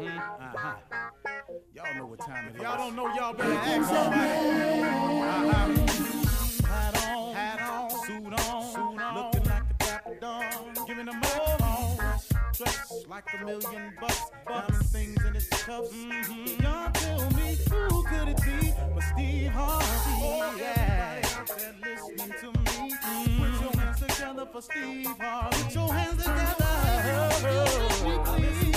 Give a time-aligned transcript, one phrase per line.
[0.00, 0.56] Mm-hmm.
[0.56, 0.76] Uh-huh.
[1.74, 2.62] Y'all know what time it is.
[2.62, 4.80] Y'all don't know, y'all better ask somebody.
[5.20, 5.86] Uh-huh.
[6.66, 9.14] Hat on, hat on, suit on, suit on.
[9.14, 11.58] looking like a dapper dawn, giving them all
[12.54, 15.92] dressed like a million bucks, diamond things in his cuffs.
[15.92, 16.62] Mm-hmm.
[16.62, 19.86] Y'all tell me who could it be but Steve Harvey?
[20.22, 21.20] Oh, yeah,
[21.82, 22.94] listening to me.
[22.94, 23.42] Mm-hmm.
[23.42, 25.62] Put your hands together for Steve Harvey.
[25.62, 26.56] Put your hands together.
[27.42, 28.69] Oh,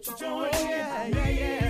[0.00, 1.67] don't you join yeah, yeah, yeah.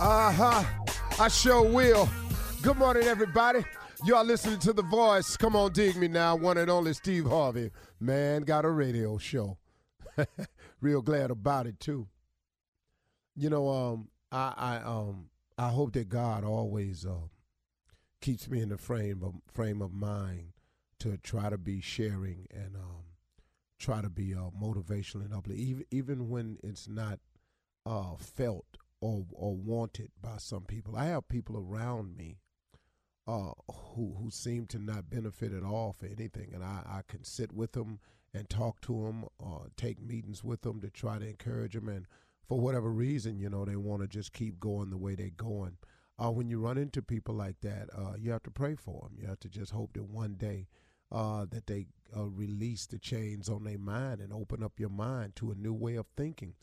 [0.00, 0.64] Uh huh.
[1.20, 2.08] I sure will.
[2.62, 3.62] Good morning, everybody.
[4.04, 5.36] Y'all listening to The Voice.
[5.36, 6.34] Come on, dig me now.
[6.34, 7.70] One and only Steve Harvey.
[8.00, 9.58] Man, got a radio show.
[10.80, 12.08] Real glad about it, too.
[13.36, 15.26] You know, um, I, I, um,
[15.58, 17.28] I hope that God always uh,
[18.22, 20.52] keeps me in the frame of frame of mind
[21.00, 23.04] to try to be sharing and um,
[23.78, 27.18] try to be uh, motivational and uplifting, even even when it's not
[27.88, 30.94] uh, felt or or wanted by some people.
[30.96, 32.36] I have people around me
[33.26, 33.52] uh,
[33.94, 37.52] who who seem to not benefit at all for anything, and I, I can sit
[37.52, 38.00] with them
[38.34, 42.06] and talk to them, or take meetings with them to try to encourage them, and
[42.46, 45.78] for whatever reason, you know, they want to just keep going the way they're going.
[46.22, 49.16] Uh, when you run into people like that, uh, you have to pray for them.
[49.18, 50.66] You have to just hope that one day
[51.10, 55.36] uh, that they uh, release the chains on their mind and open up your mind
[55.36, 56.54] to a new way of thinking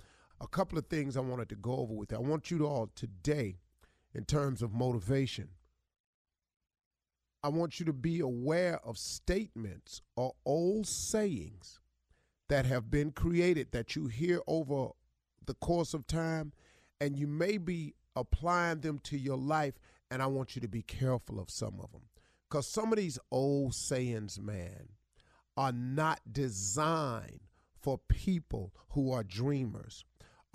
[0.42, 2.18] a couple of things I wanted to go over with you.
[2.18, 3.58] I want you to all today,
[4.14, 5.50] in terms of motivation,
[7.44, 11.80] I want you to be aware of statements or old sayings
[12.50, 14.90] that have been created that you hear over
[15.46, 16.54] the course of time,
[17.00, 19.76] and you may be applying them to your life.
[20.10, 22.04] And I want you to be careful of some of them.
[22.50, 24.90] Because some of these old sayings, man,
[25.58, 27.42] are not designed
[27.82, 30.04] for people who are dreamers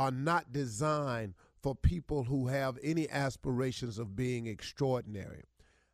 [0.00, 5.44] are not designed for people who have any aspirations of being extraordinary.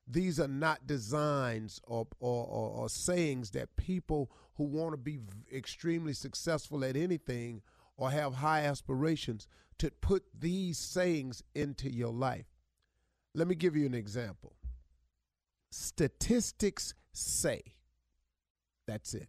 [0.06, 5.18] These are not designs or, or, or, or sayings that people who want to be
[5.52, 7.62] extremely successful at anything
[7.96, 9.48] or have high aspirations
[9.78, 12.46] to put these sayings into your life.
[13.34, 14.54] Let me give you an example.
[15.72, 17.62] Statistics say
[18.86, 19.28] That's it.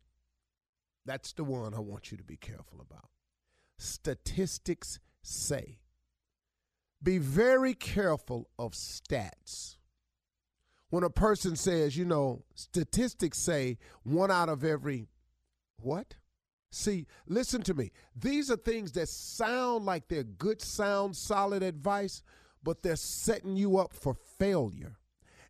[1.04, 3.10] That's the one I want you to be careful about.
[3.78, 5.80] Statistics say.
[7.02, 9.78] Be very careful of stats.
[10.90, 15.08] When a person says, you know, statistics say one out of every
[15.82, 16.16] what?
[16.72, 17.92] See, listen to me.
[18.16, 22.24] These are things that sound like they're good, sound, solid advice,
[22.64, 24.98] but they're setting you up for failure.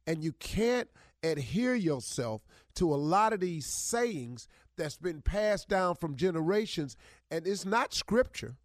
[0.06, 0.89] And you can't
[1.24, 2.45] adhere yourself
[2.75, 4.47] to a lot of these sayings
[4.77, 6.95] that's been passed down from generations,
[7.31, 8.57] and it's not scripture.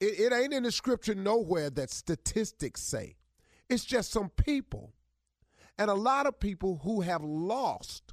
[0.00, 3.16] It, it ain't in the scripture nowhere that statistics say.
[3.68, 4.92] It's just some people.
[5.78, 8.12] And a lot of people who have lost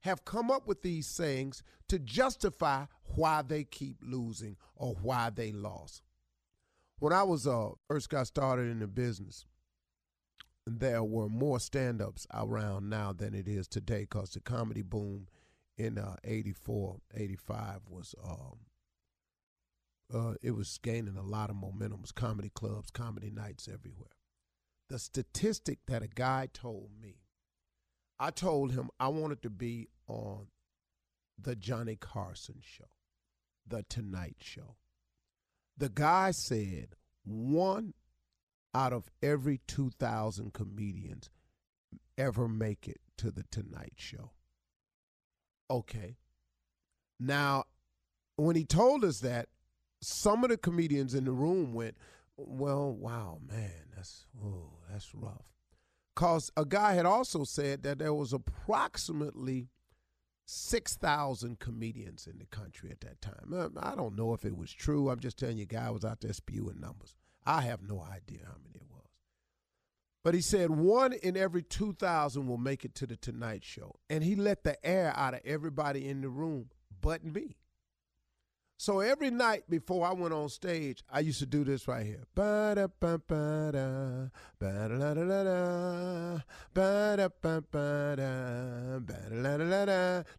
[0.00, 2.84] have come up with these sayings to justify
[3.14, 6.02] why they keep losing or why they lost.
[6.98, 9.44] When I was uh, first got started in the business,
[10.66, 15.28] there were more stand-ups around now than it is today because the comedy boom
[15.76, 18.56] in uh, 84, 85 was um,
[20.12, 21.98] uh, it was gaining a lot of momentum.
[21.98, 24.16] It was comedy clubs, comedy nights everywhere.
[24.88, 27.16] The statistic that a guy told me,
[28.18, 30.46] I told him I wanted to be on
[31.38, 32.88] the Johnny Carson show,
[33.66, 34.76] the Tonight Show.
[35.76, 36.94] The guy said
[37.24, 37.94] one
[38.74, 41.30] out of every 2,000 comedians
[42.16, 44.30] ever make it to the Tonight Show.
[45.70, 46.16] Okay.
[47.18, 47.64] Now,
[48.36, 49.48] when he told us that,
[50.06, 51.96] some of the comedians in the room went,
[52.36, 55.52] "Well, wow, man, that's oh, that's rough."
[56.14, 59.68] Cause a guy had also said that there was approximately
[60.46, 63.52] 6,000 comedians in the country at that time.
[63.52, 65.10] Uh, I don't know if it was true.
[65.10, 67.16] I'm just telling you, guy was out there spewing numbers.
[67.44, 69.10] I have no idea how many it was.
[70.24, 73.96] But he said one in every 2,000 will make it to the Tonight Show.
[74.08, 76.70] And he let the air out of everybody in the room
[77.00, 77.56] but me.
[78.78, 82.24] So every night before I went on stage, I used to do this right here.
[82.34, 82.90] That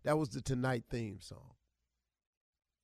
[0.06, 1.56] was the Tonight theme song.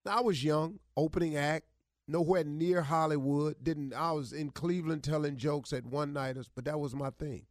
[0.06, 1.68] Now, I was young, opening act,
[2.08, 3.56] nowhere near Hollywood.
[3.64, 7.46] Didn't I was in Cleveland telling jokes at one nighters, but that was my thing.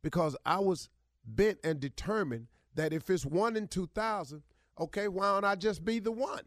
[0.00, 0.88] Because I was
[1.24, 2.46] bent and determined
[2.76, 4.44] that if it's one in two thousand,
[4.78, 6.44] okay, why don't I just be the one?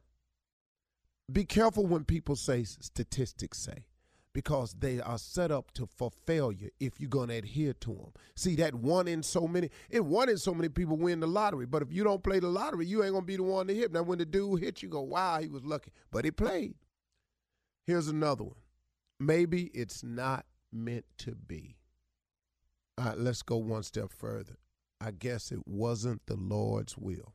[1.31, 3.85] Be careful when people say statistics say
[4.35, 8.11] because they are set up to for failure if you're going to adhere to them.
[8.35, 11.65] See that one in so many, it one in so many people win the lottery.
[11.65, 13.93] But if you don't play the lottery, you ain't gonna be the one to hit.
[13.93, 16.75] Now when the dude hit you, go, wow, he was lucky, but he played.
[17.87, 18.57] Here's another one.
[19.21, 21.77] Maybe it's not meant to be.
[22.97, 24.57] All right, let's go one step further.
[24.99, 27.33] I guess it wasn't the Lord's will.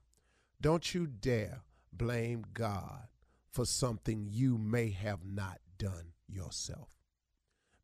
[0.60, 1.62] Don't you dare
[1.94, 3.08] blame God
[3.52, 6.88] for something you may have not done yourself.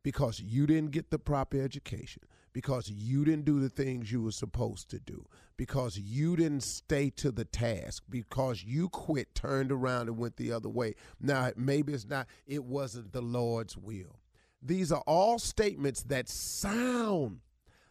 [0.03, 2.23] Because you didn't get the proper education,
[2.53, 5.25] because you didn't do the things you were supposed to do,
[5.57, 10.51] because you didn't stay to the task, because you quit, turned around, and went the
[10.51, 10.95] other way.
[11.19, 14.19] Now, maybe it's not, it wasn't the Lord's will.
[14.61, 17.41] These are all statements that sound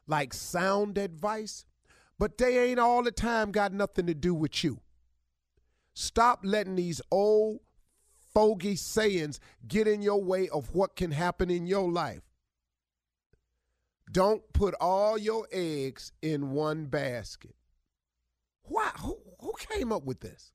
[0.07, 1.67] like sound advice,
[2.19, 4.81] but they ain't all the time got nothing to do with you.
[5.95, 7.61] Stop letting these old
[8.37, 12.21] fogey sayings get in your way of what can happen in your life.
[14.13, 17.55] Don't put all your eggs in one basket.
[18.65, 18.91] Why?
[19.01, 20.53] Who, who came up with this?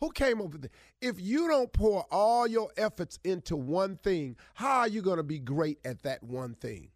[0.00, 0.70] Who came up with this?
[1.00, 5.22] If you don't pour all your efforts into one thing, how are you going to
[5.22, 6.90] be great at that one thing?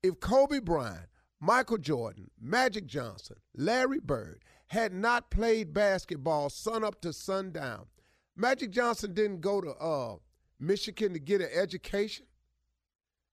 [0.00, 1.08] If Kobe Bryant,
[1.40, 7.86] Michael Jordan, Magic Johnson, Larry Bird had not played basketball sun up to sundown,
[8.36, 10.16] Magic Johnson didn't go to uh,
[10.58, 12.26] Michigan to get an education.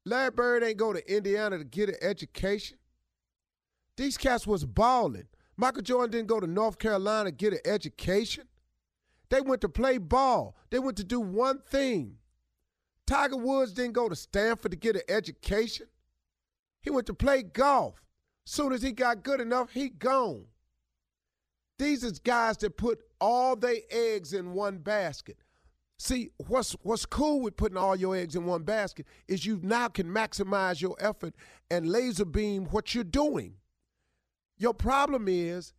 [0.06, 2.78] Larry Bird ain't go to Indiana to get an education.
[3.98, 5.28] These cats was balling.
[5.58, 8.46] Michael Jordan didn't go to North Carolina to get an education.
[9.30, 10.56] They went to play ball.
[10.70, 12.18] They went to do one thing.
[13.06, 15.88] Tiger Woods didn't go to Stanford to get an education.
[16.82, 18.02] He went to play golf.
[18.46, 20.46] Soon as he got good enough, he gone.
[21.82, 25.38] These is guys that put all their eggs in one basket.
[25.98, 29.88] See, what's what's cool with putting all your eggs in one basket is you now
[29.88, 31.34] can maximize your effort
[31.72, 33.56] and laser beam what you're doing.
[34.60, 35.74] Your problem is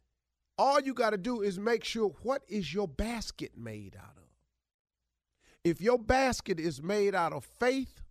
[0.59, 4.29] all you got to do is make sure what is your basket made out of.
[5.63, 8.03] If your basket is made out of faith,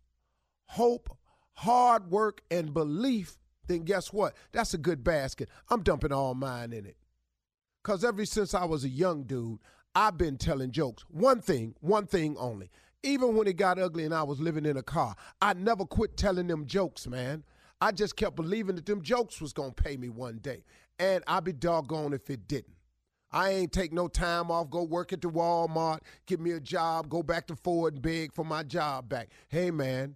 [0.67, 1.09] hope,
[1.55, 4.33] hard work, and belief, then guess what?
[4.53, 5.49] That's a good basket.
[5.69, 6.95] I'm dumping all mine in it.
[7.83, 9.59] Because ever since I was a young dude,
[9.95, 11.03] I've been telling jokes.
[11.09, 12.69] One thing, one thing only.
[13.03, 16.15] Even when it got ugly and I was living in a car, I never quit
[16.15, 17.43] telling them jokes, man.
[17.81, 20.63] I just kept believing that them jokes was gonna pay me one day.
[20.99, 22.75] And I'd be doggone if it didn't.
[23.31, 27.09] I ain't take no time off, go work at the Walmart, get me a job,
[27.09, 29.29] go back to Ford and beg for my job back.
[29.47, 30.15] Hey man,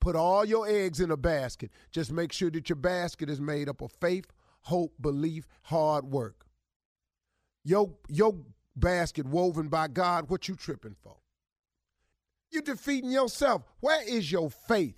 [0.00, 1.70] put all your eggs in a basket.
[1.90, 4.26] Just make sure that your basket is made up of faith,
[4.62, 6.47] hope, belief, hard work.
[7.68, 8.34] Your your
[8.74, 11.18] basket woven by God, what you tripping for?
[12.50, 13.62] You defeating yourself.
[13.80, 14.96] Where is your faith?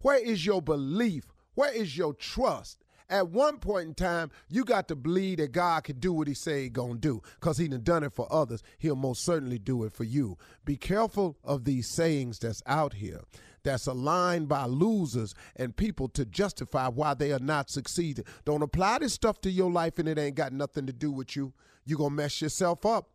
[0.00, 1.32] Where is your belief?
[1.54, 2.82] Where is your trust?
[3.08, 6.34] At one point in time, you got to believe that God can do what he
[6.34, 7.22] say he gonna do.
[7.38, 10.36] Because he done done it for others, he'll most certainly do it for you.
[10.64, 13.20] Be careful of these sayings that's out here
[13.62, 18.24] that's aligned by losers and people to justify why they are not succeeding.
[18.44, 21.36] Don't apply this stuff to your life and it ain't got nothing to do with
[21.36, 21.52] you.
[21.88, 23.08] You're gonna mess yourself up.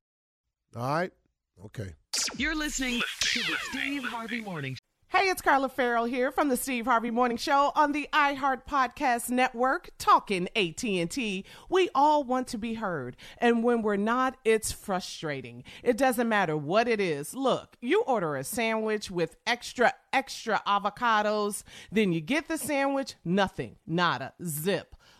[0.75, 1.11] All right?
[1.65, 1.93] Okay.
[2.37, 4.75] You're listening to the Steve Harvey Morning
[5.15, 9.29] Hey, it's Carla Ferrell here from the Steve Harvey Morning Show on the iHeart Podcast
[9.29, 11.45] Network, talking AT&T.
[11.69, 15.65] We all want to be heard, and when we're not, it's frustrating.
[15.83, 17.35] It doesn't matter what it is.
[17.35, 21.61] Look, you order a sandwich with extra extra avocados,
[21.91, 24.95] then you get the sandwich, nothing, nada, zip.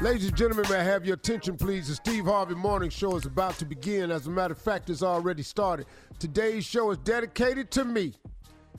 [0.00, 1.88] Ladies and gentlemen, may I have your attention, please?
[1.88, 4.10] The Steve Harvey Morning Show is about to begin.
[4.10, 5.86] As a matter of fact, it's already started.
[6.18, 8.14] Today's show is dedicated to me.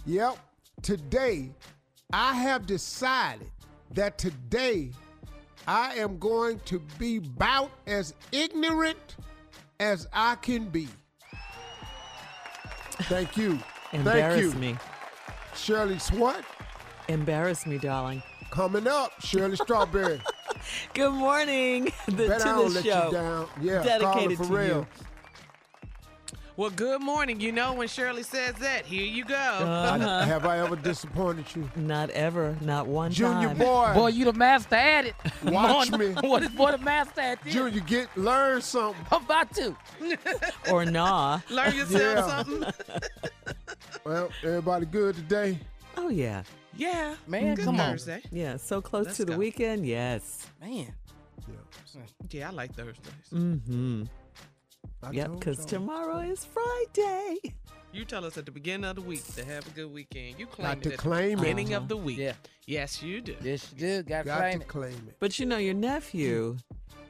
[0.06, 0.38] Yep,
[0.82, 1.52] today
[2.12, 3.48] I have decided
[3.92, 4.92] that today
[5.66, 9.16] I am going to be about as ignorant
[9.80, 10.90] as I can be.
[13.04, 13.60] Thank you.
[13.92, 14.54] Thank Embarrass you.
[14.60, 14.76] me.
[15.56, 16.44] Shirley Swat
[17.08, 18.22] Embarrass me, darling.
[18.52, 19.12] coming up.
[19.22, 20.20] Shirley Strawberry.
[20.94, 23.50] Good morning the, Bet to don't the show.
[23.62, 24.68] Yeah, dedicated to Farrell.
[24.68, 24.88] you.
[26.56, 27.40] Well, good morning.
[27.42, 29.34] You know when Shirley says that, here you go.
[29.36, 31.68] Uh, I- have I ever disappointed you?
[31.76, 33.58] Not ever, not one Junior time.
[33.58, 35.16] boy, Boy, you the master at it.
[35.46, 36.08] Watch Boy, me.
[36.22, 37.54] What is boy the master at this?
[37.54, 39.04] Junior, get learn something.
[39.12, 39.76] I'm about to.
[40.72, 41.40] or nah.
[41.50, 42.44] Learn yourself Yeah.
[42.44, 42.74] something.
[44.06, 45.58] Well, everybody good today?
[45.98, 46.44] Oh yeah,
[46.76, 47.16] Yeah.
[47.28, 47.98] Man, Good come on.
[48.32, 48.58] Yeah.
[48.58, 49.38] So close Let's to the go.
[49.38, 49.86] weekend.
[49.86, 50.48] Yes.
[50.62, 50.94] Man.
[52.32, 53.14] Yeah, I like Thursdays.
[53.32, 54.04] Mm-hmm.
[55.04, 55.32] I Yep.
[55.34, 57.38] Because tomorrow is Friday.
[57.92, 60.40] You tell us at the beginning of the week to have a good weekend.
[60.40, 61.56] You claim Got it to at claim the it.
[61.56, 62.18] beginning of the week.
[62.18, 62.34] Yeah.
[62.66, 63.36] Yes, you do.
[63.44, 64.04] Yes, you do.
[64.04, 64.68] Got to Got claim to it.
[64.68, 65.16] claim it.
[65.20, 66.58] But you know your nephew,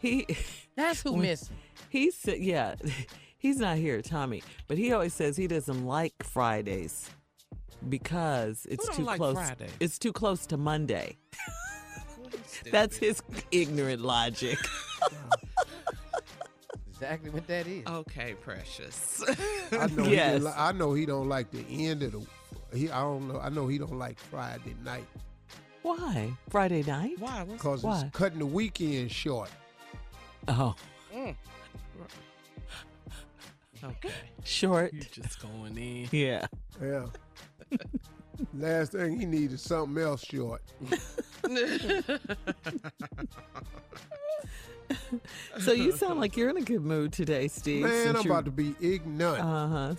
[0.01, 0.27] he
[0.75, 1.55] That's who When- missing.
[1.89, 2.75] he said yeah,
[3.37, 4.43] he's not here, Tommy.
[4.67, 7.09] But he always says he doesn't like Fridays
[7.89, 9.35] because it's too like close.
[9.35, 9.71] Fridays?
[9.79, 11.17] It's too close to Monday.
[12.71, 13.21] That's his
[13.51, 14.57] ignorant logic.
[16.87, 17.85] Exactly what that is.
[17.85, 19.21] Okay, precious.
[19.73, 20.05] I know.
[20.05, 20.37] Yes.
[20.37, 22.77] He li- I know he don't like the end of the.
[22.77, 22.89] He.
[22.89, 23.39] I don't know.
[23.39, 25.05] I know he don't like Friday night
[25.81, 26.31] Why?
[26.49, 27.15] Friday night?
[27.19, 27.43] Why?
[27.43, 28.01] Because Why?
[28.01, 29.49] it's cutting the weekend short.
[30.47, 30.75] Oh,
[31.11, 31.35] okay?
[33.83, 33.95] Mm.
[34.45, 34.93] short.
[34.93, 36.07] You're just going in.
[36.11, 36.45] Yeah.
[36.81, 37.07] Yeah.
[38.53, 40.61] Last thing he needed something else short.
[45.59, 47.83] So you sound like you're in a good mood today, Steve.
[47.83, 49.43] Man, I'm about to be ignorant.
[49.43, 49.95] Uh huh.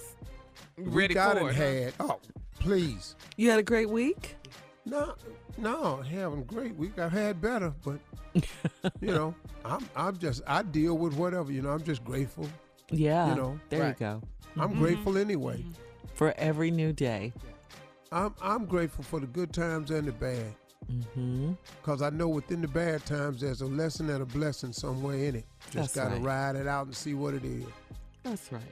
[0.76, 1.56] Ready got for it it?
[1.56, 1.62] huh?
[1.62, 1.94] had.
[2.00, 2.20] Oh,
[2.58, 3.16] please.
[3.36, 4.36] You had a great week.
[4.84, 5.14] No,
[5.56, 6.98] no, having a great week.
[6.98, 7.98] I've had better, but
[9.00, 11.50] you know, I'm I'm just I deal with whatever.
[11.50, 12.48] You know, I'm just grateful.
[12.90, 13.30] Yeah.
[13.30, 13.88] You know, there right.
[13.88, 14.22] you go.
[14.56, 15.64] I'm grateful anyway.
[16.14, 17.32] For every new day.
[18.14, 20.54] I'm I'm grateful for the good times and the bad.
[20.90, 21.52] Mm-hmm.
[21.82, 25.34] Cause I know within the bad times there's a lesson and a blessing somewhere in
[25.36, 25.46] it.
[25.70, 26.22] Just gotta right.
[26.22, 27.64] ride it out and see what it is.
[28.22, 28.62] That's right.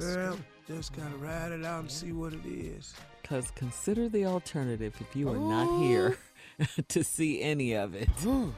[0.00, 2.94] Yeah, just gotta ride it out and see what it is.
[3.20, 6.16] Because consider the alternative if you are not here
[6.88, 8.08] to see any of it.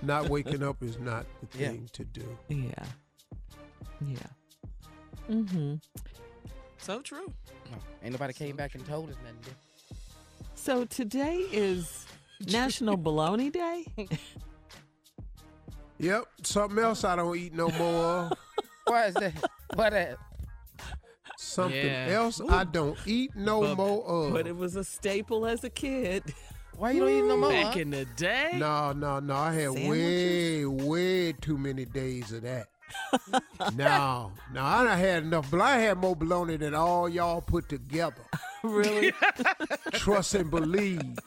[0.02, 1.68] Not waking up is not the Yeah.
[1.70, 2.38] thing to do.
[2.48, 2.84] Yeah.
[4.06, 4.16] Yeah.
[5.28, 5.74] Mm-hmm.
[6.78, 7.32] So true.
[7.70, 9.54] No, ain't nobody came back and told us nothing.
[10.60, 12.06] Did So today is
[12.46, 13.86] National Bologna Day.
[15.98, 18.30] Yep, something else I don't eat no more of.
[18.30, 18.36] they?
[18.90, 19.34] Why is that?
[19.74, 20.16] Why that?
[21.36, 22.06] Something Yeah.
[22.12, 24.32] else I don't eat no But- more of.
[24.32, 26.22] But it was a staple as a kid.
[26.78, 27.50] Why you don't eat no more?
[27.50, 27.80] Back huh?
[27.80, 28.52] in the day.
[28.54, 29.34] No, no, no.
[29.34, 32.68] I had way, way too many days of that.
[33.74, 35.50] No, no, I done had enough.
[35.50, 38.22] But I had more bologna than all y'all put together.
[38.62, 39.12] really?
[39.92, 41.18] Trust and believe.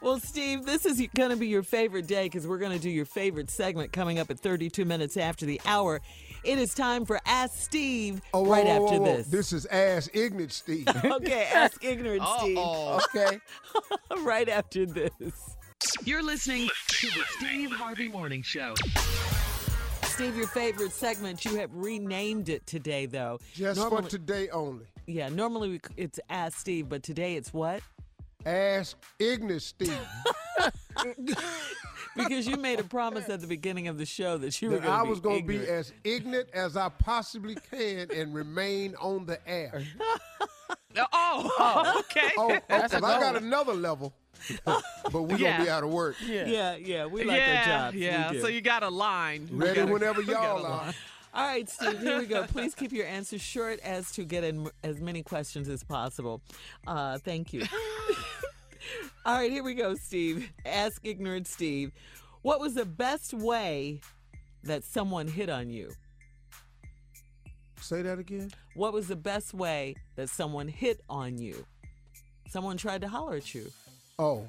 [0.00, 2.90] Well, Steve, this is going to be your favorite day because we're going to do
[2.90, 6.00] your favorite segment coming up at 32 minutes after the hour.
[6.44, 9.16] It is time for Ask Steve Oh, whoa, right whoa, after whoa, whoa.
[9.16, 9.26] this.
[9.28, 10.86] This is Ask ignorant, Steve.
[11.04, 13.40] okay, Ask Ignorant Steve Okay.
[14.20, 15.12] right after this.
[16.04, 18.74] You're listening to the Steve Harvey Morning Show.
[20.16, 23.38] Steve, your favorite segment, you have renamed it today, though.
[23.52, 24.86] Just normally, for today only.
[25.06, 27.82] Yeah, normally we, it's Ask Steve, but today it's what?
[28.46, 29.94] Ask ignorant, Steve.
[32.16, 34.90] Because you made a promise at the beginning of the show that you were going
[34.90, 38.94] I to be was going to be as ignorant as I possibly can and remain
[38.94, 39.84] on the air.
[41.12, 42.30] Oh, okay.
[42.38, 44.14] Oh, oh, That's 'cause a I got another level,
[44.64, 44.82] but
[45.22, 46.16] we're gonna be out of work.
[46.24, 47.94] Yeah, yeah, we like yeah, our jobs.
[47.94, 48.32] We yeah.
[48.32, 48.40] do.
[48.40, 49.48] So you got a line.
[49.50, 50.70] Ready gotta- whenever you got a y'all are.
[50.84, 50.94] line.
[51.34, 52.44] All right, Steve, here we go.
[52.44, 56.40] Please keep your answers short as to get in as many questions as possible.
[56.86, 57.62] Uh, thank you.
[59.26, 60.50] All right, here we go, Steve.
[60.64, 61.92] Ask ignorant Steve.
[62.40, 64.00] What was the best way
[64.62, 65.90] that someone hit on you?
[67.80, 68.50] Say that again.
[68.74, 71.66] What was the best way that someone hit on you?
[72.48, 73.70] Someone tried to holler at you.
[74.18, 74.48] Oh,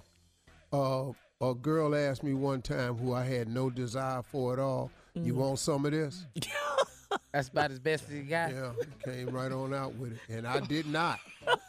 [0.71, 1.11] uh,
[1.45, 4.91] a girl asked me one time who I had no desire for at all.
[5.15, 5.41] You Mm-hmm.
[5.41, 6.25] want some of this?
[7.33, 8.51] That's about as best as you got.
[8.51, 8.71] Yeah,
[9.03, 11.19] came right on out with it, and I did not.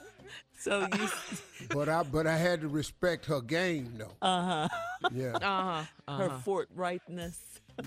[0.61, 1.09] So you,
[1.73, 4.11] But I, but I had to respect her game though.
[4.21, 4.69] uh huh,
[5.15, 5.85] Yeah, Uh-huh.
[6.17, 7.37] her forthrightness.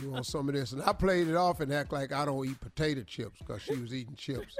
[0.01, 0.71] You want some of this?
[0.71, 3.75] And I played it off and act like I don't eat potato chips because she
[3.75, 4.55] was eating chips.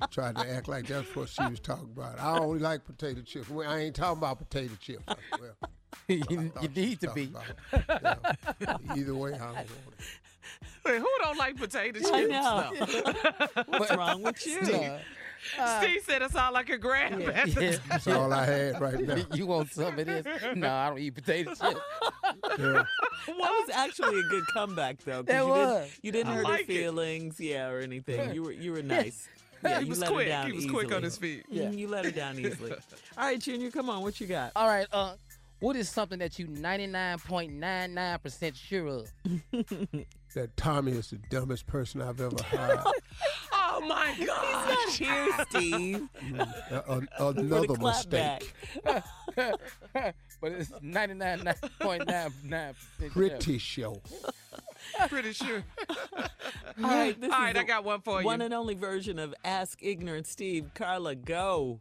[0.00, 2.20] I tried to act like that's what she was talking about.
[2.20, 3.48] I only like potato chips.
[3.48, 5.04] Well, I ain't talking about potato chips.
[5.08, 5.70] I- Well,
[6.08, 7.26] you, you need to be.
[7.28, 8.36] talking about it.
[8.60, 8.94] Yeah.
[8.96, 10.04] Either way, I don't want it.
[10.84, 12.10] Wait, who don't like potato chips?
[12.12, 12.72] I know.
[13.54, 13.62] though?
[13.78, 14.64] What's wrong with you?
[14.64, 14.92] Steve
[15.56, 17.20] said it all like a grab.
[17.20, 17.76] at the Yeah.
[17.88, 19.16] That's all I had right now.
[19.34, 20.24] you want some of this?
[20.56, 21.62] No, I don't eat potato chips.
[22.58, 22.84] Yeah.
[23.26, 25.22] That was actually a good comeback, though.
[25.22, 25.84] 'cause That you was.
[25.84, 26.76] Didn't, you didn't I hurt like her it.
[26.76, 28.34] feelings, yeah, or anything.
[28.34, 29.28] You were you were nice.
[29.64, 30.26] Yeah, he was quick.
[30.26, 30.74] He was easily.
[30.74, 31.44] quick on his feet.
[31.48, 31.66] Yeah.
[31.66, 32.72] Mm, You let her down easily.
[32.72, 32.78] All
[33.26, 34.02] right, Junior, come on.
[34.02, 34.50] What you got?
[34.56, 34.88] All right.
[34.92, 35.14] Uh,
[35.60, 39.08] what is something that you 99.99% sure of?
[40.34, 42.78] That Tommy is the dumbest person I've ever heard.
[43.52, 44.76] Oh my God.
[44.92, 46.08] Cheers, Steve.
[46.38, 47.00] Uh, uh,
[47.32, 48.52] For another mistake.
[48.84, 49.04] but
[50.52, 53.10] it's 99.99% sure.
[53.10, 54.00] Pretty show.
[55.08, 55.62] Pretty sure.
[56.18, 56.26] All
[56.78, 58.26] right, this All is I got one for you.
[58.26, 60.70] one and only version of Ask Ignorant Steve.
[60.74, 61.80] Carla, go.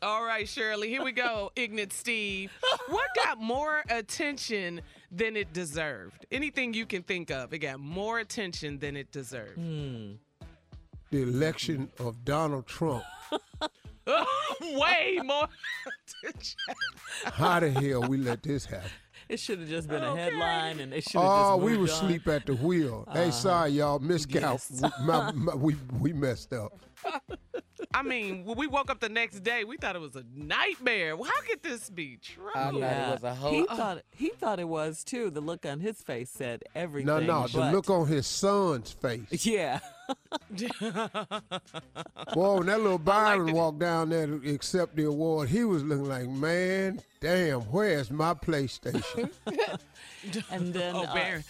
[0.00, 1.50] All right, Shirley, here we go.
[1.56, 2.50] Ignorant Steve.
[2.88, 4.80] What got more attention
[5.12, 6.24] than it deserved?
[6.32, 9.54] Anything you can think of, it got more attention than it deserved.
[9.56, 10.12] Hmm.
[11.10, 13.04] The election of Donald Trump.
[14.60, 15.48] Way more
[16.24, 16.58] attention.
[17.24, 18.90] How the hell we let this happen?
[19.28, 21.52] It should have just been a headline, and they should have just moved on.
[21.52, 21.88] Oh, we were on.
[21.88, 23.06] asleep at the wheel.
[23.12, 24.00] hey, sorry, y'all.
[24.00, 24.40] Miscount.
[24.40, 24.70] Yes.
[24.82, 26.72] We, my- my- we, we messed up.
[27.94, 31.16] I mean, when we woke up the next day, we thought it was a nightmare.
[31.16, 32.48] Well, how could this be true?
[32.54, 33.08] I thought Yeah.
[33.12, 33.76] it was a He whole.
[33.76, 35.30] thought he thought it was too.
[35.30, 37.06] The look on his face said everything.
[37.06, 37.46] No, no.
[37.48, 39.44] The look on his son's face.
[39.46, 39.80] Yeah.
[42.34, 43.54] Boy, when that little Byron it.
[43.54, 48.34] walked down there to accept the award, he was looking like, man, damn, where's my
[48.34, 49.30] PlayStation?
[50.52, 51.42] And then, Oh, uh, Barron.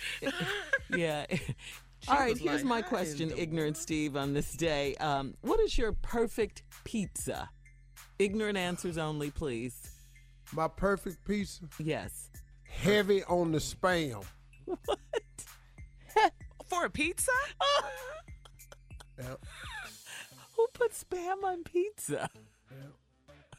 [2.06, 2.12] Yeah.
[2.14, 4.94] All right, here's like, my question, the ignorant Steve, on this day.
[4.96, 7.48] Um, what is your perfect pizza?
[8.18, 9.76] Ignorant answers only, please.
[10.52, 12.30] my perfect pizza, Yes.
[12.64, 14.24] heavy on the spam.
[14.64, 14.78] What?
[16.66, 17.30] For a pizza?
[19.18, 19.44] Yep.
[20.56, 22.28] Who put spam on pizza?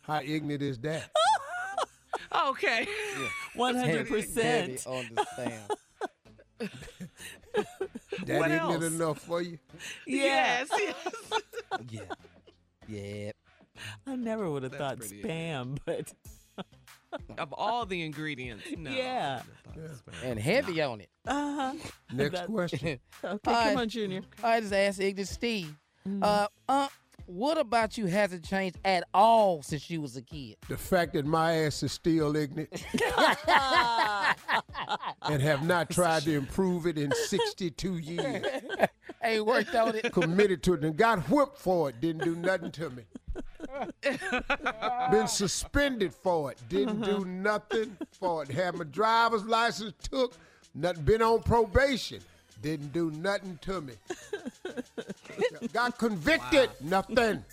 [0.01, 1.09] How ignorant is that?
[2.49, 2.87] Okay.
[3.55, 4.87] One hundred Heavy percent.
[4.87, 6.71] on the stand.
[8.25, 8.93] That What ignorant else?
[8.93, 9.57] enough for you?
[10.07, 10.69] Yes.
[10.77, 10.95] yes.
[11.89, 12.01] Yeah.
[12.87, 13.31] Yeah.
[14.05, 16.13] I never would have thought pretty spam, but
[17.37, 18.63] of all the ingredients.
[18.77, 18.89] No.
[18.91, 19.41] Yeah.
[20.23, 21.09] And heavy on it.
[21.27, 21.73] uh huh.
[22.13, 22.99] Next That- question.
[23.23, 24.21] Okay, come on, Junior.
[24.43, 25.73] I just asked Ignorant Steve.
[26.07, 26.21] Mm.
[26.23, 26.87] Uh, uh,
[27.25, 30.57] what about you hasn't changed at all since you was a kid?
[30.67, 32.69] The fact that my ass is still ignorant
[35.33, 38.45] and have not tried to improve it in 62 years.
[39.23, 40.13] Ain't worked on it.
[40.13, 41.99] Committed to it and got whipped for it.
[41.99, 43.03] Didn't do nothing to me.
[45.11, 46.61] Been suspended for it.
[46.69, 47.23] Didn't do uh-huh.
[47.25, 48.51] nothing for it.
[48.51, 50.35] Had my driver's license took.
[50.75, 51.03] Nothing.
[51.03, 52.19] Been on probation.
[52.61, 53.93] Didn't do nothing to me.
[55.73, 56.69] Got convicted.
[56.81, 57.43] Nothing.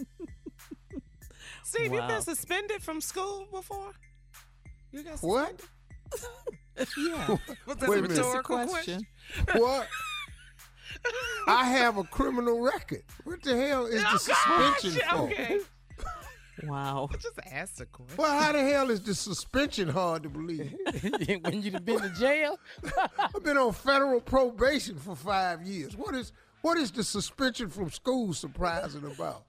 [1.64, 3.92] Steve, you've been suspended from school before?
[4.92, 5.62] You got suspended?
[6.10, 6.50] What?
[6.96, 7.28] Yeah.
[7.66, 8.08] Was that Wait a a minute.
[8.16, 9.06] Just a rhetorical question.
[9.54, 9.88] What?
[11.46, 13.02] I have a criminal record.
[13.24, 15.24] What the hell is the Oh, suspension gosh, for?
[15.24, 15.58] Okay.
[16.64, 17.08] Wow.
[17.20, 18.16] Just ask the question.
[18.18, 20.74] Well, how the hell is the suspension hard to believe?
[21.42, 22.58] when you've been to jail?
[23.18, 25.96] I've been on federal probation for five years.
[25.96, 29.44] What is what is the suspension from school surprising about?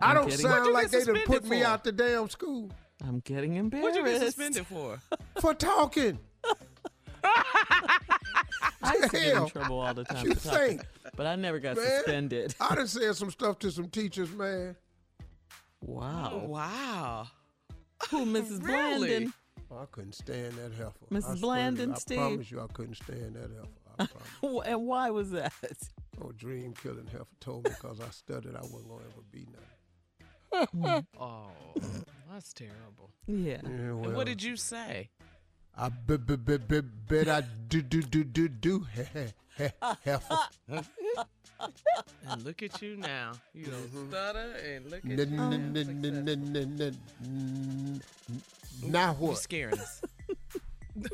[0.00, 2.28] I don't getting- sound What'd you like they done put suspended me out the damn
[2.28, 2.70] school
[3.06, 3.98] I'm getting embarrassed.
[3.98, 4.98] What'd you get suspended for?
[5.40, 6.18] for talking.
[8.84, 10.26] I used to get in trouble all the time.
[10.26, 10.82] you for think,
[11.16, 11.86] but I never got man?
[11.86, 12.54] suspended.
[12.60, 14.76] I done said some stuff to some teachers, man.
[15.80, 16.30] Wow.
[16.34, 17.26] Oh, wow.
[18.10, 18.62] Who, Mrs.
[18.64, 19.08] Really?
[19.26, 19.32] Blandon?
[19.70, 21.06] Oh, I couldn't stand that heifer.
[21.10, 21.30] Mrs.
[21.30, 23.68] I Blandon, you, I promise you, I couldn't stand that heifer.
[23.98, 24.06] I.
[24.66, 25.52] And why was that?
[26.20, 31.06] Oh, dream killing heifer told me because I studied I wasn't gonna ever be nothing.
[31.18, 31.50] Oh,
[32.30, 33.10] that's terrible.
[33.26, 33.60] Yeah.
[33.64, 35.08] Yeah, well, what did you say?
[35.76, 38.86] I b- b- b- b- bet I do do do do do.
[42.28, 43.32] And look at you now.
[43.54, 44.08] You don't Mm-hmm.
[44.10, 45.50] stutter and look at N- you n- now.
[45.50, 48.02] n- n- n- n- n- n-
[48.90, 50.02] Now You're scaring us.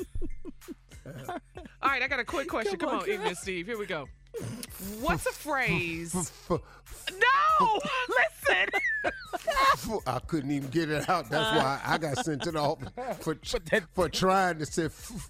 [1.07, 2.79] All right, I got a quick question.
[2.79, 3.15] Come, Come on, on, girl.
[3.15, 3.67] Ignorant Steve.
[3.67, 4.09] Here we go.
[5.01, 6.15] What's a phrase?
[6.15, 8.69] F- f- no, listen.
[10.07, 11.29] I couldn't even get it out.
[11.31, 12.89] That's why I got sent to the office
[13.21, 13.37] for
[13.95, 14.85] for trying to say.
[14.87, 15.29] f-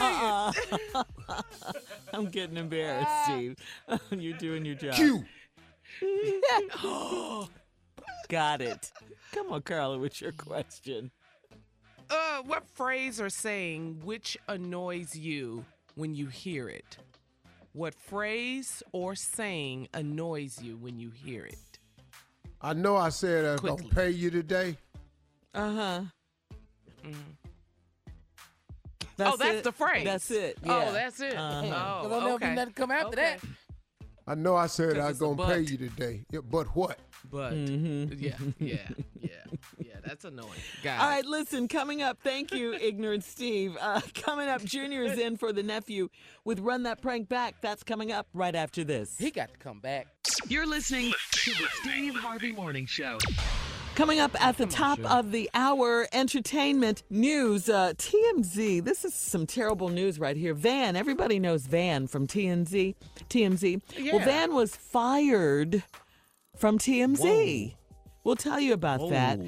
[0.00, 0.52] Uh-uh.
[2.12, 3.56] I'm getting embarrassed, Steve.
[4.10, 4.94] You're doing your job.
[4.94, 5.24] Q.
[8.28, 8.92] Got it.
[9.32, 11.10] Come on, Carla, with your question.
[12.08, 15.64] Uh, what phrase or saying which annoys you
[15.94, 16.96] when you hear it?
[17.72, 21.78] What phrase or saying annoys you when you hear it?
[22.60, 24.76] I know I said I'm gonna pay you today.
[25.54, 26.00] Uh huh.
[29.20, 30.04] oh, that's the phrase.
[30.04, 30.58] That's it.
[30.66, 31.36] Oh, that's it.
[31.36, 32.00] Uh-huh.
[32.02, 32.48] Oh, There'll never okay.
[32.50, 33.36] be nothing come after Okay.
[33.40, 33.40] that.
[34.30, 36.20] I know I said I was gonna pay you today.
[36.30, 37.00] Yeah, but what?
[37.32, 38.16] But mm-hmm.
[38.16, 38.76] yeah, yeah,
[39.20, 39.30] yeah,
[39.76, 39.94] yeah.
[40.04, 40.50] That's annoying.
[40.84, 41.10] Got All it.
[41.10, 43.76] right, listen, coming up, thank you, Ignorant Steve.
[43.80, 46.10] Uh, coming up, Junior is in for the nephew
[46.44, 47.56] with Run That Prank Back.
[47.60, 49.18] That's coming up right after this.
[49.18, 50.06] He got to come back.
[50.46, 53.18] You're listening to the Steve Harvey Morning Show.
[53.94, 57.68] Coming up at the top of the hour, entertainment news.
[57.68, 58.82] Uh, TMZ.
[58.82, 60.54] This is some terrible news right here.
[60.54, 60.96] Van.
[60.96, 62.94] Everybody knows Van from TMZ.
[63.28, 63.82] TMZ.
[64.12, 65.82] Well, Van was fired
[66.56, 67.74] from TMZ.
[68.24, 69.38] We'll tell you about that.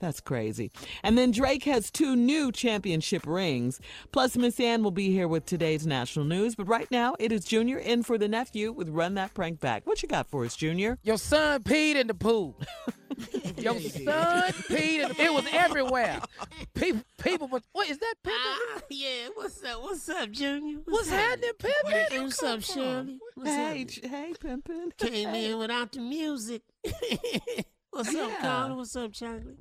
[0.00, 0.70] That's crazy.
[1.02, 3.80] And then Drake has two new championship rings.
[4.12, 6.54] Plus, Miss Ann will be here with today's national news.
[6.54, 9.86] But right now, it is Junior in for the nephew with Run That Prank Back.
[9.86, 10.98] What you got for us, Junior?
[11.02, 12.56] Your son peed in the pool.
[13.56, 16.20] Your son peed, and it was everywhere.
[16.74, 18.32] People, people, but what is that, Pimpin?
[18.76, 19.82] Ah, yeah, what's up?
[19.82, 20.78] What's up, Junior?
[20.84, 22.22] What's happening, Pimpin?
[22.22, 23.18] What's up, Shirley?
[23.34, 23.88] What's Hey, up?
[23.88, 24.96] J- hey, Pimpin.
[24.98, 26.62] Came in without the music.
[27.90, 28.36] what's up, Yeah.
[28.40, 28.74] Carla?
[28.76, 29.56] What's up, Chocolate?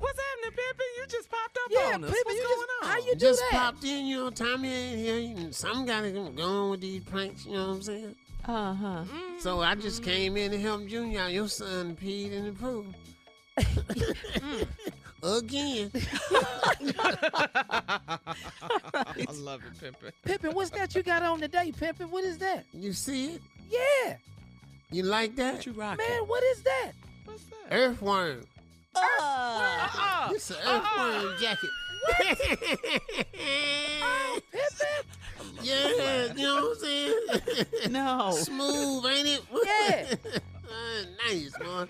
[0.00, 0.88] What's happening, Pimpin?
[0.98, 2.10] You just popped up Yeah, on us.
[2.10, 2.88] Pimpin, What's you going just- on?
[2.90, 3.50] how you do Just that?
[3.52, 5.36] popped in, you know, Tommy ain't here.
[5.44, 8.14] and Some gotta go on with these pranks, you know what I'm saying?
[8.46, 9.04] Uh huh.
[9.40, 11.32] So I just came in to help Junior out.
[11.32, 12.86] Your son peed in the pool.
[15.22, 15.90] Again.
[17.92, 20.12] I love it, Pimpin.
[20.24, 22.08] Pimpin, what's that you got on today, Pimpin?
[22.08, 22.64] What is that?
[22.72, 23.42] You see it?
[23.68, 24.16] Yeah,
[24.90, 25.56] You like that?
[25.56, 26.04] What you rocking?
[26.08, 26.92] man, what is that?
[27.26, 27.70] What's that?
[27.70, 28.44] Earthworm.
[28.96, 30.28] Uh-uh.
[30.32, 31.10] It's an uh-huh.
[31.16, 31.70] earthworm jacket.
[35.42, 37.92] Oh, yeah, you know what I'm saying?
[37.92, 38.30] No.
[38.32, 39.42] Smooth, ain't it?
[39.64, 40.14] Yeah.
[40.70, 41.88] Uh, nice, man.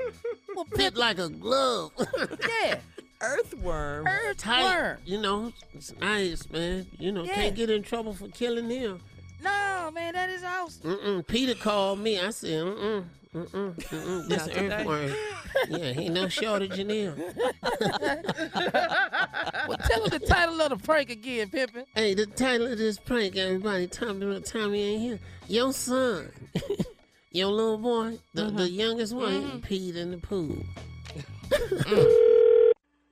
[0.57, 1.93] Well, Fit like a glove.
[2.65, 2.77] yeah,
[3.21, 4.07] Earthworm.
[4.39, 4.65] Tight.
[4.65, 4.99] earthworm.
[5.05, 6.87] You know, it's nice, man.
[6.99, 7.35] You know, Yeah.
[7.35, 9.01] can't get in trouble for killing him.
[9.43, 10.97] No, man, that is awesome.
[10.97, 11.27] Mm-mm.
[11.27, 12.19] Peter called me.
[12.19, 13.05] I said, mm-mm.
[13.35, 14.67] Mm-mm, mm-mm, this Not today.
[14.81, 15.13] earthworm.
[15.69, 17.15] yeah, ain't no shortage in him.
[19.69, 21.85] Well, tell us the title of the prank again, Pimpin.
[21.95, 25.19] Hey, the title of this prank, everybody, Tommy, Tommy ain't here.
[25.47, 26.31] Your son,
[27.31, 28.57] your little boy, the, Uh-huh.
[28.59, 30.57] the youngest one, peed in the pool.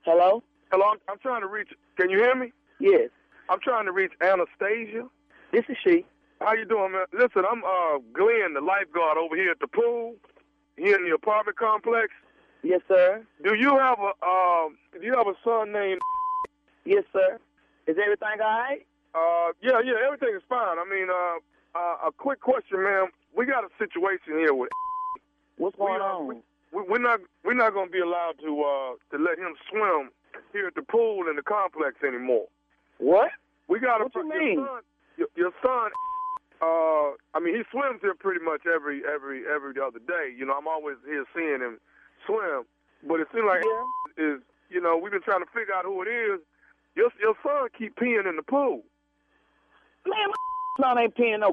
[0.05, 0.43] Hello?
[0.71, 1.69] Hello, I'm, I'm trying to reach.
[1.97, 2.51] Can you hear me?
[2.79, 3.09] Yes,
[3.49, 5.07] I'm trying to reach Anastasia.
[5.53, 6.05] this is she.
[6.41, 7.05] How you doing, man?
[7.13, 10.15] Listen, I'm uh Glenn, the lifeguard over here at the pool,
[10.77, 12.07] here in the apartment complex.
[12.63, 13.25] Yes, sir.
[13.43, 14.77] Do you have a um?
[14.93, 15.99] Do you have a son named?
[16.85, 17.37] Yes, sir.
[17.85, 18.81] Is everything all right?
[19.13, 20.79] Uh, yeah, yeah, everything is fine.
[20.79, 21.37] I mean, uh,
[21.77, 23.09] uh, a quick question, man.
[23.35, 24.69] We got a situation here with.
[25.57, 26.27] What's going uh, on?
[26.27, 26.35] we,
[26.71, 30.09] we, we're not we're not going to be allowed to uh to let him swim
[30.51, 32.47] here at the pool in the complex anymore.
[32.97, 33.29] what?
[33.67, 34.53] We got What you mean?
[34.53, 34.81] Your son,
[35.17, 35.91] your, your son
[36.61, 40.33] uh, I mean, he swims here pretty much every every every other day.
[40.35, 41.79] You know, I'm always here seeing him
[42.25, 42.63] swim.
[43.07, 43.63] But it seems like
[44.17, 46.39] is you know we've been trying to figure out who it is.
[46.95, 48.83] Your your son keep peeing in the pool.
[50.05, 51.51] Man, my son ain't peeing no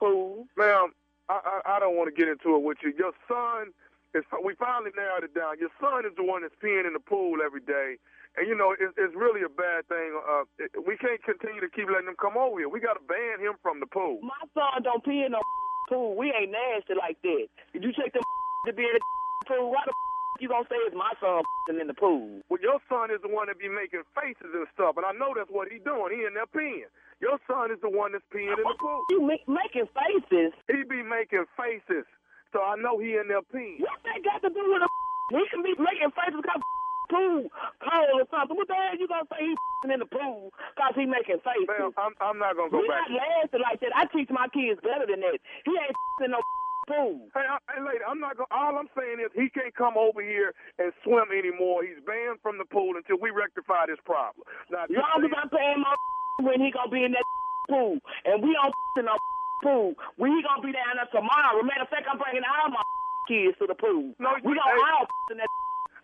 [0.00, 0.46] fool.
[0.56, 0.92] Ma'am,
[1.28, 2.92] I, I I don't want to get into it with you.
[2.98, 3.72] Your son
[4.14, 5.58] is we finally narrowed it down.
[5.60, 7.96] Your son is the one that's peeing in the pool every day.
[8.38, 10.14] And you know it's, it's really a bad thing.
[10.14, 10.46] Uh,
[10.86, 12.70] we can't continue to keep letting him come over here.
[12.70, 14.22] We got to ban him from the pool.
[14.22, 15.42] My son don't pee in no
[15.90, 16.14] pool.
[16.14, 17.50] We ain't nasty like that.
[17.74, 18.22] Did you take the
[18.66, 19.02] to be in the
[19.50, 19.74] pool?
[19.74, 19.92] Why the
[20.38, 22.46] you gonna say it's my son in the pool?
[22.46, 25.34] Well, your son is the one that be making faces and stuff, and I know
[25.34, 26.14] that's what he doing.
[26.14, 26.86] He in there peeing.
[27.18, 29.02] Your son is the one that's peeing in the pool.
[29.10, 30.54] You make, making faces?
[30.70, 32.06] He be making faces,
[32.54, 33.82] so I know he in there peeing.
[33.82, 34.88] What that got to do with a?
[35.34, 36.62] He can be making faces because
[37.10, 37.48] pool
[37.82, 38.56] cold or something.
[38.56, 39.54] What the hell you gonna say he
[39.92, 41.68] in the pool because he making faces?
[41.68, 43.08] Ma'am, I'm, I'm not gonna go we back.
[43.08, 43.92] not lasting like that.
[43.96, 45.38] I teach my kids better than that.
[45.64, 46.40] He ain't in no
[46.88, 47.20] pool.
[47.36, 48.50] Hey, I, hey, lady, I'm not gonna.
[48.52, 51.84] All I'm saying is he can't come over here and swim anymore.
[51.84, 54.46] He's banned from the pool until we rectify this problem.
[54.72, 55.94] Now, Long as I'm paying my
[56.40, 57.26] when he gonna be in that
[57.68, 59.18] pool, and we don't in no
[59.62, 61.62] pool, when he gonna be down there tomorrow.
[61.62, 62.82] Matter of fact, I'm bringing all my
[63.28, 64.14] kids to the pool.
[64.18, 64.92] No, we gonna hey.
[64.96, 65.50] all in that.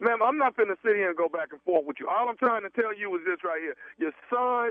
[0.05, 2.13] Ma'am, I'm not finna sit here and go back and forth with you.
[2.13, 3.73] All I'm trying to tell you is this right here.
[3.97, 4.69] Your son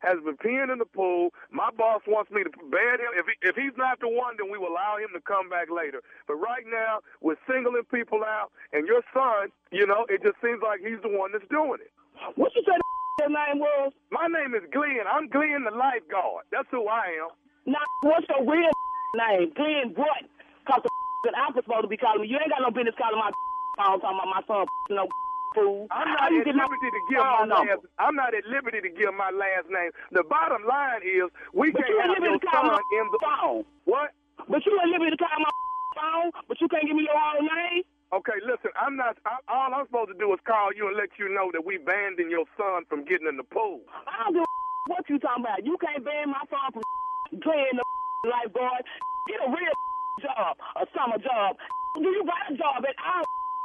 [0.00, 1.36] has been peeing in the pool.
[1.52, 3.12] My boss wants me to ban him.
[3.12, 5.68] If he, if he's not the one, then we will allow him to come back
[5.68, 6.00] later.
[6.24, 10.64] But right now, we're singling people out, and your son, you know, it just seems
[10.64, 11.92] like he's the one that's doing it.
[12.40, 12.72] What you say
[13.20, 13.92] his name was?
[14.08, 15.04] My name is Glenn.
[15.04, 16.48] I'm Glenn the lifeguard.
[16.48, 17.36] That's who I am.
[17.68, 18.72] Now, what's your real
[19.28, 19.52] name?
[19.52, 20.24] Glenn what?
[20.64, 20.88] Cause the
[21.28, 22.32] that I'm supposed to be calling me.
[22.32, 23.28] You ain't got no business calling my
[23.76, 25.08] phone talking about my son no
[25.54, 25.86] fool.
[25.90, 27.54] I'm How not you at liberty to give my number?
[27.74, 27.82] last.
[27.98, 29.90] I'm not at liberty to give my last name.
[30.12, 33.06] The bottom line is we But can't you have your to call son my in
[33.10, 33.64] the phone.
[33.84, 34.10] what?
[34.48, 35.52] But you ain't liberty to call my
[35.98, 37.82] phone, but you can't give me your own name?
[38.12, 38.70] Okay, listen.
[38.74, 39.18] I'm not.
[39.26, 41.78] I, all I'm supposed to do is call you and let you know that we
[41.78, 43.82] banning your son from getting in the pool.
[44.06, 44.50] I don't give a
[44.90, 45.62] what you talking about.
[45.66, 46.82] You can't ban my son from
[47.42, 47.86] playing the
[48.26, 48.82] lifeguard.
[49.30, 49.76] Get a real
[50.22, 51.54] job, a summer job.
[51.94, 53.22] Do you got a job at all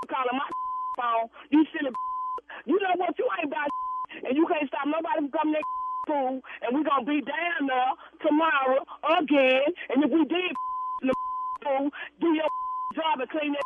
[0.08, 0.50] calling my
[1.00, 1.28] phone?
[1.52, 1.92] You silly
[2.66, 3.18] You know what?
[3.18, 3.70] You ain't about
[4.26, 7.68] and you can't stop nobody from coming to the pool, and we gonna be down
[7.68, 8.80] there tomorrow
[9.20, 9.68] again.
[9.92, 10.52] And if we did
[11.02, 11.14] the
[11.64, 11.90] pool,
[12.22, 12.50] do your
[12.96, 13.66] job and clean that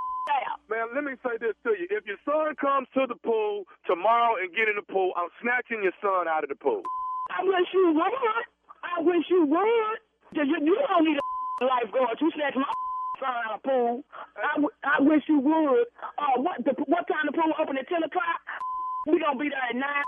[0.50, 0.60] out.
[0.70, 1.88] Man, let me say this to you.
[1.90, 5.84] If your son comes to the pool tomorrow and get in the pool, I'm snatching
[5.84, 6.84] your son out of the pool.
[7.30, 8.46] I wish you would.
[8.84, 9.98] I wish you would.
[10.34, 12.18] You, you don't need a lifeguard.
[12.22, 12.66] You snatch my
[13.20, 14.04] son out of pool.
[14.38, 15.86] I, w- I wish you would.
[16.18, 18.42] Uh, what the, what time the pool open at ten o'clock?
[19.08, 20.06] We gonna be there at nine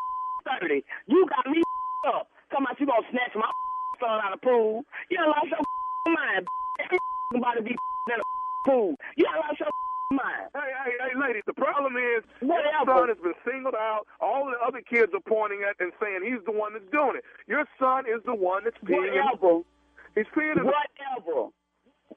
[0.48, 0.84] thirty.
[1.08, 1.62] You got me
[2.08, 2.28] up.
[2.52, 3.50] Come out, you gonna snatch my
[4.02, 4.84] son out of the pool.
[5.10, 6.48] You done lost your mind.
[7.36, 8.24] About to be in a
[8.70, 8.96] pool.
[9.18, 9.70] You done lost your
[10.12, 10.52] mind.
[10.54, 13.00] Hey, hey, hey, ladies, the problem is your Whatever.
[13.00, 14.04] son has been singled out.
[14.20, 17.24] All the other kids are pointing at and saying he's the one that's doing it.
[17.48, 19.64] Your son is the one that's peeing in Whatever.
[20.16, 21.56] He's peeing in the Whatever.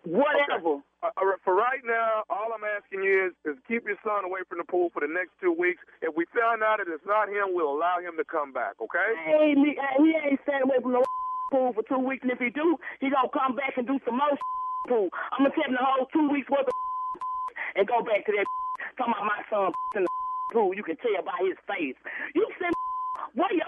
[0.04, 0.84] Whatever.
[1.00, 1.08] Uh,
[1.44, 4.68] for right now, all I'm asking you is, is keep your son away from the
[4.68, 5.80] pool for the next two weeks.
[6.04, 9.08] If we find out that it's not him, we'll allow him to come back, okay?
[9.56, 11.04] Me, hey, he ain't staying away from the
[11.52, 14.20] pool for two weeks, and if he do, he gonna come back and do some
[14.20, 14.36] more
[14.88, 15.08] pool.
[15.32, 16.76] I'm gonna take him the whole two weeks worth of
[17.76, 18.44] and go back to that
[19.00, 20.12] talking about my son in the
[20.52, 20.76] pool.
[20.76, 21.96] You can tell by his face.
[22.36, 22.76] You send
[23.34, 23.63] where your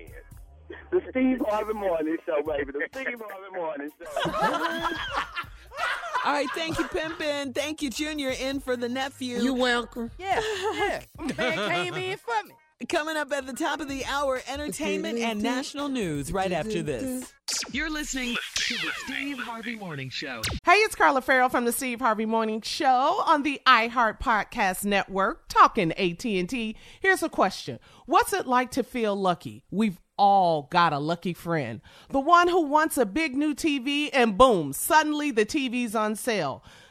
[0.00, 2.72] in the Steve Harvey Morning Show, baby.
[2.72, 4.30] The Steve Harvey Morning Show.
[6.24, 7.54] All right, thank you, Pimpin.
[7.54, 9.38] Thank you, Junior, in for the nephew.
[9.38, 10.10] You're welcome.
[10.18, 10.40] Yeah,
[10.74, 11.02] yeah.
[11.38, 12.54] Man came in for me.
[12.88, 17.32] Coming up at the top of the hour, entertainment and national news right after this.
[17.72, 20.42] You're listening to the Steve Harvey Morning Show.
[20.64, 25.48] Hey, it's Carla Ferrell from the Steve Harvey Morning Show on the iHeart Podcast Network,
[25.48, 26.76] talking AT&T.
[27.00, 27.78] Here's a question.
[28.04, 29.64] What's it like to feel lucky?
[29.70, 31.80] We've all got a lucky friend.
[32.10, 36.62] The one who wants a big new TV and boom, suddenly the TV's on sale.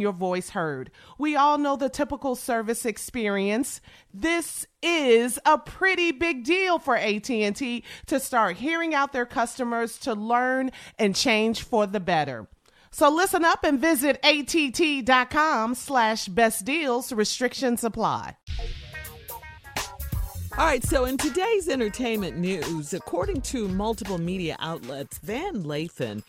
[0.00, 0.90] your voice heard.
[1.18, 3.80] We all know the typical service experience.
[4.12, 10.14] This is a pretty big deal for AT&T to start hearing out their customers to
[10.14, 12.48] learn and change for the better.
[12.90, 17.12] So listen up and visit att.com slash best deals.
[17.12, 18.36] Restrictions apply.
[20.58, 26.22] All right, so in today's entertainment news, according to multiple media outlets, Van Lathan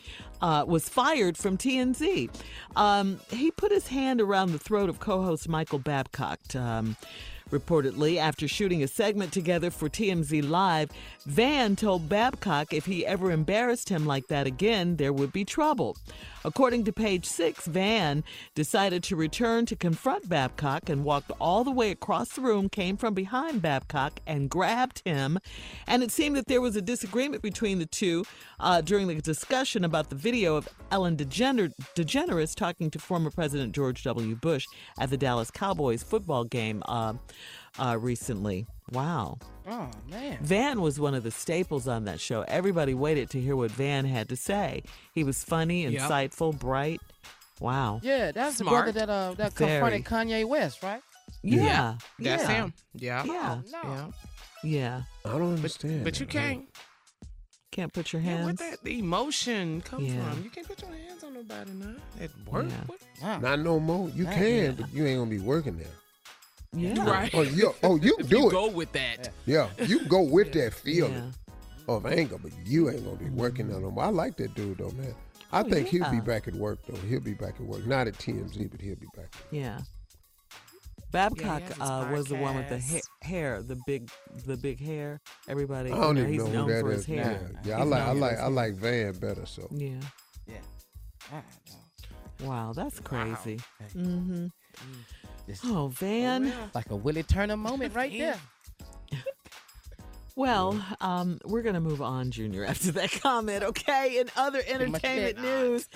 [0.44, 2.30] uh, was fired from TMZ.
[2.76, 6.40] Um, he put his hand around the throat of co host Michael Babcock.
[6.54, 6.98] Um,
[7.54, 10.90] Reportedly, after shooting a segment together for TMZ Live,
[11.28, 15.96] Van told Babcock if he ever embarrassed him like that again, there would be trouble.
[16.44, 18.24] According to page six, Van
[18.56, 22.98] decided to return to confront Babcock and walked all the way across the room, came
[22.98, 25.40] from behind Babcock, and grabbed him.
[25.88, 28.26] And it seemed that there was a disagreement between the two
[28.60, 33.74] uh, during the discussion about the video of Ellen DeGener- DeGeneres talking to former President
[33.74, 34.36] George W.
[34.36, 34.66] Bush
[35.00, 36.84] at the Dallas Cowboys football game.
[36.88, 37.14] Uh,
[37.80, 38.68] uh, recently.
[38.92, 39.38] Wow.
[39.68, 40.38] Oh man.
[40.42, 42.42] Van was one of the staples on that show.
[42.48, 44.84] Everybody waited to hear what Van had to say.
[45.14, 46.02] He was funny, Yep.
[46.02, 47.00] insightful, bright.
[47.60, 48.00] Wow.
[48.04, 49.80] Yeah, that's the brother that uh that Very.
[49.80, 51.02] confronted Kanye West, right?
[51.42, 51.96] Yeah.
[52.20, 52.50] That's yeah.
[52.50, 52.74] him.
[52.94, 53.24] Yeah.
[53.26, 53.62] Yeah.
[53.72, 54.06] Yeah.
[54.64, 55.02] Yeah.
[55.26, 56.04] I don't understand.
[56.04, 56.66] But you can't.
[57.72, 58.60] Can't put your Yeah, where hands.
[58.60, 60.30] that the emotion come Yeah.
[60.30, 60.44] from?
[60.44, 61.96] You can't put your hands on nobody now.
[62.22, 62.68] At work.
[62.70, 62.96] Yeah.
[63.24, 63.40] Wow.
[63.40, 64.10] Not no more.
[64.10, 64.72] You That- can, yeah.
[64.72, 65.88] but you ain't gonna be working there.
[66.74, 67.10] Yeah.
[67.10, 67.30] Right.
[67.34, 68.52] Oh, you, oh, you can do you it.
[68.52, 69.30] go with that.
[69.46, 70.70] Yeah, you can go with that Yeah.
[70.70, 71.34] feeling
[71.88, 73.98] of anger, but you ain't gonna be working on him.
[74.00, 75.14] I like that dude though, man.
[75.52, 76.98] I Oh, think he'll be back at work though.
[77.08, 77.86] He'll be back at work.
[77.86, 79.32] Not at TMZ, but he'll be back.
[79.52, 79.80] Yeah.
[81.12, 84.10] Babcock has his uh, was the one with the ha- hair, the big,
[84.48, 85.22] the big hair.
[85.48, 87.06] Everybody, I you don't know, even he's know known who that for is.
[87.06, 87.52] his hair.
[87.64, 89.46] Yeah, yeah I like, I like, I like Van better.
[89.46, 89.90] So Yeah.
[90.48, 90.56] Yeah.
[91.32, 91.46] I don't
[92.42, 92.50] know.
[92.50, 93.60] Wow, that's crazy.
[93.80, 93.86] Hey.
[94.00, 94.48] Mm-hmm.
[95.48, 96.54] This Oh, Van.
[96.74, 98.40] like a Willie Turner moment right there.
[100.36, 104.18] Well, um, we're going to move on, Junior, after that comment, okay?
[104.20, 105.88] In other entertainment news,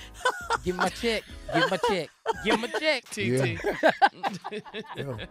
[0.64, 1.24] Give him my check.
[1.54, 2.10] Give him my check.
[2.44, 3.06] Give him a check.
[3.06, 3.20] TT.
[4.96, 5.26] yeah.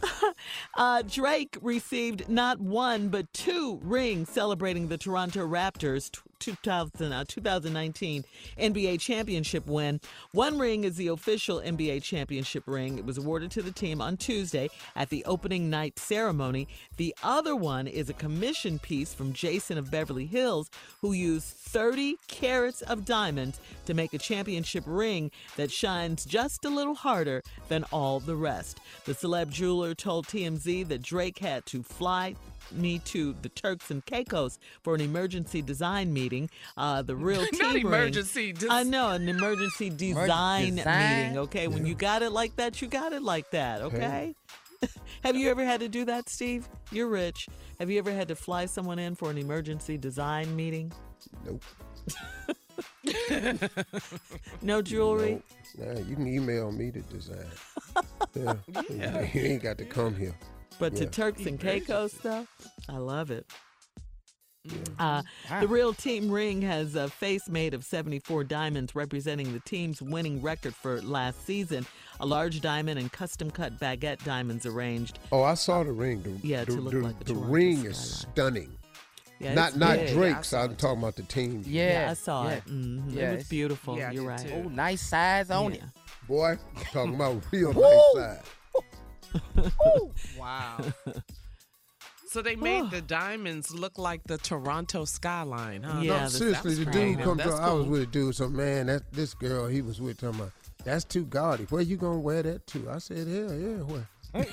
[0.76, 7.24] uh, Drake received not one, but two rings celebrating the Toronto Raptors' t- 2000, uh,
[7.26, 8.24] 2019
[8.58, 10.00] NBA championship win.
[10.32, 12.98] One ring is the official NBA championship ring.
[12.98, 16.68] It was awarded to the team on Tuesday at the opening night ceremony.
[16.96, 22.16] The other one is a commission piece from Jason of Beverly Hills, who used 30
[22.28, 27.84] carats of diamonds to make a championship ring that shines just a little harder than
[27.92, 28.80] all the rest.
[29.04, 32.34] The celeb jeweler told TMZ that Drake had to fly
[32.72, 36.50] me to the Turks and Caicos for an emergency design meeting.
[36.76, 38.52] Uh, the real team Not emergency.
[38.52, 41.16] Just, I know an emergency design, design?
[41.16, 41.38] meeting.
[41.38, 43.82] Okay, when you got it like that, you got it like that.
[43.82, 44.34] Okay.
[45.24, 46.68] Have you ever had to do that, Steve?
[46.92, 47.48] You're rich.
[47.80, 50.92] Have you ever had to fly someone in for an emergency design meeting?
[51.44, 51.62] Nope.
[54.62, 55.42] No jewelry.
[55.78, 55.94] Nope.
[55.94, 57.46] Nah, you can email me the design.
[58.90, 59.26] Yeah.
[59.34, 60.34] You ain't got to come here.
[60.78, 62.46] But to Turks and Caicos, stuff,
[62.88, 63.46] I love it.
[64.98, 65.60] Uh, Wow.
[65.60, 70.42] the real team ring has a face made of 74 diamonds representing the team's winning
[70.42, 71.86] record for last season.
[72.20, 75.18] A large diamond and custom cut baguette diamonds arranged.
[75.32, 76.22] Oh, I saw the ring.
[76.22, 78.76] The, Yeah, the, to look the, like the the Toronto ring is stunning.
[79.40, 80.14] Yeah, not not big.
[80.14, 80.48] Drake's.
[80.48, 81.62] saw I'm talking about the team.
[81.66, 82.54] Yeah, Yeah, I saw yeah.
[82.56, 82.62] it.
[82.64, 83.96] hmm Yeah, it was it's- beautiful.
[83.96, 84.38] Yeah, You're right.
[84.38, 84.52] too.
[84.52, 85.82] Oh, nice size on it.
[86.26, 89.72] Boy, I'm talking about real nice side.
[90.38, 90.78] Wow.
[92.30, 96.00] So they made the diamonds look like the Toronto skyline, huh?
[96.02, 97.24] Yeah, no, that's- seriously, the dude right.
[97.24, 97.60] comes That's up.
[97.62, 98.36] I was with a dude.
[98.36, 100.52] So man, that this girl he was with talking about
[100.84, 101.64] that's too gaudy.
[101.64, 102.90] Where you gonna wear that to?
[102.90, 104.06] I said, hell yeah, where?
[104.32, 104.44] Where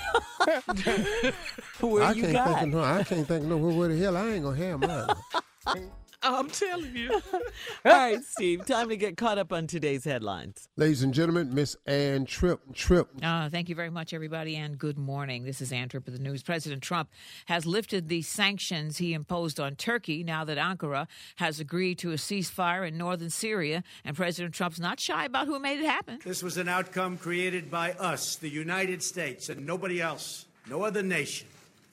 [2.04, 2.48] I you can't got?
[2.48, 2.84] think of no.
[2.84, 3.58] I can't think of no.
[3.58, 5.90] Where, where the hell I ain't gonna have mine.
[6.26, 7.12] I'm telling you.
[7.86, 10.68] All right, Steve, time to get caught up on today's headlines.
[10.76, 12.74] Ladies and gentlemen, Miss Ann Tripp.
[12.74, 13.10] Tripp.
[13.22, 15.44] Uh, thank you very much, everybody, and good morning.
[15.44, 16.42] This is Ann Tripp of the news.
[16.42, 17.10] President Trump
[17.46, 22.16] has lifted the sanctions he imposed on Turkey now that Ankara has agreed to a
[22.16, 26.20] ceasefire in northern Syria, and President Trump's not shy about who made it happen.
[26.26, 31.04] This was an outcome created by us, the United States, and nobody else, no other
[31.04, 31.48] nation.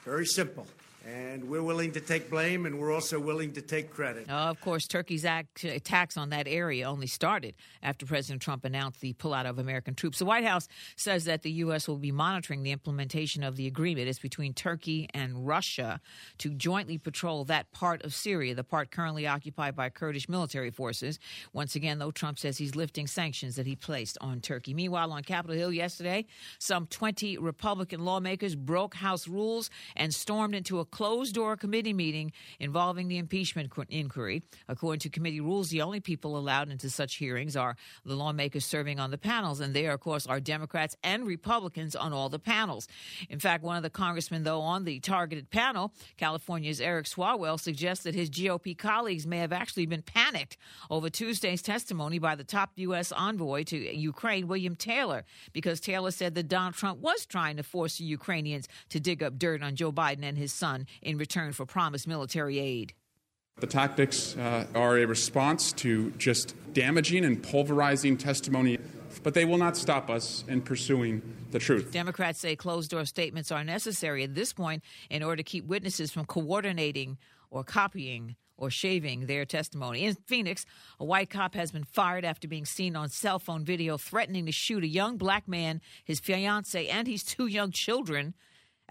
[0.05, 0.67] Very simple.
[1.05, 4.31] And we're willing to take blame, and we're also willing to take credit.
[4.31, 9.01] Uh, of course, Turkey's act, attacks on that area only started after President Trump announced
[9.01, 10.21] the pullout of American troops.
[10.21, 11.89] The White House says that the U.S.
[11.89, 14.09] will be monitoring the implementation of the agreement.
[14.09, 16.01] It's between Turkey and Russia
[16.39, 21.19] to jointly patrol that part of Syria, the part currently occupied by Kurdish military forces.
[21.53, 24.73] Once again, though, Trump says he's lifting sanctions that he placed on Turkey.
[24.73, 26.27] Meanwhile, on Capitol Hill yesterday,
[26.61, 32.31] some 20 Republican lawmakers broke House rules and stormed into a closed door committee meeting
[32.61, 34.43] involving the impeachment inquiry.
[34.69, 39.01] According to committee rules, the only people allowed into such hearings are the lawmakers serving
[39.01, 42.87] on the panels, and there, of course, are Democrats and Republicans on all the panels.
[43.31, 48.05] In fact, one of the congressmen, though, on the targeted panel, California's Eric Swalwell, suggests
[48.05, 50.59] that his GOP colleagues may have actually been panicked
[50.91, 53.13] over Tuesday's testimony by the top U.S.
[53.13, 55.25] envoy to Ukraine, William Taylor,
[55.55, 59.39] because Taylor said that Donald Trump was trying to force the Ukrainians to dig up
[59.39, 62.95] dirt on Joe Biden and his son in return for promised military aid.
[63.59, 68.79] The tactics uh, are a response to just damaging and pulverizing testimony,
[69.23, 71.93] but they will not stop us in pursuing the truth.
[71.93, 76.11] Democrats say closed door statements are necessary at this point in order to keep witnesses
[76.11, 77.19] from coordinating
[77.51, 80.05] or copying or shaving their testimony.
[80.05, 80.65] In Phoenix,
[80.99, 84.53] a white cop has been fired after being seen on cell phone video threatening to
[84.53, 88.35] shoot a young black man, his fiance, and his two young children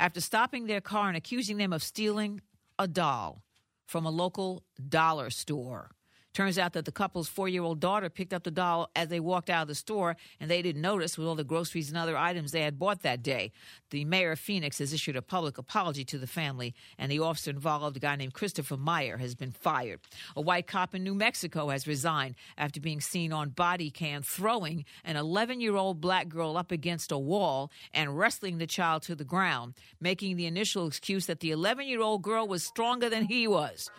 [0.01, 2.41] after stopping their car and accusing them of stealing
[2.79, 3.43] a doll
[3.85, 5.91] from a local dollar store.
[6.33, 9.19] Turns out that the couple's four year old daughter picked up the doll as they
[9.19, 12.17] walked out of the store, and they didn't notice with all the groceries and other
[12.17, 13.51] items they had bought that day.
[13.89, 17.51] The mayor of Phoenix has issued a public apology to the family, and the officer
[17.51, 19.99] involved, a guy named Christopher Meyer, has been fired.
[20.35, 24.85] A white cop in New Mexico has resigned after being seen on body cam throwing
[25.03, 29.15] an 11 year old black girl up against a wall and wrestling the child to
[29.15, 33.25] the ground, making the initial excuse that the 11 year old girl was stronger than
[33.25, 33.89] he was.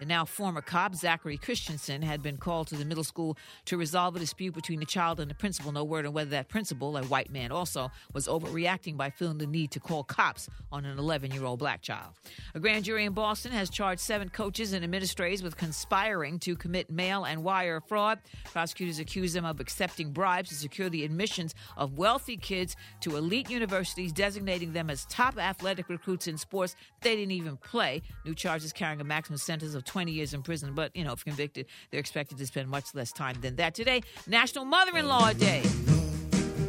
[0.00, 3.36] The now former cop, Zachary Christensen, had been called to the middle school
[3.66, 5.70] to resolve a dispute between the child and the principal.
[5.70, 9.46] No word on whether that principal, a white man also, was overreacting by feeling the
[9.46, 12.14] need to call cops on an 11 year old black child.
[12.54, 16.90] A grand jury in Boston has charged seven coaches and administrators with conspiring to commit
[16.90, 18.18] mail and wire fraud.
[18.46, 23.50] Prosecutors accuse them of accepting bribes to secure the admissions of wealthy kids to elite
[23.50, 28.02] universities, designating them as top athletic recruits in sports they didn't even play.
[28.24, 31.22] New charges carrying a maximum sentence of 20 years in prison, but, you know, if
[31.22, 33.74] convicted, they're expected to spend much less time than that.
[33.74, 35.62] Today, National Mother in Law Day.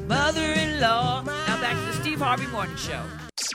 [0.08, 1.22] Mother in law.
[1.22, 3.02] Now back to the Steve Harvey Morning Show.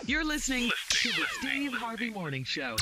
[0.07, 2.77] You're listening to the Steve Harvey Morning Show.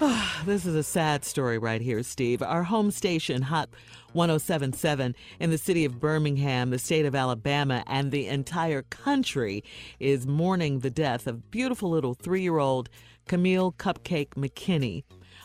[0.46, 2.42] this is a sad story right here, Steve.
[2.42, 3.68] Our home station, Hot
[4.12, 9.64] 1077, in the city of Birmingham, the state of Alabama, and the entire country
[9.98, 12.88] is mourning the death of beautiful little three year old
[13.28, 15.02] Kamille Cupcake McKinney.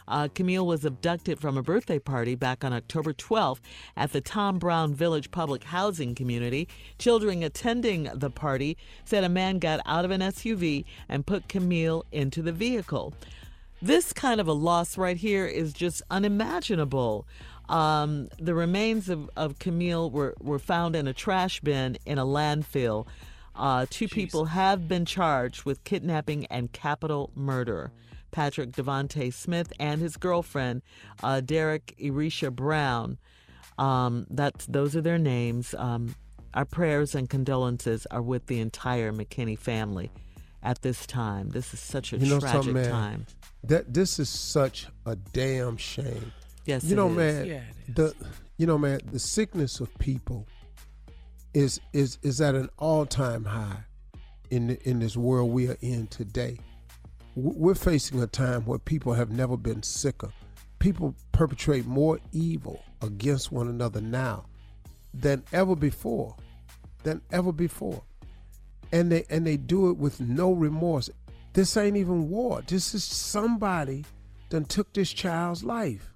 [0.07, 3.59] Uh, Kamille was abducted from a birthday party back on October 12th
[3.95, 6.67] at the Tom Brown Village Public Housing Community.
[6.97, 12.03] Children attending the party said a man got out of an SUV and put Kamille
[12.11, 13.13] into the vehicle.
[13.81, 17.27] This kind of a loss right here is just unimaginable.
[17.69, 22.25] Um, the remains of, of Kamille were, were found in a trash bin in a
[22.25, 23.05] landfill.
[23.55, 24.11] Uh, two Jeez.
[24.11, 27.91] people have been charged with kidnapping and capital murder.
[28.33, 30.81] Patrick Devonte Smith and his girlfriend,
[31.23, 33.17] uh, Derick Irisha Brown.
[33.77, 35.73] Um, that's those are their names.
[35.75, 36.15] Um,
[36.53, 40.11] our prayers and condolences are with the entire McKinney family
[40.61, 41.49] at this time.
[41.49, 43.25] This is such a you know tragic man, time.
[43.63, 46.33] That this is such a damn shame.
[46.65, 47.15] Yes, you know, is.
[47.15, 47.45] man.
[47.45, 48.13] Yeah, the
[48.57, 50.47] you know, man, the sickness of people
[51.53, 53.85] is is is at an all time high
[54.49, 56.57] in the, in this world we are in today
[57.35, 60.29] we're facing a time where people have never been sicker.
[60.79, 64.45] People perpetrate more evil against one another now
[65.13, 66.35] than ever before,
[67.03, 68.03] than ever before.
[68.91, 71.09] And they and they do it with no remorse.
[71.53, 72.61] This ain't even war.
[72.67, 74.05] This is somebody
[74.49, 76.09] done took this child's life.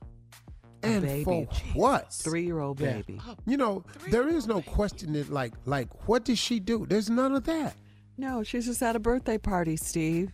[0.83, 1.75] And baby, for Jesus.
[1.75, 2.13] what?
[2.13, 2.93] Three year old Yeah.
[2.97, 3.19] baby.
[3.47, 6.85] You know, there is no question that like like what did she do?
[6.87, 7.75] There's none of that.
[8.17, 10.31] No, she's just at a birthday party, Steve.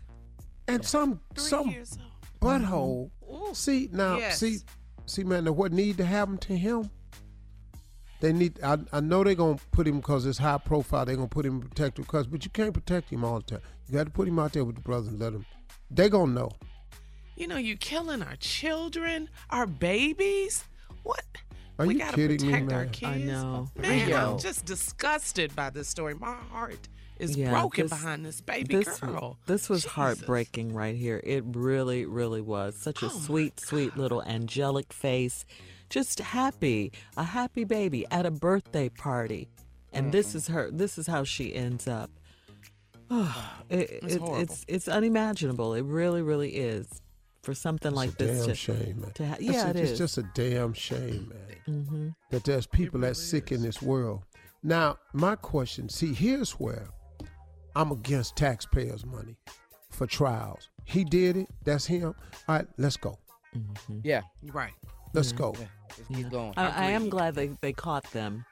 [0.68, 1.98] And some Three some years
[2.42, 3.12] old.
[3.22, 4.40] butthole See now, Yes.
[4.40, 4.60] see,
[5.06, 5.46] see, man.
[5.56, 6.90] What need to happen to him?
[8.22, 8.62] They need.
[8.64, 11.06] I, I know they're gonna put him because it's high profile.
[11.06, 13.62] They're gonna put him in protective custody, but you can't protect him all the time.
[13.88, 15.46] You got to put him out there with the brothers and let him.
[15.92, 16.52] They gonna know.
[17.36, 20.64] You know, you killing our children, our babies.
[21.04, 21.26] What?
[21.80, 22.90] Are we you gotta kidding me, protect our man?
[22.92, 23.12] kids.
[23.12, 23.70] I know.
[23.78, 24.32] Man, Yo.
[24.34, 26.14] I'm just disgusted by this story.
[26.14, 26.88] My heart
[27.20, 29.38] is Yeah, broken this- behind this baby this, girl.
[29.46, 29.92] This was Jesus.
[29.94, 31.22] heartbreaking right here.
[31.24, 32.76] It really, really was.
[32.76, 35.46] Such a Oh, sweet, sweet little angelic face.
[35.90, 36.92] Just happy.
[37.18, 39.50] A happy baby at a birthday party.
[39.92, 42.10] And this is her this is how she ends up.
[43.12, 45.74] it, It's it- it's it's unimaginable.
[45.76, 46.88] It really, really is.
[47.44, 49.12] For something It's like a this damn to, shame, man.
[49.16, 51.34] to ha- yeah, a- it it's just a damn shame,
[51.68, 51.84] man.
[51.84, 54.24] hmm That there's people that sick in this world.
[54.64, 55.90] Now, my question.
[55.90, 56.88] See, here's where
[57.76, 59.38] I'm against taxpayers' money
[59.90, 60.70] for trials.
[60.86, 61.48] He did it.
[61.64, 62.14] That's him.
[62.48, 63.18] All right, let's go.
[63.56, 64.00] Mm-hmm.
[64.04, 64.22] Yeah.
[64.52, 64.74] Right.
[65.14, 65.54] Let's go.
[65.60, 65.66] yeah.
[65.98, 66.54] Let's keep going.
[66.58, 68.46] I, I am glad they, they caught them,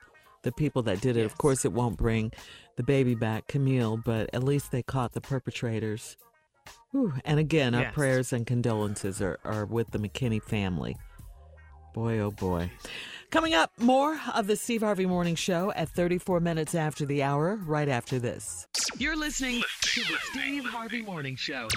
[0.43, 1.25] the people that did it.
[1.25, 2.31] Of course, it won't bring
[2.75, 6.17] the baby back, Kamille, but at least they caught the perpetrators.
[6.91, 7.13] Whew.
[7.25, 10.97] And again, our prayers and condolences are, are with the McKinney family.
[11.93, 12.71] Boy, oh boy.
[13.31, 17.55] Coming up, more of the Steve Harvey Morning Show at 34 minutes after the hour,
[17.65, 18.67] right after this.
[18.97, 21.69] You're listening to the Steve Harvey Morning Show.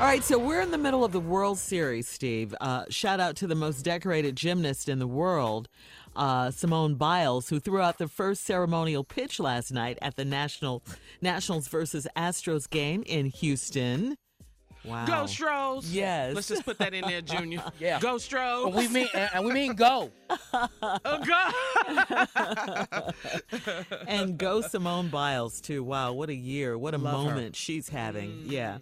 [0.00, 2.54] All right, so we're in the middle of the World Series, Steve.
[2.58, 5.68] Uh, shout out to the most decorated gymnast in the world,
[6.16, 10.82] uh, Simone Biles, who threw out the first ceremonial pitch last night at the National
[11.20, 14.16] Nationals versus Astros game in Houston.
[14.84, 15.06] Wow.
[15.06, 15.90] Go Stros.
[15.90, 16.34] Yes.
[16.34, 17.62] Let's just put that in there, Junior.
[17.80, 17.98] Yeah.
[18.00, 18.64] Go Stros.
[18.66, 20.10] But we mean and, and we mean go.
[21.06, 21.50] Oh, go.
[24.06, 25.82] and go Simone Biles too.
[25.82, 26.76] Wow, what a year!
[26.78, 27.30] What a Love her.
[27.30, 28.42] moment she's having.
[28.46, 28.78] Yeah.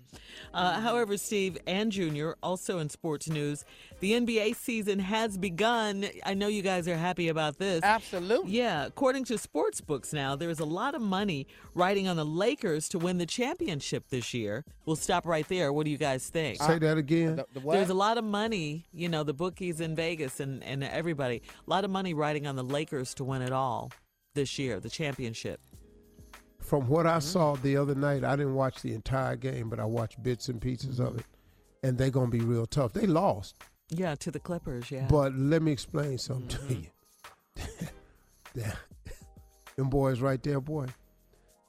[0.55, 3.64] Uh, however, Steve and Junior, also in sports news,
[4.03, 6.05] the NBA season has begun.
[6.26, 7.84] I know you guys are happy about this.
[7.84, 8.50] Absolutely.
[8.50, 12.24] Yeah, according to sports books now, there is a lot of money riding on the
[12.24, 14.64] Lakers to win the championship this year.
[14.86, 15.72] We'll stop right there.
[15.72, 16.61] What do you guys think?
[16.61, 17.36] Say that uh, again.
[17.36, 17.61] The, the?
[17.61, 21.70] There's a lot of money, you know, the bookies in Vegas and, and everybody, a
[21.70, 23.92] lot of money riding on the Lakers to win it all
[24.34, 25.61] this year, the championship.
[26.59, 27.20] From what I mm-hmm.
[27.20, 30.61] saw the other night, I didn't watch the entire game, but I watched bits and
[30.61, 31.26] pieces of it,
[31.84, 32.92] and they're gonna be real tough.
[32.92, 33.62] They lost,
[33.95, 35.07] Yeah, to the Clippers, yeah.
[35.09, 36.86] but let me explain something to you.
[38.55, 38.72] Yeah.
[39.76, 40.86] Them boys right there, boy.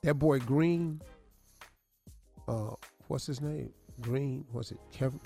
[0.01, 1.01] That boy Green.
[2.45, 2.71] Uh,
[3.07, 3.71] what's his name?
[4.01, 4.43] Green.
[4.51, 5.21] Was it Kevin?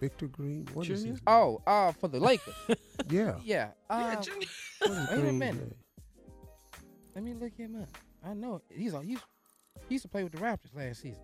[0.00, 0.66] Victor Green.
[0.72, 1.12] What is Junior?
[1.12, 1.20] his?
[1.26, 2.54] Oh, uh, for the Lakers.
[3.10, 3.34] Yeah.
[3.44, 3.68] yeah.
[3.90, 4.48] Yeah, Uh, Junior.
[4.80, 5.40] Wait a minute.
[5.56, 5.74] name?
[7.14, 7.88] let me look him up.
[8.24, 9.04] I know he's on.
[9.04, 9.18] He's
[9.88, 11.20] he used to play with the Raptors last season.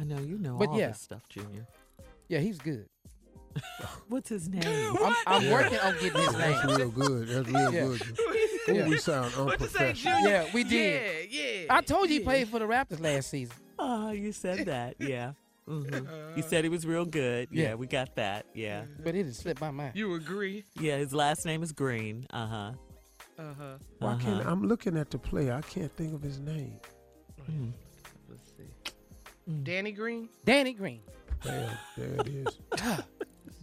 [0.00, 0.88] I know you know But all yeah.
[0.88, 1.64] this stuff, Junior.
[2.28, 2.88] Yeah, he's good.
[4.08, 4.62] What's his name?
[5.02, 5.52] I'm, I'm Yeah.
[5.52, 6.38] working on getting his name.
[6.40, 6.76] That's name.
[6.76, 7.28] real good.
[7.28, 7.80] That's real Yeah.
[7.80, 8.02] good.
[8.68, 8.88] Ooh, Yeah.
[8.88, 10.20] we sound What you say, unprofessional.
[10.28, 11.30] Yeah, we did.
[11.30, 11.66] Yeah, yeah.
[11.76, 13.54] I told you he played for the Raptors last season.
[13.78, 14.96] Oh, you said that.
[14.98, 15.32] Yeah.
[15.66, 15.82] hmm
[16.36, 17.48] You said he was real good.
[17.50, 17.74] Yeah, Yeah.
[17.74, 18.46] we got that.
[18.54, 18.84] Yeah.
[19.02, 19.92] But it had slipped my mind.
[19.96, 20.64] You agree?
[20.78, 22.26] Yeah, his last name is Green.
[22.30, 22.72] Uh huh.
[23.38, 23.78] Uh huh.
[23.98, 24.50] Why can't Uh-huh.
[24.50, 25.52] I'm looking at the player?
[25.54, 26.78] I can't think of his name.
[28.28, 28.92] Let's see.
[29.64, 30.28] Danny Green.
[30.44, 31.00] Danny Green.
[31.42, 32.58] There, there it is.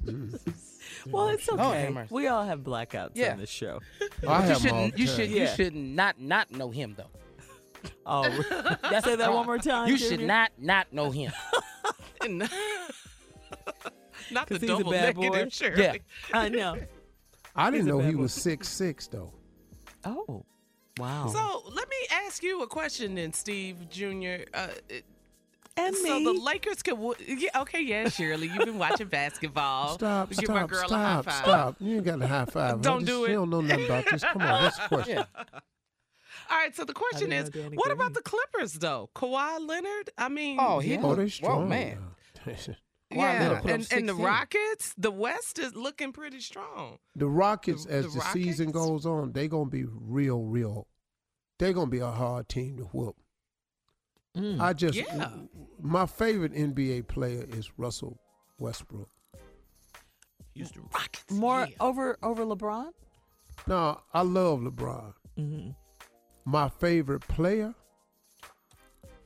[0.06, 0.40] Mm.
[1.12, 1.90] Well, it's okay.
[1.90, 2.14] mercy.
[2.14, 3.32] We all have blackouts Yeah.
[3.32, 3.80] on this show.
[4.02, 5.00] I you have them all shouldn't.
[5.00, 5.18] You should.
[5.18, 5.30] time.
[5.30, 5.56] You Yeah.
[5.56, 7.10] should not not know him though.
[8.06, 8.24] Oh,
[9.04, 9.88] say that one more time.
[9.88, 10.28] You should Junior.
[10.28, 11.32] not not know him.
[12.28, 12.50] Not
[14.48, 15.50] the 'Cause he's a double bad negative, boy?
[15.50, 15.84] Shirley.
[15.84, 15.94] Yeah.
[16.34, 16.78] I know.
[17.56, 18.22] I didn't know he boy.
[18.24, 19.34] was six six though.
[20.06, 20.46] Oh,
[20.98, 21.28] wow.
[21.28, 24.44] So let me ask you a question then, Steve Jr.
[24.54, 25.06] Uh, it-
[25.78, 26.24] and so me.
[26.26, 26.96] the Lakers could.
[26.96, 29.96] w- Yeah, okay, yeah, Shirley, you've been watching basketball.
[29.96, 31.44] Stop, Give my stop, girl a stop, high five.
[31.46, 31.76] stop.
[31.80, 32.82] You ain't got a high five.
[32.82, 33.06] Don't huh?
[33.06, 33.32] do This- it.
[33.32, 34.24] You don't know nothing about this.
[34.24, 35.18] Come on, what's the question?
[35.18, 35.44] Yeah.
[36.52, 39.10] All right, so the question is, what about the Clippers though?
[39.16, 40.10] Kawhi Leonard.
[40.18, 41.02] I mean, Oh, he Yeah.
[41.04, 41.70] Oh, look- they Whoa, strong.
[41.70, 42.00] man.
[42.46, 42.76] Kawhi
[43.12, 46.98] yeah, Leonard and, and the Rockets, the West is looking pretty strong.
[47.16, 50.88] the Rockets, The- as the the, season goes on, they gonna be real, real.
[51.60, 53.16] They're gonna be a hard team to whoop.
[54.38, 54.60] Mm.
[54.60, 55.30] I just, Yeah.
[55.82, 58.18] my favorite NBA player is Russell
[58.60, 59.10] Westbrook.
[60.54, 61.32] Houston Rockets.
[61.32, 61.76] More yeah.
[61.80, 62.92] over over LeBron.
[63.68, 65.14] No, I love LeBron.
[65.38, 65.70] Mm-hmm.
[66.46, 67.74] My favorite player.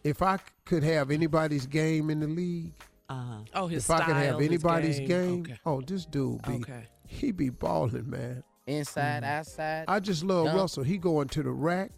[0.04, 2.74] If I could have anybody's game in the league,
[3.10, 3.38] Uh-huh.
[3.54, 5.08] Oh, his if I could have anybody's game.
[5.08, 5.60] game, Okay.
[5.66, 6.84] oh, this dude be Okay.
[7.08, 8.43] he be balling, man.
[8.68, 9.86] Inside, outside.
[9.88, 10.58] I just love Dunk.
[10.60, 10.84] Russell.
[10.84, 11.91] He going to the rack.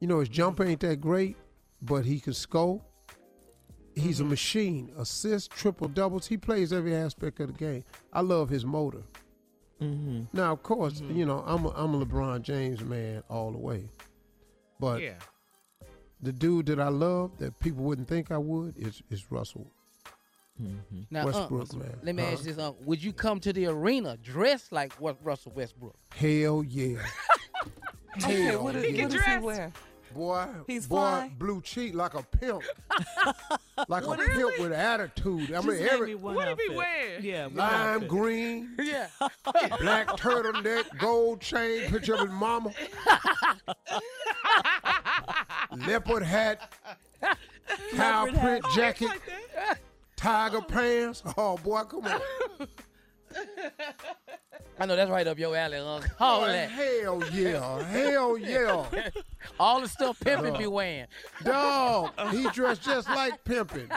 [0.00, 1.36] You know, his jumper ain't that great,
[1.82, 2.80] but he can score.
[3.94, 4.92] He's a machine.
[4.96, 6.26] Assists, triple doubles.
[6.26, 7.84] He plays every aspect of the game.
[8.12, 9.02] I love his motor.
[9.82, 10.24] Mm-hmm.
[10.32, 13.88] Now, of course, you know I'm a, I'm a LeBron James man all the way,
[14.80, 15.14] but Yeah.
[16.20, 19.70] the dude that I love that people wouldn't think I would is is Russell
[21.10, 21.98] Now, Westbrook, Unc, man.
[22.02, 22.32] let me Uh-huh.
[22.32, 25.94] ask you this: Unc, Would you come to the arena dressed like what Russell Westbrook?
[26.14, 26.98] Hell yeah.
[28.16, 29.02] Okay, Hell what, is, yeah.
[29.04, 29.72] what does he wear?
[30.14, 31.32] Boy, He's boy, fly.
[31.38, 32.62] blue cheek like a pimp,
[33.88, 35.52] like a pimp with attitude.
[35.52, 36.76] I mean, name every me What did he outfit.
[36.76, 37.20] wear?
[37.20, 37.58] Yeah, lime
[37.94, 38.08] outfit.
[38.08, 39.08] green, Yeah.
[39.80, 42.72] black turtleneck, gold chain, picture of his mama,
[45.86, 46.72] leopard hat,
[47.94, 48.40] cow Leopard hat.
[48.40, 49.10] print Oh, jacket,
[50.16, 51.22] tiger pants.
[51.36, 52.20] Oh boy, come on!
[54.80, 56.06] I know that's right up your alley, Unc.
[56.20, 56.70] All Boy, that.
[56.70, 58.86] hell yeah, hell yeah.
[59.60, 61.06] All the stuff pimping be wearing.
[61.42, 63.88] Dog, he dressed just like pimping.
[63.88, 63.90] Him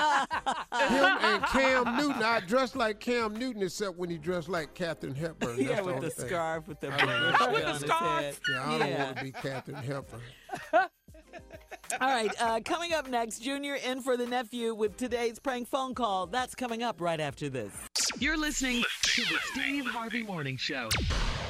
[0.72, 2.24] and Cam Newton.
[2.24, 5.58] I dressed like Cam Newton, except when he dressed like Katharine Hepburn.
[5.58, 7.82] That's Yeah, with only the scarf with the I don't brush want on that.
[7.82, 8.36] his head.
[8.50, 9.04] Yeah, I don't Yeah.
[9.06, 10.22] want to be Katharine Hepburn.
[12.00, 15.94] All right, uh, coming up next, Junior in for the nephew with today's prank phone
[15.94, 16.26] call.
[16.26, 17.74] That's coming up right after this.
[18.22, 20.90] You're listening to the Steve Harvey Morning Show.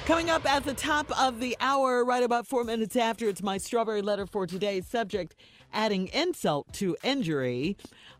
[0.06, 3.58] Coming up at the top of the hour, right about four minutes after, it's my
[3.58, 5.36] strawberry letter for today's subject,
[5.74, 7.76] adding insult to injury.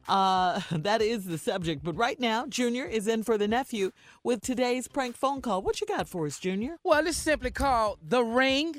[0.06, 1.82] Uh, that is the subject.
[1.82, 5.62] But right now, Junior is in for the nephew with today's prank phone call.
[5.62, 6.76] What you got for us, Junior?
[6.84, 8.76] Well, it's simply called The Ring.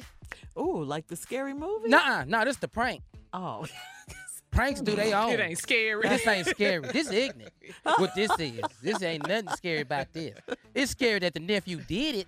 [0.55, 1.89] Oh, like the scary movie?
[1.89, 3.01] Nah, nah, no, this the prank.
[3.33, 3.67] Oh.
[4.53, 5.33] Pranks do they own.
[5.33, 6.07] It ain't scary.
[6.07, 6.87] This ain't scary.
[6.93, 7.53] This ignorant.
[7.97, 8.61] What this is.
[8.83, 10.39] This ain't nothing scary about this.
[10.75, 12.27] It's scary that the nephew did it.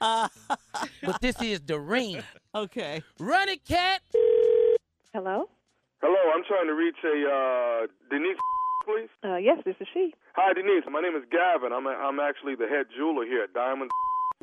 [0.00, 2.22] but this is the ring.
[2.54, 3.02] Okay.
[3.18, 4.00] Run it, cat.
[5.12, 5.48] Hello?
[6.00, 8.36] Hello, I'm trying to reach a uh, Denise,
[8.84, 9.08] please.
[9.24, 10.14] Uh, yes, this is she.
[10.36, 10.84] Hi, Denise.
[10.90, 11.72] My name is Gavin.
[11.72, 13.90] I'm a, I'm actually the head jeweler here at Diamond.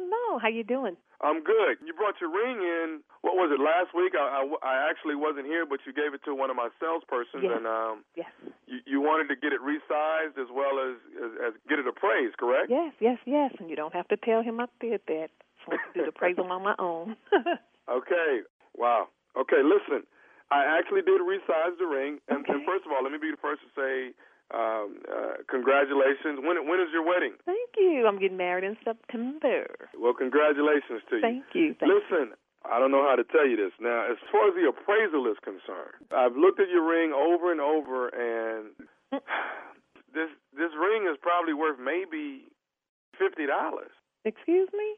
[0.10, 0.98] No, how you doing?
[1.22, 1.78] I'm good.
[1.86, 3.02] You brought your ring in.
[3.22, 4.14] What was it last week?
[4.18, 7.46] I, I, I actually wasn't here, but you gave it to one of my salespersons,
[7.46, 7.54] Yes.
[7.58, 8.32] and um, Yes.
[8.66, 12.38] you, you wanted to get it resized as well as, as as get it appraised,
[12.42, 12.72] correct?
[12.74, 13.54] Yes, yes, yes.
[13.60, 15.30] And you don't have to tell him I did that.
[15.66, 17.16] So I do the appraisal on my own.
[17.90, 18.46] Okay.
[18.78, 19.08] Wow.
[19.36, 19.60] Okay.
[19.66, 20.06] Listen,
[20.50, 23.42] I actually did resize the ring, and, and first of all, let me be the
[23.42, 24.14] first to say
[24.54, 26.40] um, uh, congratulations.
[26.44, 27.34] When when is your wedding?
[27.46, 28.06] Thank you.
[28.08, 29.68] I'm getting married in September.
[29.98, 31.22] Well, congratulations to you.
[31.22, 31.76] Thank you.
[31.80, 32.34] Thank Listen,
[32.66, 33.72] I don't know how to tell you this.
[33.80, 37.62] Now, as far as the appraisal is concerned, I've looked at your ring over and
[37.62, 38.76] over, and
[40.14, 42.52] this this ring is probably worth maybe
[43.18, 43.92] fifty dollars.
[44.26, 44.96] Excuse me?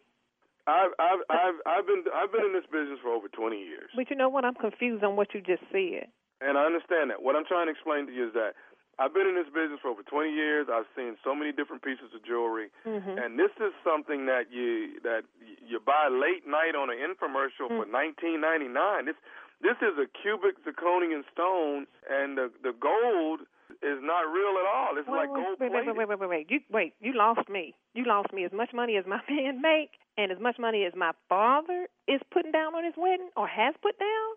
[0.67, 4.09] I've I've I've I've been I've been in this business for over twenty years, But
[4.09, 4.45] you know what?
[4.45, 6.07] I'm confused on what you just said.
[6.41, 7.21] and I understand that.
[7.21, 8.55] What I'm trying to explain to you is that
[8.99, 10.67] I've been in this business for over twenty years.
[10.71, 13.17] I've seen so many different pieces of jewelry, Mm-hmm.
[13.17, 15.23] and this is something that you that
[15.65, 17.77] you buy late night on an infomercial Mm.
[17.81, 19.05] for nineteen ninety nine.
[19.05, 19.15] This
[19.61, 23.41] this is a cubic zirconian stone, and the the gold
[23.81, 24.97] is not real at all.
[24.97, 25.97] It's Wait, like wait, gold wait, wait, plated.
[25.97, 26.51] wait, wait, wait, wait.
[26.51, 26.93] You wait.
[27.01, 27.73] You lost me.
[27.95, 28.45] You lost me.
[28.45, 32.21] As much money as my man make, and as much money as my father is
[32.31, 34.29] putting down on his wedding or has put down,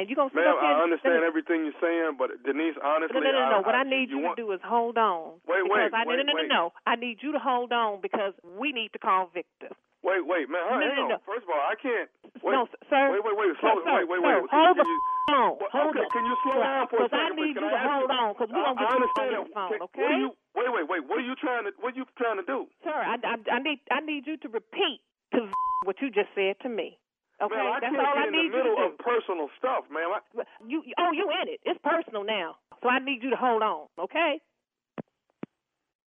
[0.00, 0.68] and you gonna sit Ma'am, up here?
[0.68, 3.58] I and- understand everything you're saying, but Denise, honestly, No, no, no, no.
[3.60, 5.38] I, What I, I need you, want, to do is hold on.
[5.46, 6.48] Wait, wait, I, wait, no, no, no, wait.
[6.48, 6.72] no, no.
[6.88, 9.68] I need you to hold on because we need to call Victor.
[10.02, 11.08] Wait, wait, man, No, hang no, on.
[11.12, 11.18] no.
[11.28, 12.08] First of all, I can't.
[12.40, 13.12] Wait, no, sir.
[13.12, 14.48] Wait, wait, wait, Sir, slow, sir, wait, wait, sir, wait.
[14.48, 15.00] hold can the you.
[15.30, 16.10] Well, Hold okay, it.
[16.10, 17.12] can you slow down for a second?
[17.12, 19.44] Because I need you to hold you- on because we're I- gonna get you on
[19.44, 20.16] this phone, Can- okay?
[20.18, 20.28] You?
[20.56, 21.02] Wait, wait, wait.
[21.06, 21.72] What are you trying to?
[21.78, 22.66] What are you trying to do?
[22.82, 25.00] Sir, I, I, I need I need you to repeat
[25.34, 25.46] to
[25.84, 26.98] what you just said to me.
[27.42, 28.98] Okay, man, I that's can't all get I in need the you middle to of
[29.00, 30.08] personal stuff, man.
[30.12, 30.20] I.
[30.66, 31.60] You oh you in it?
[31.64, 33.88] It's personal now, so I need you to hold on.
[33.98, 34.40] Okay.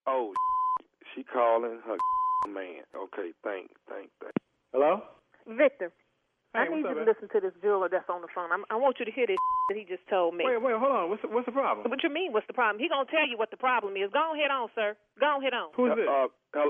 [0.07, 0.33] oh,
[1.15, 1.97] she calling her
[2.49, 2.83] man.
[2.95, 4.33] Okay, thank, thank, thank.
[4.73, 5.01] Hello?
[5.47, 5.91] Victor,
[6.55, 7.05] I need what's you to man?
[7.09, 8.51] listen to this jeweler that's on the phone.
[8.53, 9.37] I'm, I want you to hear this
[9.69, 10.45] that he just told me.
[10.45, 11.09] Wait, wait, hold on.
[11.09, 11.89] What's the, what's the problem?
[11.89, 12.31] What you mean?
[12.33, 12.77] What's the problem?
[12.81, 14.11] He gonna tell you what the problem is.
[14.13, 14.93] Go ahead on, sir.
[15.19, 15.73] Go ahead on.
[15.75, 16.05] Who's this?
[16.05, 16.27] Uh,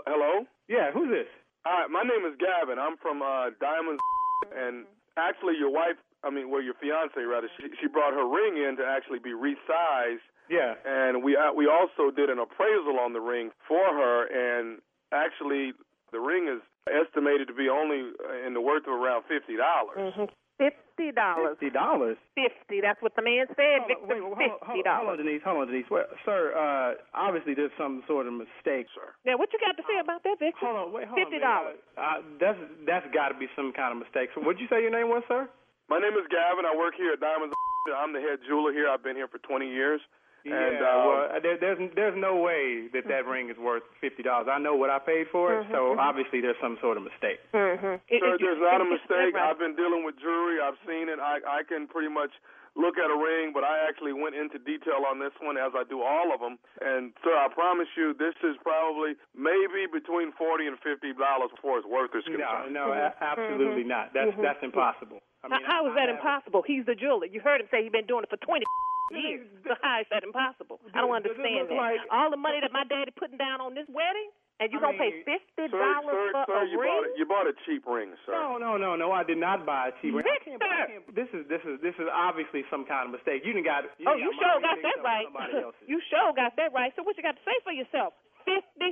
[0.07, 0.45] hello.
[0.72, 1.28] Yeah, who's this?
[1.66, 2.76] Hi, my name is Gavin.
[2.76, 4.03] I'm from uh, Diamonds,
[4.51, 4.85] and
[5.17, 8.77] actually, your wife, I mean, well, your fiance rather, she, she brought her ring in
[8.77, 10.25] to actually be resized.
[10.49, 10.75] Yeah.
[10.85, 14.79] And we uh, we also did an appraisal on the ring for her, and
[15.13, 15.71] actually,
[16.11, 19.97] the ring is estimated to be only uh, in the worth of around fifty dollars.
[19.97, 20.25] Mm-hmm.
[20.57, 21.57] Fifty dollars.
[21.57, 22.17] Fifty dollars.
[22.37, 22.77] Fifty.
[22.81, 23.89] That's what the man said.
[23.89, 24.05] Victor.
[24.05, 25.41] Wait, hold, on, Fifty hold, on, hold on, Denise.
[25.41, 25.89] Hold on, Denise.
[25.89, 29.09] Well, sir, uh, obviously there's some sort of mistake, sir.
[29.25, 30.61] Now, what you got to say about that, Victor?
[30.61, 31.81] Hold on, wait, hold Fifty dollars.
[31.97, 34.29] Uh, that's that's got to be some kind of mistake.
[34.37, 35.49] So, what'd you say your name was, sir?
[35.89, 36.63] My name is Gavin.
[36.69, 37.53] I work here at Diamonds.
[37.97, 38.87] I'm the head jeweler here.
[38.87, 39.99] I've been here for 20 years.
[40.43, 43.83] Yeah, And, well, um, uh, there, there's there's no way that that ring is worth
[44.03, 44.47] fifty dollars.
[44.51, 45.99] I know what I paid for it, so Mhm, mhm.
[46.03, 47.39] obviously there's some sort of mistake.
[47.55, 47.95] Mm-hmm.
[48.19, 49.35] Sir, there's not a mistake.
[49.39, 50.59] I've been dealing with jewelry.
[50.59, 51.19] I've seen it.
[51.19, 52.31] I I can pretty much
[52.75, 55.83] look at a ring, but I actually went into detail on this one as I
[55.87, 56.57] do all of them.
[56.81, 61.77] And sir, I promise you, this is probably maybe between forty and fifty dollars before
[61.79, 62.73] its worth is No, concerned.
[62.73, 64.11] no, a- absolutely not.
[64.11, 64.41] That's Mhm.
[64.43, 65.21] that's impossible.
[65.43, 66.63] I mean, how, how is that impossible?
[66.67, 67.27] He's the jeweler.
[67.27, 68.63] You heard him say he's been doing it for 20
[69.11, 69.47] years.
[69.63, 70.83] So how is that impossible?
[70.91, 71.79] I don't understand that.
[71.79, 74.27] like- All the money that my daddy putting down on this wedding,
[74.59, 76.91] and you I gonna pay fifty dollars sir, for sir, a you ring?
[76.91, 77.11] bought it.
[77.15, 78.35] You bought a cheap ring, sir.
[78.35, 79.15] No, no, no, no.
[79.15, 80.27] I did not buy a cheap ring.
[80.27, 80.87] I can't, I Victor!
[80.99, 83.47] can't, this is this is this is obviously some kind of mistake.
[83.47, 83.87] You didn't got.
[83.97, 85.75] You Oh, you got sure got that mixed up with right.
[85.91, 86.91] You sure got that right.
[86.99, 88.13] So what you got to say for yourself?
[88.43, 88.91] Fifty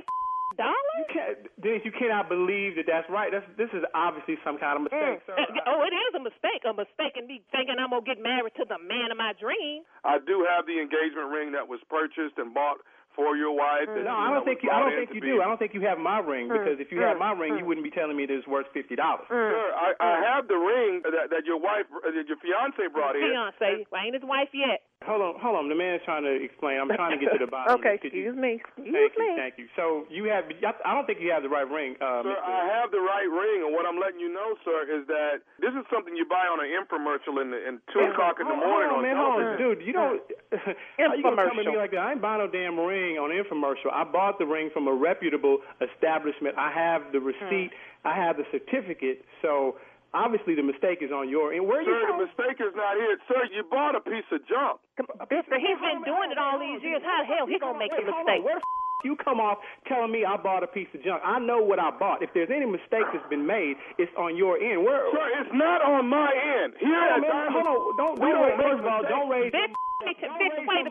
[0.56, 0.96] dollars?
[0.98, 3.30] You can't, Dennis, you cannot believe that that's right.
[3.32, 5.28] That's this is obviously some kind of mistake, mm.
[5.28, 5.36] sir.
[5.70, 6.62] oh, it is a mistake.
[6.68, 9.82] A mistake in me thinking I'm gonna get married to the man of my dream.
[10.04, 12.82] I do have the engagement ring that was purchased and bought
[13.14, 13.88] for your wife.
[13.88, 13.96] Mm.
[13.96, 14.70] and, No, you I don't think you.
[14.70, 15.42] I don't think you be- do.
[15.42, 16.56] I don't think you have my ring mm.
[16.56, 17.58] because if you had my ring, mm.
[17.60, 19.28] you wouldn't be telling me that it's worth fifty dollars.
[19.28, 23.28] Sir, I, I have the ring that, that your wife, that your fiance brought in.
[23.28, 24.82] Fiance, I ain't his wife yet.
[25.06, 25.68] Hold on, hold on.
[25.68, 26.78] The man's trying to explain.
[26.78, 27.74] I'm trying to get to the bottom.
[27.80, 28.10] okay, of this.
[28.10, 28.52] Could you- excuse me.
[28.62, 29.26] Excuse Thank me.
[29.26, 29.66] you, thank you.
[29.74, 30.46] So you have.
[30.84, 32.42] I don't think you have the right ring, uh, Sir, Mr.
[32.42, 35.74] I have the right ring, and what I'm letting you know, sir, is that this
[35.74, 38.66] is something you buy on an infomercial in, the, in two o'clock in the Hold
[38.66, 39.82] morning on, on man, hold on, dude.
[39.82, 40.22] You don't.
[40.98, 42.00] How you gonna come at me like that?
[42.00, 43.90] I ain't buying no damn ring on infomercial.
[43.92, 46.54] I bought the ring from a reputable establishment.
[46.58, 47.70] I have the receipt.
[48.04, 49.24] I have the certificate.
[49.40, 49.76] So
[50.14, 51.66] obviously the mistake is on your end.
[51.66, 52.20] Where are you Sir, from?
[52.20, 53.16] the mistake is not here.
[53.28, 54.80] Sir, you bought a piece of junk.
[55.28, 57.02] Mister, he's been doing it all these years.
[57.04, 58.44] How the hell he gonna make the Wait, hold mistake?
[58.44, 59.58] Where the f- you come off
[59.90, 61.20] telling me I bought a piece of junk?
[61.26, 62.22] I know what I bought.
[62.22, 64.86] If there's any mistake that's been made, it's on your end.
[64.86, 65.10] Where?
[65.10, 66.78] Sir, it's not on my end.
[66.78, 67.78] Here Hold on, man, hold on.
[67.98, 69.50] Don't, we don't don't raise, make first of all, don't raise.
[69.52, 70.90] Wait a.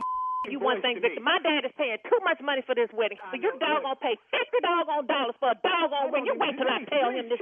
[0.49, 1.21] You one thing, Victor.
[1.21, 4.57] My dad is paying too much money for this wedding, so you doggone pay fifty
[4.65, 6.25] doggone dollars for a doggone ring.
[6.25, 7.37] You wait till I tell him this.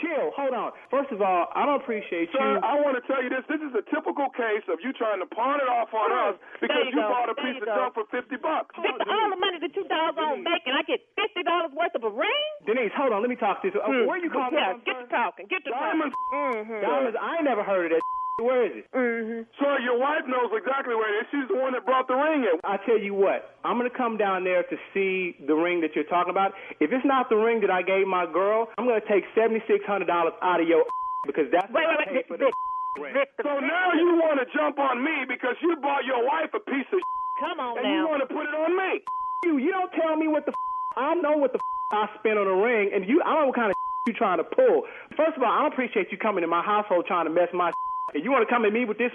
[0.00, 0.32] Chill.
[0.34, 0.72] Hold on.
[0.88, 2.64] First of all, I don't appreciate Sir, you.
[2.64, 3.44] I want to tell you this.
[3.48, 6.88] This is a typical case of you trying to pawn it off on us because
[6.88, 8.72] you you bought a There piece of junk for 50 bucks.
[8.80, 12.48] All the money that you doggone making, I get fifty dollars worth of a ring.
[12.66, 13.20] Denise, hold on.
[13.20, 13.76] Let me talk to you.
[13.76, 14.82] Uh, Where you calling Yeah, from?
[14.88, 15.44] get to talking.
[15.52, 16.14] Get to Diamonds.
[16.32, 16.64] talking.
[16.64, 16.80] Mm-hmm.
[16.80, 17.16] Diamonds.
[17.20, 18.04] I never heard of that.
[18.40, 18.86] Where is it?
[18.92, 19.46] Mm-hmm.
[19.60, 21.26] Sir, your wife knows exactly where it is.
[21.30, 22.58] She's the one that brought the ring in.
[22.64, 26.08] I tell you what, I'm gonna come down there to see the ring that you're
[26.08, 26.52] talking about.
[26.80, 29.84] If it's not the ring that I gave my girl, I'm gonna take seventy six
[29.84, 30.84] hundred dollars out of your
[31.26, 32.50] because that's Wait, what wait, I wait, paid for the
[33.00, 33.14] ring.
[33.42, 36.88] So now you want to jump on me because you bought your wife a piece
[36.92, 37.00] of
[37.40, 39.00] Come on and you want to put it on me.
[39.44, 40.52] You, you don't tell me what the
[40.96, 41.60] I know what the
[41.90, 43.76] I spent on a ring, and you, I don't know what kind of
[44.06, 44.84] you trying to pull.
[45.16, 47.72] First of all, I don't appreciate you coming to my household trying to mess my
[48.14, 49.12] and you want to come at me with this.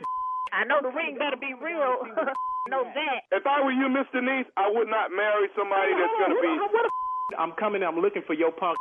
[0.53, 2.07] I know the ring better be real.
[2.69, 3.29] know that.
[3.31, 6.51] If I were you, Miss Denise, I would not marry somebody that's going to be.
[6.57, 7.83] What the I'm coming.
[7.83, 8.77] I'm looking for your punk.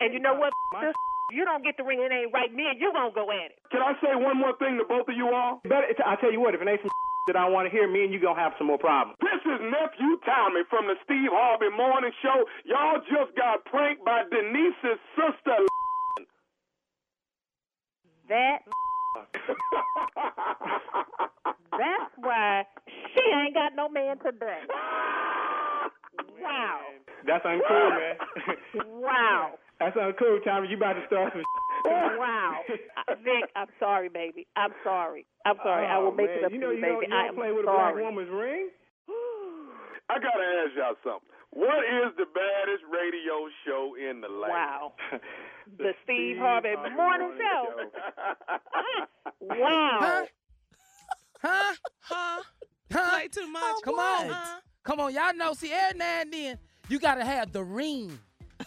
[0.00, 0.52] And you know what?
[0.74, 0.92] Victor?
[1.32, 2.52] You don't get the ring, it ain't right.
[2.52, 3.56] Me and you gonna go at it.
[3.72, 5.64] Can I say one more thing to both of you all?
[5.64, 6.92] Better, I tell you what, if it ain't some
[7.32, 9.16] that I want to hear, me and you gonna have some more problems.
[9.24, 12.44] This is nephew Tommy from the Steve Harvey Morning Show.
[12.68, 15.64] Y'all just got pranked by Denise's sister.
[18.28, 18.60] That.
[21.72, 24.60] That's why she ain't got no man today.
[26.40, 26.78] Wow.
[27.26, 28.16] That's uncool, man.
[29.00, 29.54] Wow.
[29.80, 30.68] That's uncool, Tommy.
[30.68, 31.42] You about to start some.
[31.84, 32.60] Wow.
[33.22, 34.46] Vic, I'm sorry, baby.
[34.56, 35.26] I'm sorry.
[35.44, 35.86] I'm sorry.
[35.86, 36.38] I will oh, make man.
[36.38, 37.12] it up you to know, you, you don't, baby.
[37.12, 37.92] you I don't am play with sorry.
[37.92, 38.70] a black woman's ring.
[40.10, 41.28] I gotta ask y'all something.
[41.54, 44.52] What is the baddest radio show in the land?
[44.52, 44.92] Wow.
[45.78, 47.64] The Steve Harvey Morning Show.
[49.40, 50.26] Wow.
[51.40, 51.74] Huh?
[52.00, 52.42] Huh?
[52.90, 53.12] Huh?
[53.16, 53.76] Play too much.
[53.82, 54.28] Come on.
[54.28, 54.60] Huh?
[54.82, 55.14] Come on.
[55.14, 58.18] Y'all know, see, every now and then, you got to have the ring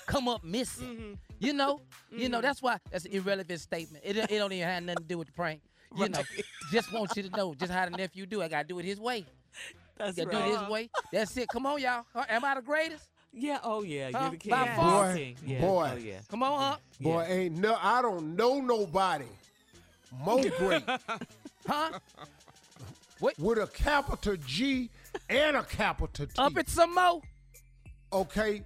[0.07, 0.87] come up missing.
[0.87, 1.13] Mm-hmm.
[1.39, 1.81] You know?
[2.11, 4.03] You know, that's why that's an irrelevant statement.
[4.05, 5.61] It, it don't even have nothing to do with the prank.
[5.95, 6.21] You know,
[6.71, 8.41] just want you to know just how the nephew do.
[8.41, 9.25] I got to do it his way.
[9.97, 10.29] That's right.
[10.31, 10.89] do it his way.
[11.11, 11.47] That's it.
[11.49, 12.05] Come on, y'all.
[12.29, 13.05] Am I the greatest?
[13.33, 13.59] Yeah.
[13.63, 14.09] Oh yeah.
[14.13, 14.19] Huh?
[14.21, 14.49] You're the king.
[14.51, 15.13] By You're far.
[15.13, 15.35] the king.
[15.45, 15.61] Yeah.
[15.61, 15.89] Boy.
[15.93, 16.19] Oh yeah.
[16.29, 16.77] Come on, huh?
[17.01, 19.25] Boy, ain't no, I don't know nobody
[20.23, 20.83] more great
[21.67, 21.99] Huh?
[23.39, 24.89] with a capital G
[25.29, 26.31] and a capital T.
[26.37, 27.21] Up at some more.
[28.13, 28.63] okay,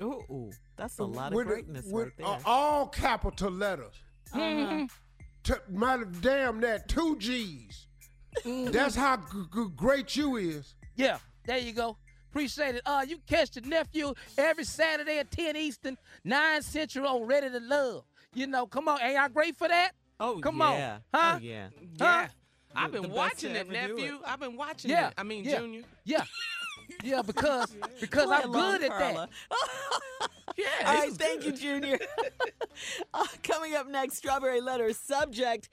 [0.00, 0.50] Ooh, ooh.
[0.76, 2.26] That's a lot of with, greatness with right there.
[2.26, 3.94] uh, all capital letters.
[4.32, 4.86] Uh-huh.
[5.44, 7.86] T- my damn that two G's.
[8.44, 9.22] That's how g-
[9.54, 10.74] g- great you is.
[10.96, 11.96] Yeah, there you go.
[12.30, 12.82] Appreciate it.
[12.84, 17.60] Uh, you catch the nephew every Saturday at 10 Eastern, 9 Central on Ready to
[17.60, 18.04] Love.
[18.34, 19.00] You know, come on.
[19.00, 19.92] Ain't I great for that?
[20.18, 20.64] Oh, come yeah.
[20.64, 21.00] on.
[21.14, 21.32] Huh?
[21.36, 21.68] Oh, yeah.
[22.00, 22.26] Huh?
[22.74, 24.18] I've been the watching it, ever do nephew.
[24.26, 25.14] I've been watching Yeah, it.
[25.16, 25.82] I mean, yeah, Junior.
[26.04, 26.24] Yeah.
[27.02, 29.28] Yeah, because because Play I'm good at Carla.
[29.50, 30.28] that.
[30.56, 30.66] Yeah.
[30.84, 31.58] All he right, was thank good.
[31.60, 31.98] you, Junior.
[33.14, 35.68] Uh, coming up next, Strawberry Letter subject,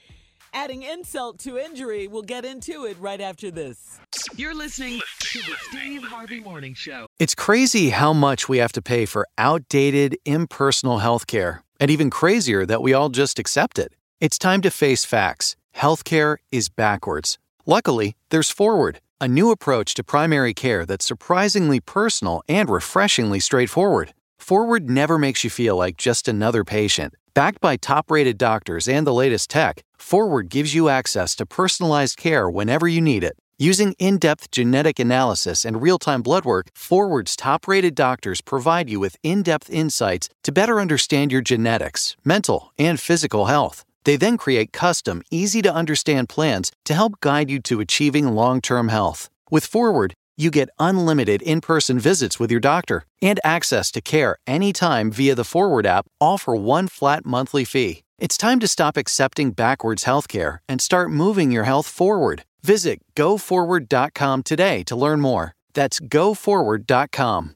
[0.54, 2.08] adding insult to injury.
[2.08, 4.00] We'll get into it right after this.
[4.36, 7.08] You're listening to the Steve Harvey Morning Show.
[7.20, 12.66] It's crazy how much we have to pay for outdated, impersonal healthcare, and even crazier
[12.66, 13.94] that we all just accept it.
[14.20, 15.56] It's time to face facts.
[15.76, 17.38] Healthcare is backwards.
[17.66, 24.14] Luckily, there's Forward, a new approach to primary care that's surprisingly personal and refreshingly straightforward.
[24.40, 27.14] Forward never makes you feel like just another patient.
[27.34, 32.18] Backed by top rated doctors and the latest tech, Forward gives you access to personalized
[32.18, 33.38] care whenever you need it.
[33.58, 38.90] Using in depth genetic analysis and real time blood work, Forward's top rated doctors provide
[38.90, 43.86] you with in depth insights to better understand your genetics, mental, and physical health.
[44.04, 48.60] They then create custom, easy to understand plans to help guide you to achieving long
[48.60, 49.30] term health.
[49.50, 54.38] With Forward, you get unlimited in person visits with your doctor and access to care
[54.48, 58.04] anytime via the Forward app, all for one flat monthly fee.
[58.18, 62.44] It's time to stop accepting backwards healthcare and start moving your health forward.
[62.64, 65.54] Visit goforward.com today to learn more.
[65.74, 67.56] That's goforward.com.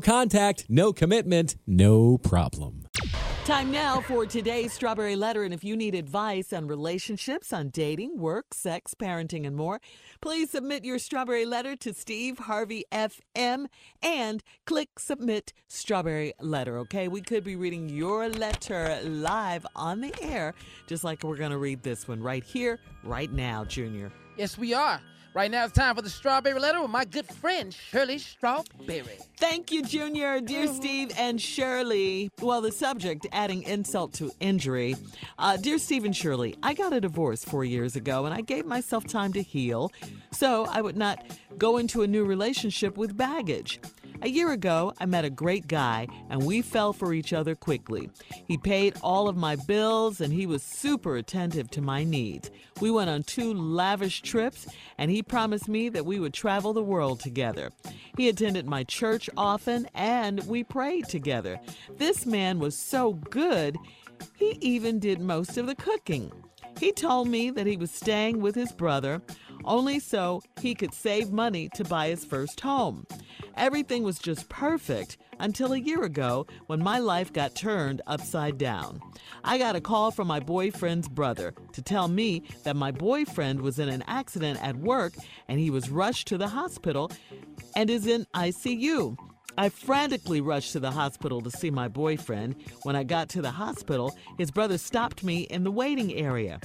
[0.00, 2.88] contact, no commitment, no problem.
[3.48, 5.42] Time now for today's Strawberry Letter.
[5.42, 9.80] And if you need advice on relationships, on dating, work, sex, parenting, and more,
[10.20, 13.68] please submit your Strawberry Letter to Steve Harvey FM
[14.02, 16.76] and click Submit Strawberry Letter.
[16.80, 20.52] Okay, we could be reading your letter live on the air,
[20.86, 24.12] just like we're going to read this one right here, right now, Junior.
[24.36, 25.00] Yes, we are.
[25.38, 29.20] Right now it's time for the strawberry letter with my good friend Shirley Strawberry.
[29.36, 32.28] Thank you, Junior, dear Steve and Shirley.
[32.40, 34.96] Well, the subject, adding insult to injury.
[35.38, 38.66] Uh, dear Steve and Shirley, I got a divorce four years ago and I gave
[38.66, 39.92] myself time to heal
[40.32, 41.24] so I would not
[41.56, 43.78] go into a new relationship with baggage.
[44.20, 48.10] A year ago, I met a great guy and we fell for each other quickly.
[48.48, 52.50] He paid all of my bills and he was super attentive to my needs.
[52.80, 54.66] We went on two lavish trips
[54.98, 57.70] and he promised me that we would travel the world together.
[58.16, 61.60] He attended my church often and we prayed together.
[61.96, 63.76] This man was so good,
[64.34, 66.32] he even did most of the cooking.
[66.78, 69.22] He told me that he was staying with his brother
[69.68, 73.06] only so he could save money to buy his first home.
[73.56, 79.00] Everything was just perfect until a year ago when my life got turned upside down.
[79.44, 83.78] I got a call from my boyfriend's brother to tell me that my boyfriend was
[83.78, 85.14] in an accident at work
[85.46, 87.12] and he was rushed to the hospital
[87.76, 89.16] and is in ICU.
[89.58, 92.54] I frantically rushed to the hospital to see my boyfriend.
[92.84, 96.60] When I got to the hospital, his brother stopped me in the waiting area.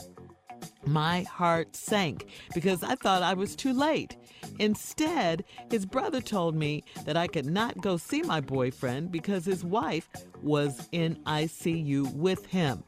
[0.86, 4.18] My heart sank because I thought I was too late.
[4.60, 9.64] Instead, his brother told me that I could not go see my boyfriend because his
[9.64, 10.10] wife
[10.42, 12.84] was in ICU with him.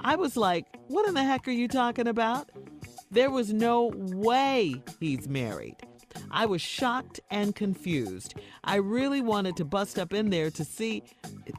[0.00, 2.50] I was like, What in the heck are you talking about?
[3.10, 5.76] There was no way he's married.
[6.30, 8.34] I was shocked and confused.
[8.64, 11.02] I really wanted to bust up in there to see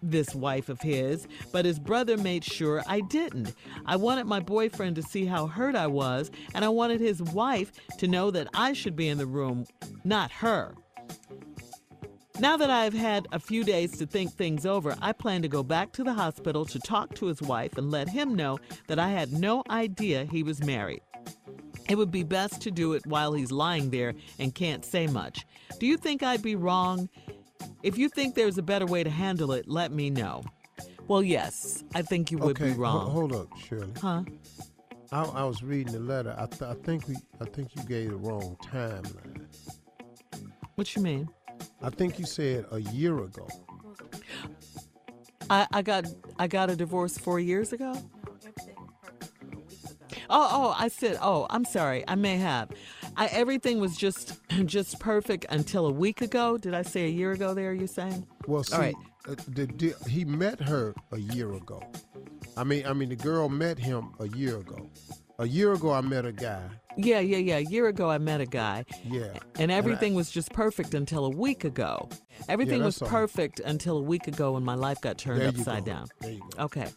[0.01, 3.53] this wife of his, but his brother made sure I didn't.
[3.85, 7.71] I wanted my boyfriend to see how hurt I was, and I wanted his wife
[7.97, 9.65] to know that I should be in the room,
[10.03, 10.75] not her.
[12.39, 15.61] Now that I've had a few days to think things over, I plan to go
[15.61, 19.09] back to the hospital to talk to his wife and let him know that I
[19.09, 21.01] had no idea he was married.
[21.89, 25.45] It would be best to do it while he's lying there and can't say much.
[25.79, 27.09] Do you think I'd be wrong?
[27.83, 30.43] If you think there's a better way to handle it, let me know.
[31.07, 33.05] Well, yes, I think you would okay, be wrong.
[33.05, 33.91] ho- hold up, Shirley.
[34.01, 34.23] Huh?
[35.11, 36.33] I, I was reading the letter.
[36.37, 39.45] I, th- I think we, I think you gave the wrong timeline.
[40.75, 41.27] What you mean?
[41.81, 43.47] I think you said a year ago.
[45.49, 46.05] I, I got
[46.39, 47.93] I got a divorce four years ago.
[50.33, 52.05] Oh, oh, I said, oh, I'm sorry.
[52.07, 52.69] I may have.
[53.17, 56.57] I, everything was just just perfect until a week ago.
[56.57, 58.25] Did I say a year ago there, you're saying?
[58.47, 58.95] Well, see, right.
[59.27, 61.83] uh, the, the, he met her a year ago.
[62.55, 64.89] I mean, I mean, the girl met him a year ago.
[65.39, 66.61] a year ago I met a guy.
[66.97, 67.57] Yeah, yeah, yeah.
[67.57, 68.85] A year ago, I met a guy.
[69.03, 69.33] Yeah.
[69.57, 72.09] And everything was just perfect until a week ago.
[72.49, 75.85] Everything Yeah, was perfect until a week ago when my life got turned There upside
[75.85, 76.07] down.
[76.21, 76.63] There you go.
[76.65, 76.87] Okay.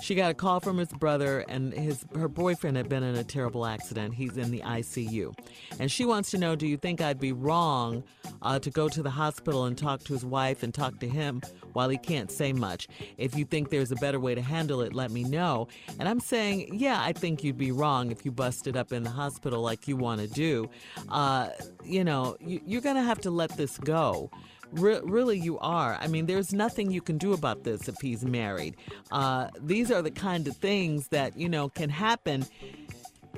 [0.00, 3.24] She got a call from his brother, and his her boyfriend had been in a
[3.24, 4.14] terrible accident.
[4.14, 5.36] He's in the ICU,
[5.78, 8.02] and she wants to know: Do you think I'd be wrong
[8.40, 11.42] uh, to go to the hospital and talk to his wife and talk to him
[11.72, 12.88] while he can't say much?
[13.18, 15.68] If you think there's a better way to handle it, let me know.
[15.98, 19.10] And I'm saying, yeah, I think you'd be wrong if you busted up in the
[19.10, 20.68] hospital like you want to do.
[21.08, 21.50] Uh,
[21.84, 24.30] you know, you, you're going to have to let this go.
[24.72, 25.98] Re- really, you are.
[26.00, 28.76] I mean, there's nothing you can do about this if he's married.
[29.10, 32.46] Uh, these are the kind of things that, you know, can happen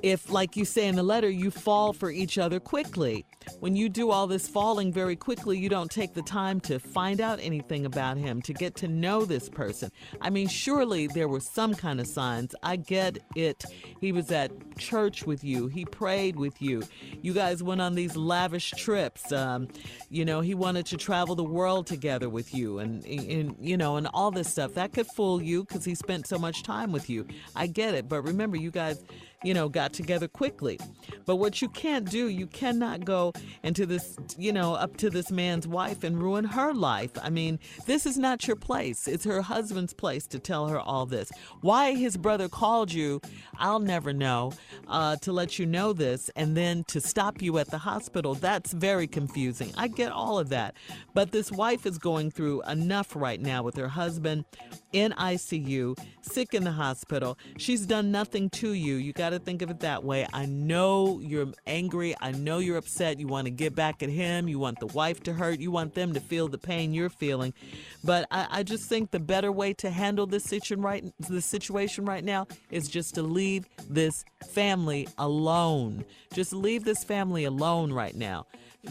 [0.03, 3.25] if, like you say in the letter, you fall for each other quickly.
[3.61, 7.21] When you do all this falling very quickly, you don't take the time to find
[7.21, 9.91] out anything about him, to get to know this person.
[10.21, 12.55] I mean, surely there were some kind of signs.
[12.63, 13.65] I get it.
[14.01, 16.83] He was at church with you, he prayed with you.
[17.21, 19.31] You guys went on these lavish trips.
[19.33, 19.69] Um,
[20.11, 23.97] you know, he wanted to travel the world together with you, and, and you know,
[23.97, 24.75] and all this stuff.
[24.75, 27.27] That could fool you because he spent so much time with you.
[27.55, 28.09] I get it.
[28.09, 29.03] But remember, you guys
[29.43, 30.79] you know, got together quickly.
[31.27, 33.33] But what you can't do, you cannot go
[33.63, 37.11] into this, you know, up to this man's wife and ruin her life.
[37.21, 39.09] I mean, this is not your place.
[39.09, 41.31] It's her husband's place to tell her all this.
[41.61, 43.21] Why his brother called you,
[43.59, 44.53] I'll never know,
[44.89, 48.73] uh, to let you know this and then to stop you at the hospital, that's
[48.73, 49.73] very confusing.
[49.77, 50.75] I get all of that.
[51.15, 54.45] But this wife is going through enough right now with her husband
[54.93, 57.39] in ICU, sick in the hospital.
[57.57, 58.97] She's done nothing to you.
[58.97, 60.27] You got to think of it that way.
[60.33, 62.15] I know you're angry.
[62.21, 63.19] I know you're upset.
[63.23, 64.49] You want to get back at him.
[64.49, 65.61] You want the wife to hurt.
[65.61, 67.55] You want them to feel the pain you're feeling.
[68.03, 72.05] But I, I just think the better way to handle this situation right, this situation
[72.05, 76.05] right now is just to leave this family alone.
[76.35, 78.45] Just leave this family alone right now.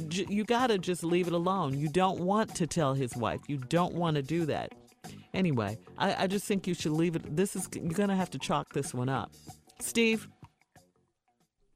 [0.08, 1.78] J- You got to just leave it alone.
[1.78, 3.42] You don't want to tell his wife.
[3.50, 4.72] You don't want to do that.
[5.34, 7.36] Anyway, I, I just think you should leave it.
[7.36, 9.34] This is you're gonna have to chalk this one up.
[9.82, 10.30] Steve,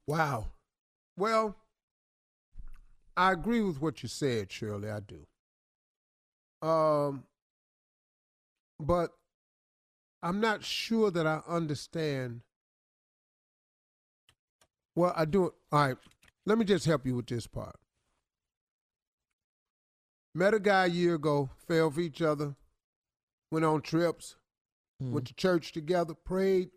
[0.06, 0.46] Wow.
[1.18, 1.54] Well,
[3.16, 4.90] I agree with what you said, Shirley.
[4.90, 5.26] I do.
[6.66, 7.24] Um,
[8.78, 9.12] but
[10.22, 12.42] I'm not sure that I understand.
[14.94, 15.54] Well, I do.
[15.72, 15.96] All right.
[16.44, 17.76] Let me just help you with this part.
[20.34, 22.54] Met a guy a year ago, fell for each other,
[23.50, 24.36] went on trips,
[25.00, 26.68] went to church together, prayed.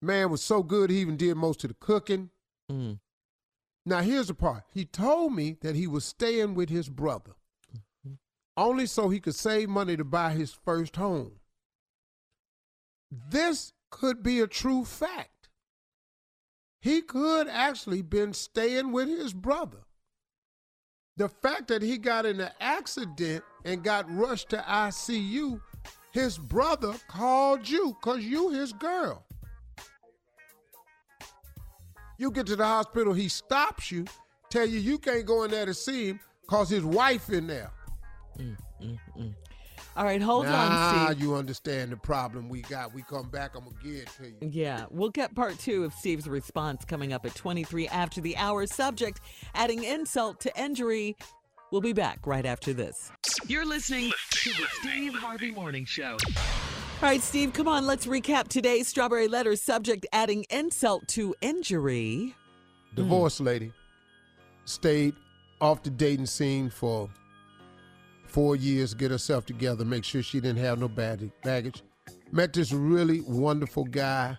[0.00, 2.30] Man was so good, he even did most of the cooking.
[2.70, 3.00] Mm.
[3.86, 4.64] Now, here's the part.
[4.72, 7.32] He told me that he was staying with his brother
[8.56, 11.32] only so he could save money to buy his first home.
[13.30, 15.48] This could be a true fact.
[16.80, 19.78] He could actually been staying with his brother.
[21.16, 25.60] The fact that he got in an accident and got rushed to ICU,
[26.12, 29.24] his brother called you because you his girl.
[32.24, 34.06] You get to the hospital, he stops you,
[34.48, 37.70] tell you you can't go in there to see him because his wife in there.
[38.38, 39.34] Mm, mm, mm.
[39.94, 41.22] all right, hold now on, Steve.
[41.22, 42.94] you understand the problem we got.
[42.94, 44.50] We come back, I'm gonna give it to you.
[44.50, 48.66] Yeah, we'll get part two of Steve's response coming up at 23 after the hour.
[48.66, 49.20] Subject:
[49.54, 51.16] adding insult to injury.
[51.72, 53.12] We'll be back right after this.
[53.48, 56.16] You're listening to the Steve Harvey Morning Show.
[57.02, 57.86] All right, Steve, come on.
[57.86, 59.56] Let's recap today's strawberry letter.
[59.56, 62.34] Subject: adding insult to injury.
[62.94, 63.72] Divorce lady
[64.64, 65.14] stayed
[65.60, 67.10] off the dating scene for
[68.26, 71.82] four years, get herself together, make sure she didn't have no bag- baggage.
[72.32, 74.38] Met this really wonderful guy,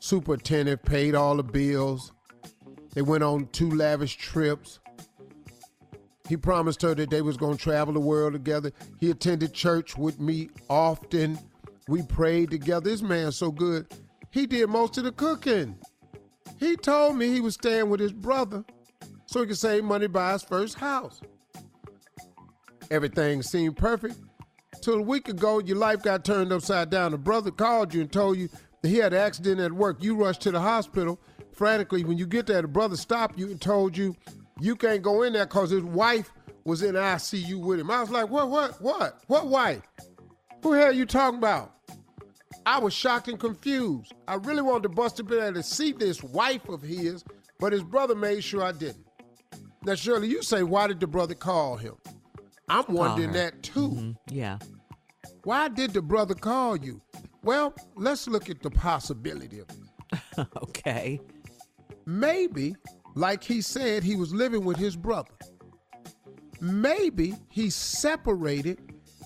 [0.00, 2.12] super attentive, paid all the bills.
[2.94, 4.80] They went on two lavish trips.
[6.28, 8.72] He promised her that they was going to travel the world together.
[9.00, 11.38] He attended church with me often.
[11.88, 12.90] We prayed together.
[12.90, 13.86] This man's so good.
[14.30, 15.76] He did most of the cooking.
[16.58, 18.64] He told me he was staying with his brother
[19.26, 21.20] so he could save money buy his first house.
[22.90, 24.16] Everything seemed perfect.
[24.82, 27.12] Till a week ago, your life got turned upside down.
[27.12, 28.48] The brother called you and told you
[28.82, 30.02] that he had an accident at work.
[30.02, 31.18] You rushed to the hospital
[31.52, 32.04] frantically.
[32.04, 34.14] When you get there, the brother stopped you and told you
[34.60, 36.30] you can't go in there because his wife
[36.64, 37.90] was in ICU with him.
[37.90, 39.22] I was like, what, what, what?
[39.26, 39.82] What wife?
[40.62, 41.77] Who hell you talking about?
[42.68, 44.12] I was shocked and confused.
[44.28, 47.24] I really wanted to bust a bit out to see this wife of his,
[47.58, 49.06] but his brother made sure I didn't.
[49.84, 51.94] Now, Shirley, you say, why did the brother call him?
[52.68, 53.88] I'm wondering that too.
[53.88, 54.58] Mhm, Yeah.
[55.44, 57.00] Why did the brother call you?
[57.42, 60.46] Well, let's look at the possibility of it.
[60.64, 61.20] okay.
[62.04, 62.76] Maybe,
[63.14, 65.32] like he said, he was living with his brother.
[66.60, 68.78] Maybe he separated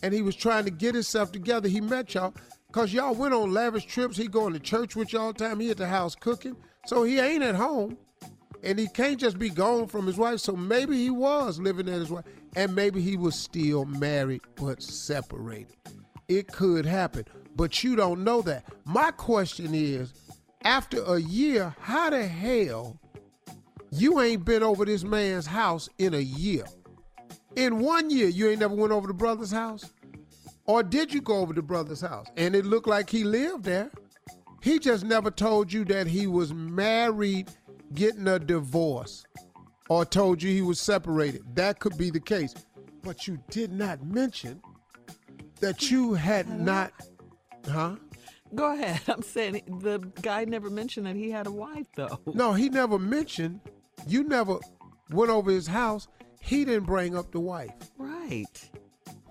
[0.05, 1.69] and he was trying to get himself together.
[1.69, 2.35] He met y'all
[2.73, 4.17] because y'all went on lavish trips.
[4.17, 5.61] He going to church with y'all all the time.
[5.61, 6.57] He at the house cooking.
[6.87, 7.99] So he ain't at home.
[8.63, 10.41] And he can't just be gone from his wife.
[10.41, 12.25] So maybe he was living at his wife.
[12.57, 15.77] And maybe he was still married but separated.
[16.29, 17.27] It could happen.
[17.57, 18.65] But you don't know that.
[18.87, 20.15] My question is
[20.65, 22.99] after a year, how the hell
[23.91, 26.65] you ain't been over this man's house in a year?
[27.55, 29.93] In one year, you ain't never went over the brother's house?
[30.73, 33.91] Or did you go over to brother's house and it looked like he lived there?
[34.63, 37.51] He just never told you that he was married,
[37.93, 39.27] getting a divorce,
[39.91, 41.43] or told you he was separated.
[41.57, 42.55] That could be the case.
[43.03, 44.63] But you did not mention
[45.61, 46.91] that you had not,
[47.69, 47.97] huh?
[48.55, 49.03] Go ahead.
[49.09, 52.19] I'm saying the guy never mentioned that he had a wife, though.
[52.25, 53.61] No, he never mentioned.
[54.07, 54.59] You never
[55.11, 56.09] went over his house.
[56.41, 57.75] He didn't bring up the wife.
[57.99, 58.71] Right.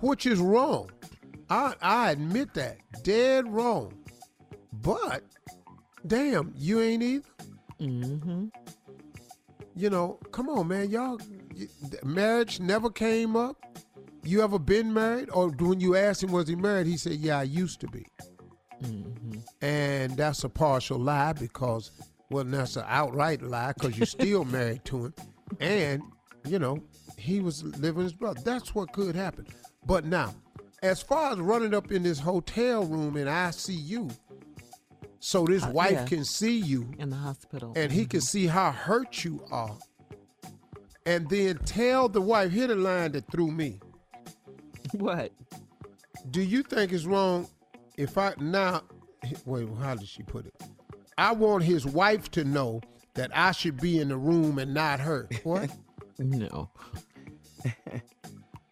[0.02, 0.92] Which is wrong.
[1.52, 2.78] I I admit that.
[3.04, 3.94] Dead wrong.
[4.72, 5.24] But
[6.08, 7.30] damn, you ain't either.
[7.80, 8.46] Mm-hmm.
[9.76, 10.90] You know, come on, man.
[10.90, 11.20] Y'all
[12.04, 13.58] marriage never came up.
[14.24, 15.30] You ever been married?
[15.34, 18.06] Or when you asked him was he married, he said, Yeah, I used to be.
[18.82, 19.40] Mm-hmm.
[19.62, 21.92] And that's a partial lie because,
[22.30, 25.14] well, that's an outright lie because you're still married to him.
[25.60, 26.02] And,
[26.46, 26.78] you know,
[27.18, 28.40] he was living his brother.
[28.46, 29.48] That's what could happen.
[29.86, 30.34] But now,
[30.82, 34.12] as far as running up in this hotel room in ICU,
[35.20, 36.06] so this Uh, wife yeah.
[36.06, 37.74] can see you In the hospital.
[37.76, 39.78] and he can see how hurt you are,
[41.06, 43.80] and then tell the wife, hit a line that threw me.
[44.94, 45.32] What?
[46.32, 47.48] Do you think it's wrong
[47.98, 48.82] if I now?
[49.46, 50.56] Wait, how did she put it?
[51.18, 52.82] I want his wife to know
[53.14, 55.30] that I should be in the room and not her.
[55.44, 55.70] What?
[56.20, 56.70] no.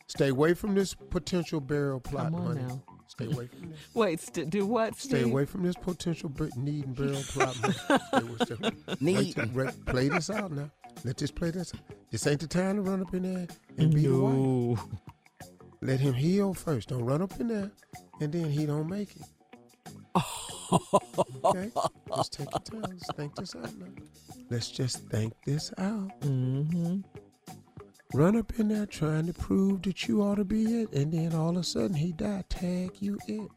[0.10, 2.61] Stay away from this potential burial plot, Come on honey.
[2.68, 2.84] now.
[3.07, 3.80] Stay away from this.
[3.94, 4.95] Wait, st- do what?
[4.95, 5.26] Stay Steve?
[5.31, 7.56] away from this potential bur- need and burial plot.
[7.56, 7.73] honey.
[7.73, 8.18] Stay
[8.57, 9.18] away- stay- Need.
[9.18, 10.69] Wait till- re- play this out now.
[11.06, 11.72] Let this play this.
[12.11, 14.80] This ain't the time to run up in there and be the wife.
[15.81, 16.90] Let him heal first.
[16.90, 17.72] Don't run up in there,
[18.19, 19.22] and then he don't make it.
[21.44, 21.72] Okay,
[22.10, 22.81] let's take your time.
[22.91, 23.88] Let's think this out now.
[24.52, 26.11] Let's just think this out.
[26.22, 26.99] Mm-hmm.
[28.14, 31.34] Run up in there trying to prove that you ought to be it, and then
[31.36, 32.49] all of a sudden he died.
[32.49, 33.49] Tag you it.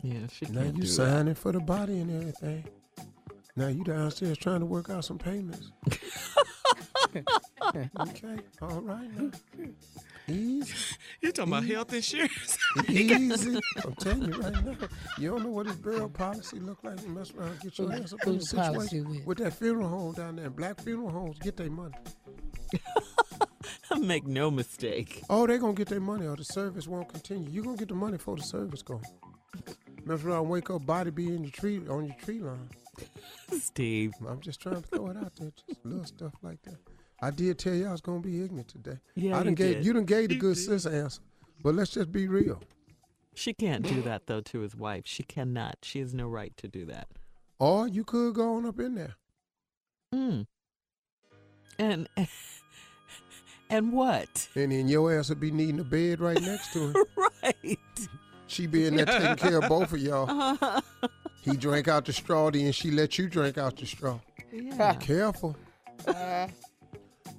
[0.00, 0.86] Yeah, she Now you do that.
[0.86, 2.64] signing for the body and everything.
[3.56, 5.72] Now you downstairs trying to work out some payments.
[7.16, 9.30] okay, all right now.
[10.28, 10.72] Easy.
[11.20, 12.58] You're talking about health insurance.
[12.88, 13.60] Easy.
[13.84, 14.76] I'm telling you right now.
[15.18, 17.02] You don't know what his burial policy look like.
[17.02, 19.26] You mess around, get your ass up in policy situation with?
[19.26, 20.48] with that funeral home down there.
[20.48, 21.94] Black funeral homes get their money.
[24.00, 25.22] Make no mistake.
[25.30, 27.50] Oh, they gonna get their money, or the service won't continue.
[27.50, 29.00] You gonna get the money for the service go.
[30.04, 32.68] Mess around, wake up, body be in your tree on your tree line.
[33.60, 34.12] Steve.
[34.26, 36.76] I'm just trying to throw it out there, just little stuff like that.
[37.20, 38.98] I did tell you I was gonna be ignorant today.
[39.14, 39.86] Yeah, I done you gave did.
[39.86, 40.64] you done gave the good did.
[40.64, 41.20] sis answer,
[41.62, 42.60] but let's just be real.
[43.34, 45.04] She can't do that though to his wife.
[45.06, 45.78] She cannot.
[45.82, 47.08] She has no right to do that.
[47.58, 49.14] Or you could go on up in there.
[50.12, 50.46] Mm.
[51.78, 52.08] And
[53.72, 54.48] and what?
[54.54, 56.94] And then your ass would be needing a bed right next to him.
[57.42, 57.78] right.
[58.46, 60.30] She be in there taking care of both of y'all.
[60.30, 60.80] Uh-huh.
[61.44, 64.20] He drank out the straw, then she let you drink out the straw.
[64.52, 64.94] Yeah.
[64.94, 65.56] Careful.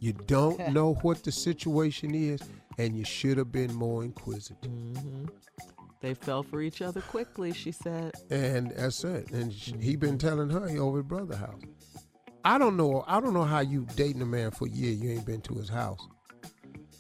[0.02, 2.42] You don't know what the situation is,
[2.78, 4.70] and you should have been more inquisitive.
[4.70, 5.28] hmm
[6.02, 8.12] They fell for each other quickly, she said.
[8.30, 9.32] And that's it.
[9.32, 11.62] And sh he been telling her he over at brother house.
[12.44, 13.06] I don't know.
[13.08, 14.92] I don't know how you dating a man for a year.
[14.92, 16.06] You ain't been to his house.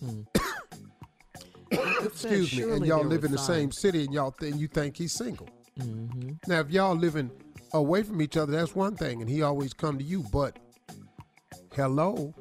[1.71, 2.63] Excuse me.
[2.63, 5.49] And y'all live in the same city, and y'all think you think he's single.
[5.79, 6.31] Mm-hmm.
[6.47, 7.31] Now, if y'all living
[7.73, 10.23] away from each other, that's one thing, and he always come to you.
[10.31, 10.59] But
[11.73, 12.33] hello,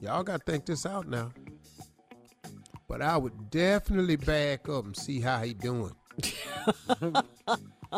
[0.00, 1.32] y'all got to think this out now.
[2.88, 5.94] But I would definitely back up and see how he doing.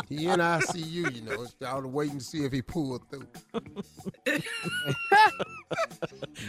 [0.09, 1.47] he in ICU, you know.
[1.61, 3.27] Y'all waiting to see if he pulled through.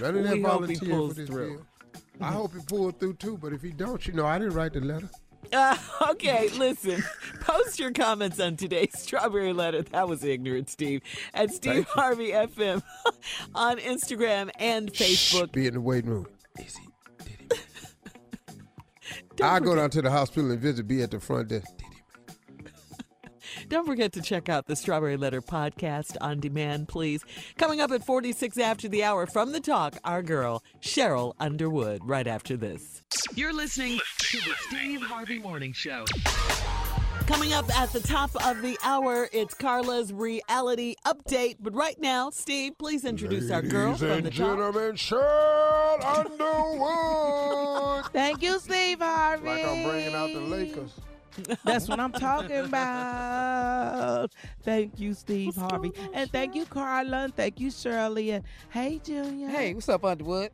[0.01, 1.57] None of that volunteer for this through.
[1.57, 1.65] bill.
[2.21, 4.73] I hope he pulled through too, but if he don't, you know, I didn't write
[4.73, 5.09] the letter.
[5.51, 5.77] Uh,
[6.11, 7.03] okay, listen.
[7.41, 9.81] Post your comments on today's Strawberry Letter.
[9.81, 11.01] That was ignorant, Steve.
[11.33, 11.93] At Steve Thank you.
[12.01, 12.81] Harvey FM
[13.55, 15.51] on Instagram and Facebook.
[15.51, 16.27] Be in the waiting room.
[19.35, 20.87] Don't I go down to the hospital and visit.
[20.87, 21.67] Be at the front desk.
[23.73, 27.25] Don't forget to check out the Strawberry Letter podcast on demand, please.
[27.57, 32.27] Coming up at 46 after the hour from the talk, our girl, Sheryl Underwood, right
[32.27, 33.01] after this.
[33.33, 36.05] You're listening to the Steve Harvey Morning Show.
[37.25, 41.55] Coming up at the top of the hour, it's Carla's reality update.
[41.59, 44.37] But right now, Steve, please introduce our girl from and the top.
[44.37, 46.05] gentlemen, Sheryl
[47.95, 48.05] Underwood.
[48.13, 49.47] Thank you, Steve Harvey.
[49.47, 50.91] like I'm bringing out the Lakers.
[51.63, 54.31] That's what I'm talking about.
[54.63, 55.91] Thank you, Steve Harvey.
[56.13, 57.25] And thank you, Carla.
[57.25, 58.31] And thank you, Shirley.
[58.31, 59.49] And hey, Junior.
[59.49, 60.51] Hey, what's up, Underwood?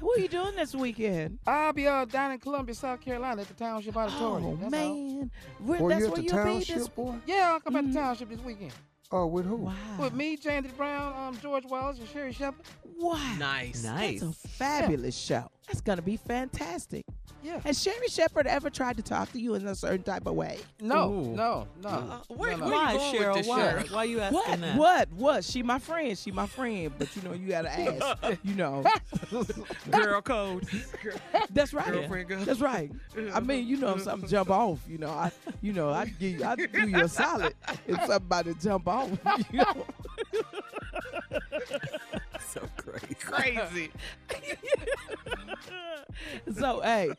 [0.00, 1.38] What are you doing this weekend?
[1.46, 4.44] I'll be uh, down in Columbia, South Carolina at the Township Auditorium.
[4.44, 5.30] Oh, That's man.
[5.60, 6.76] Where, that's you at where you'll be township?
[6.76, 7.14] this boy.
[7.26, 8.72] Yeah, I'll come at the Township this weekend.
[9.12, 9.56] Oh, with who?
[9.56, 9.74] Wow.
[10.00, 12.64] With me, Jandy Brown, um, George Wallace, and Sherri Shepherd.
[12.96, 13.36] Wow.
[13.38, 13.84] Nice.
[13.84, 14.20] Nice.
[14.20, 15.48] That's a fabulous show.
[15.66, 17.04] That's going to be fantastic.
[17.42, 17.60] Yeah.
[17.60, 20.58] Has Sherri Shepherd ever tried to talk to you in a certain type of way?
[20.80, 21.34] No, Ooh.
[21.34, 21.88] no, no.
[21.88, 22.64] Uh, where, no, no.
[22.66, 23.26] where Why, Sheryl?
[23.28, 23.60] with this, Why?
[23.60, 23.90] Sheryl?
[23.92, 24.60] Why you asking What?
[24.60, 24.76] that?
[24.78, 25.12] What?
[25.12, 25.44] What?
[25.44, 26.16] She my friend.
[26.16, 26.92] She my friend.
[26.98, 27.70] But you know, you gotta
[28.22, 28.38] ask.
[28.42, 28.82] you know.
[29.90, 30.66] Girl code.
[31.50, 31.92] That's right.
[31.92, 32.44] Girlfriend go.
[32.44, 32.90] That's right.
[33.34, 35.30] I mean, you know, if something jump off, you know, I,
[35.60, 37.54] you know, I give, I do you a solid
[37.86, 39.10] if somebody jump off.
[39.52, 39.86] You know?
[42.54, 43.14] So crazy.
[43.20, 43.90] Crazy.
[46.58, 47.12] so, hey.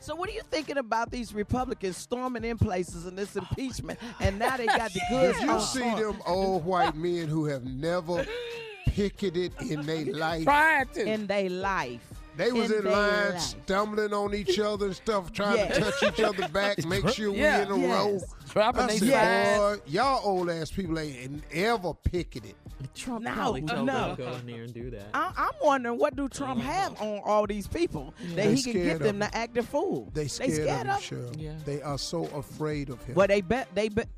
[0.00, 4.38] So, what are you thinking about these Republicans storming in places in this impeachment, and
[4.38, 7.64] now they got the goods Did you on see them old white men who have
[7.64, 8.24] never
[8.86, 10.44] picketed in their life?
[10.44, 11.04] Tried to.
[11.06, 12.00] in their life?
[12.38, 13.40] They was in their line life.
[13.42, 15.74] stumbling on each other and stuff, trying Yes.
[15.74, 17.58] to touch each other back, make sure Yeah.
[17.58, 17.90] we in a Yes.
[17.90, 18.20] row.
[18.52, 22.54] Dropping I said, boy, y'all old ass people ain't ever picketed.
[22.94, 23.92] Trump No, probably uh, told no.
[23.92, 25.08] them to go in there and do that.
[25.14, 28.72] I, I'm wondering what do Trump have on all these people that They he can
[28.72, 30.10] get of them to act a fool.
[30.14, 31.26] They scared, scared of of him, him?
[31.32, 31.42] Sheryl.
[31.42, 31.52] Yeah.
[31.64, 33.14] They are so afraid of him.
[33.14, 34.08] Well, they bet they bet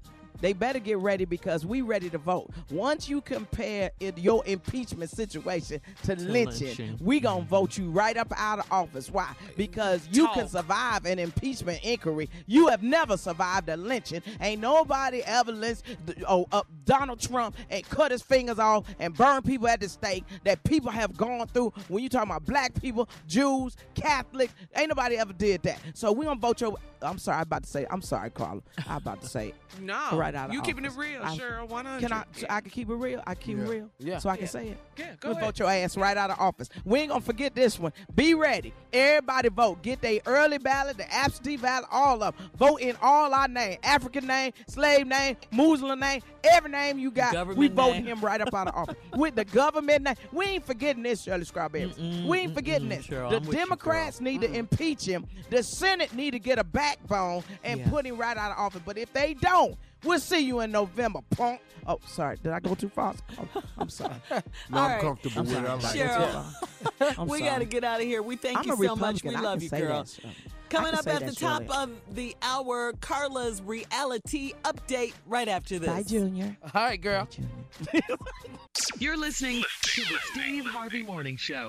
[0.40, 2.50] they better get ready because we ready to vote.
[2.70, 6.98] Once you compare it, your impeachment situation to, lynching, lynching.
[7.00, 9.10] we gonna vote you right up out of office.
[9.10, 9.32] Why?
[9.56, 12.28] Because you can survive an impeachment inquiry.
[12.46, 14.22] You have never survived a lynching.
[14.40, 15.82] Ain't nobody ever lynched
[16.28, 20.24] oh, uh, Donald Trump and cut his fingers off and burn people at the stake
[20.44, 21.72] that people have gone through.
[21.88, 25.80] When you talking about black people, Jews, Catholics, ain't nobody ever did that.
[25.94, 26.76] So we gonna vote your.
[27.02, 27.86] I'm sorry, I'm about to say.
[27.90, 28.62] I'm sorry, Carla.
[28.86, 29.54] I'm about to say.
[29.80, 30.16] No.
[30.16, 30.98] Right out of you keeping it office.
[30.98, 31.68] real, I- Sheryl.
[31.68, 32.00] 100.
[32.00, 32.24] Can I?
[32.32, 33.22] so I can keep it real.
[33.26, 33.64] I keep Yeah.
[33.64, 33.90] it real.
[33.98, 34.18] Yeah.
[34.18, 34.50] So I can Yeah.
[34.50, 34.78] say it.
[34.96, 35.44] Yeah, go ahead.
[35.44, 36.68] vote your ass right out of office.
[36.84, 37.92] We ain't gonna forget this one.
[38.14, 38.72] Be ready.
[38.92, 39.82] Everybody vote.
[39.82, 42.50] Get their early ballot, the absentee ballot, all of them.
[42.56, 43.78] Vote in all our name.
[43.82, 47.32] African name, slave name, Muslim name, every name you got.
[47.32, 48.04] we Government vote name.
[48.06, 48.96] him right up out of office.
[49.14, 50.14] With the government name.
[50.32, 51.92] We ain't forgetting this, Shirley Strawberry.
[52.26, 53.06] we ain't forgetting mm-mm, this.
[53.06, 55.26] Sheryl, the I'm with you, Democrats need to impeach him.
[55.50, 57.90] The Senate need to get a backbone and Yeah.
[57.90, 58.82] put him right out of office.
[58.84, 61.60] But if they don't, we'll see you in November, punk.
[61.86, 62.36] Oh, sorry.
[62.42, 63.14] Did I go too far?
[63.38, 64.14] Oh, I'm sorry.
[64.70, 65.00] No, I'm right.
[65.00, 65.64] comfortable with it.
[65.64, 66.10] I like it.
[66.10, 68.22] Sheryl, I'm we got to get out of here.
[68.22, 69.24] We thank I'm you a so much.
[69.24, 70.04] We I love you, say girl.
[70.04, 70.34] that, Shirley.
[70.46, 71.82] I Coming up at the top Shirley.
[71.82, 75.88] of the hour, Carla's reality update right after this.
[75.88, 76.56] Bye, Junior.
[76.62, 77.28] All right, girl.
[78.98, 81.68] You're listening to the Steve Harvey Morning Show.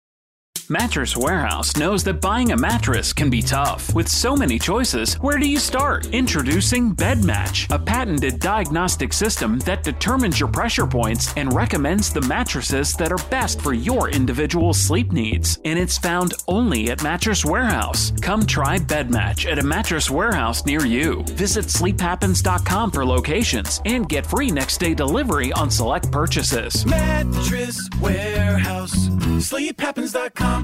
[0.71, 3.93] Mattress Warehouse knows that buying a mattress can be tough.
[3.93, 6.05] With so many choices, where do you start?
[6.13, 12.93] Introducing BedMatch, a patented diagnostic system that determines your pressure points and recommends the mattresses
[12.93, 15.59] that are best for your individual sleep needs.
[15.65, 18.13] And it's found only at Mattress Warehouse.
[18.21, 21.23] Come try BedMatch at a mattress warehouse near you.
[21.31, 26.85] Visit sleephappens.com for locations and get free next day delivery on select purchases.
[26.85, 29.09] Mattress Warehouse.
[29.41, 30.60] SleepHappens.com.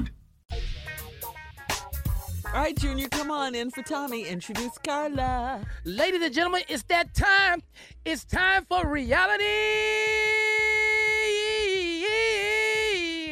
[2.54, 4.26] All right, Junior, come on in for Tommy.
[4.26, 5.64] Introduce Carla.
[5.84, 7.62] Ladies and gentlemen, it's that time.
[8.06, 9.44] It's time for reality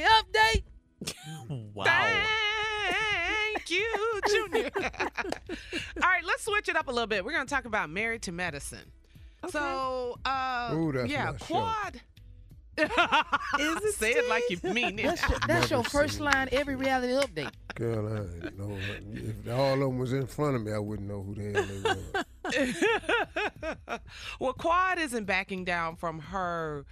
[0.04, 0.62] update.
[1.74, 2.24] Wow.
[3.54, 4.70] Thank you, Junior.
[4.76, 4.88] All
[6.02, 7.24] right, let's switch it up a little bit.
[7.24, 8.90] We're going to talk about Married to Medicine.
[9.50, 12.00] So, uh, Ooh, that's yeah, my show.
[12.76, 13.26] Quad.
[13.94, 15.04] Say it like you mean it.
[15.04, 17.50] That's your, that's your first line every reality update.
[17.74, 18.76] Girl, I didn't know.
[19.12, 21.66] If all of them was in front of me, I wouldn't know who the hell
[22.52, 23.98] they were.
[24.40, 26.86] well, Quad isn't backing down from her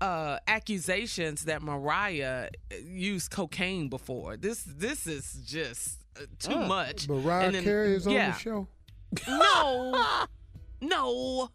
[0.00, 2.48] uh, accusations that Mariah
[2.84, 4.36] used cocaine before.
[4.36, 7.08] This this is just uh, too much.
[7.08, 8.66] Mariah And then- Carey is on the show.
[9.28, 10.24] No,
[10.80, 11.50] no,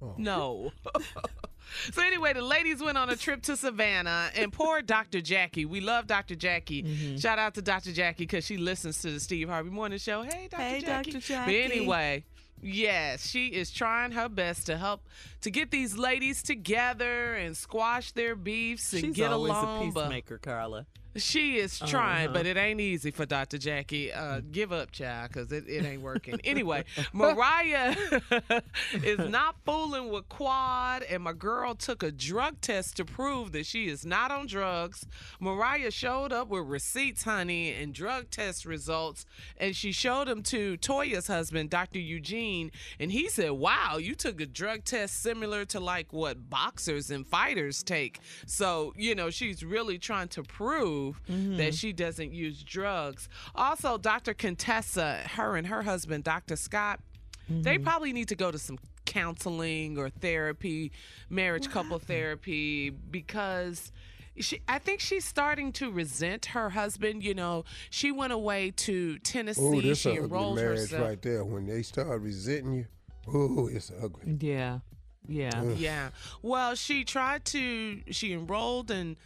[0.00, 0.14] Oh.
[0.16, 0.72] no.
[1.92, 5.20] so anyway, the ladies went on a trip to Savannah, and poor Dr.
[5.20, 5.64] Jackie.
[5.64, 6.34] We love Dr.
[6.34, 6.82] Jackie.
[6.82, 7.16] Mm-hmm.
[7.16, 7.92] Shout out to Dr.
[7.92, 10.22] Jackie because she listens to the Steve Harvey Morning Show.
[10.22, 10.62] Hey, Dr.
[10.62, 11.10] Hey, Jackie.
[11.12, 11.18] Dr.
[11.20, 11.62] But Jackie.
[11.62, 12.24] anyway.
[12.60, 15.06] Yes, she is trying her best to help
[15.42, 19.84] to get these ladies together and squash their beefs and She's get always along.
[19.84, 20.86] She's a but- peacemaker, Carla.
[21.18, 22.34] She is trying, Uh-huh.
[22.34, 23.58] but it ain't easy for Dr.
[23.58, 24.12] Jackie.
[24.12, 26.40] Uh, give up, child, because it, it ain't working.
[26.44, 27.94] anyway, Mariah
[28.92, 33.66] is not fooling with Quad, and my girl took a drug test to prove that
[33.66, 35.06] she is not on drugs.
[35.40, 39.26] Mariah showed up with receipts, honey, and drug test results,
[39.58, 41.98] and she showed them to Toya's husband, Dr.
[41.98, 47.10] Eugene, and he said, Wow, you took a drug test similar to like what boxers
[47.10, 48.20] and fighters take.
[48.46, 51.70] So, you know, she's really trying to prove that mm-hmm.
[51.70, 53.28] she doesn't use drugs.
[53.54, 54.34] Also, Dr.
[54.34, 56.56] Contessa, her and her husband, Dr.
[56.56, 57.00] Scott,
[57.48, 57.84] they mm-hmm.
[57.84, 60.92] probably need to go to some counseling or therapy,
[61.30, 63.92] marriage couple therapy, because.
[64.40, 67.24] She, I think she's starting to resent her husband.
[67.24, 69.60] You know, she went away to Tennessee.
[69.60, 71.02] Oh, this she ugly enrolled marriage herself.
[71.02, 71.44] right there.
[71.44, 72.86] When they start resenting you,
[73.34, 74.38] oh, it's ugly.
[74.40, 74.78] Yeah.
[75.26, 75.62] Yeah.
[75.76, 76.10] Yeah.
[76.40, 79.16] Well, she tried to, she enrolled in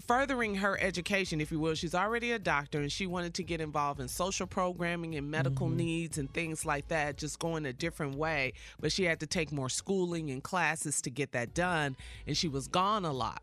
[0.00, 1.74] furthering her education, if you will.
[1.74, 5.68] She's already a doctor and she wanted to get involved in social programming and medical
[5.68, 5.76] mm-hmm.
[5.76, 8.52] needs and things like that, just going a different way.
[8.80, 11.96] But she had to take more schooling and classes to get that done.
[12.26, 13.42] And she was gone a lot.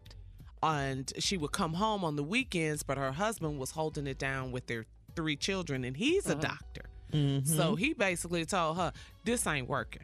[0.62, 4.52] And she would come home on the weekends, but her husband was holding it down
[4.52, 4.86] with their
[5.16, 6.42] three children, and he's a uh-huh.
[6.42, 6.90] doctor.
[7.14, 7.46] Mm-hmm.
[7.46, 8.92] So he basically told her,
[9.24, 10.04] This ain't working.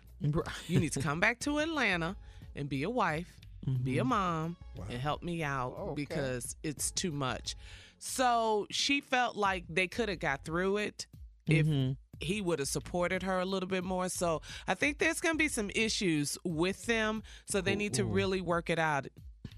[0.67, 2.15] You need to come back to Atlanta
[2.55, 3.27] and be a wife,
[3.65, 4.09] be a mm-hmm.
[4.09, 4.57] mom,
[4.89, 7.55] and help me out oh, because it's too much.
[7.97, 11.07] So she felt like they could have got through it
[11.47, 11.93] if mm-hmm.
[12.19, 14.09] he would have supported her a little bit more.
[14.09, 17.23] So I think there's going to be some issues with them.
[17.45, 19.07] So they need to really work it out.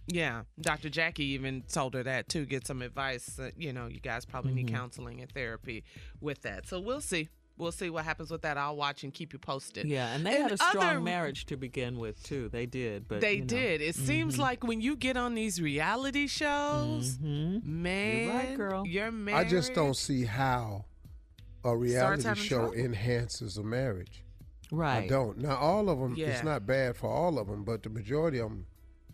[0.09, 0.89] Yeah, Dr.
[0.89, 2.45] Jackie even told her that too.
[2.45, 3.37] Get some advice.
[3.37, 4.75] Uh, you know, you guys probably need mm-hmm.
[4.75, 5.83] counseling and therapy
[6.21, 6.67] with that.
[6.67, 7.27] So we'll see.
[7.57, 8.57] We'll see what happens with that.
[8.57, 9.87] I'll watch and keep you posted.
[9.87, 12.49] Yeah, and they had a strong other- marriage to begin with too.
[12.49, 13.47] They did, but they you know.
[13.47, 13.81] did.
[13.81, 14.05] It mm-hmm.
[14.05, 17.81] seems like when you get on these reality shows, mm-hmm.
[17.83, 18.85] man, right, girl.
[18.85, 19.37] You're married.
[19.37, 20.85] I just don't see how
[21.63, 22.73] a reality show trouble.
[22.73, 24.23] enhances a marriage.
[24.71, 25.05] Right.
[25.05, 25.39] I don't.
[25.39, 26.13] Now all of them.
[26.15, 26.27] Yeah.
[26.27, 28.67] It's not bad for all of them, but the majority of them,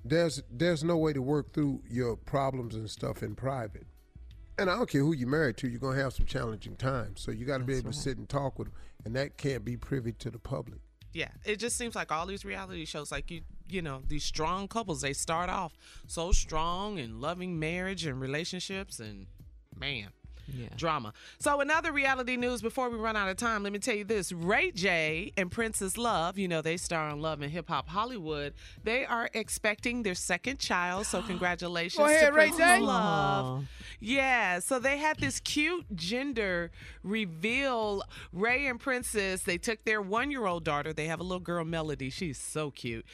[0.04, 3.86] there's there's no way to work through your problems and stuff in private.
[4.58, 7.22] And I don't care who you're married to, you're gonna have some challenging times.
[7.22, 9.66] So you got to be able to sit and talk with them, and that can't
[9.66, 10.80] be privy to the public.
[11.14, 14.68] Yeah, it just seems like all these reality shows, like you, you know, these strong
[14.68, 15.74] couples, they start off
[16.08, 19.28] so strong and loving marriage and relationships, and
[19.78, 20.10] man,
[20.48, 20.68] Yeah.
[20.76, 21.14] drama.
[21.40, 24.32] So, another reality news before we run out of time, let me tell you this
[24.32, 28.54] Ray J and Princess Love, you know, they star in Love and Hip Hop Hollywood.
[28.84, 31.06] They are expecting their second child.
[31.06, 32.80] So, congratulations Go ahead, to Ray Princess J.
[32.80, 33.66] Love.
[34.00, 36.72] Yeah, so they had this cute gender
[37.04, 38.04] reveal.
[38.32, 40.94] Ray and Princess, they took their one year old daughter.
[40.94, 42.10] They have a little girl, Melody.
[42.10, 43.06] She's so cute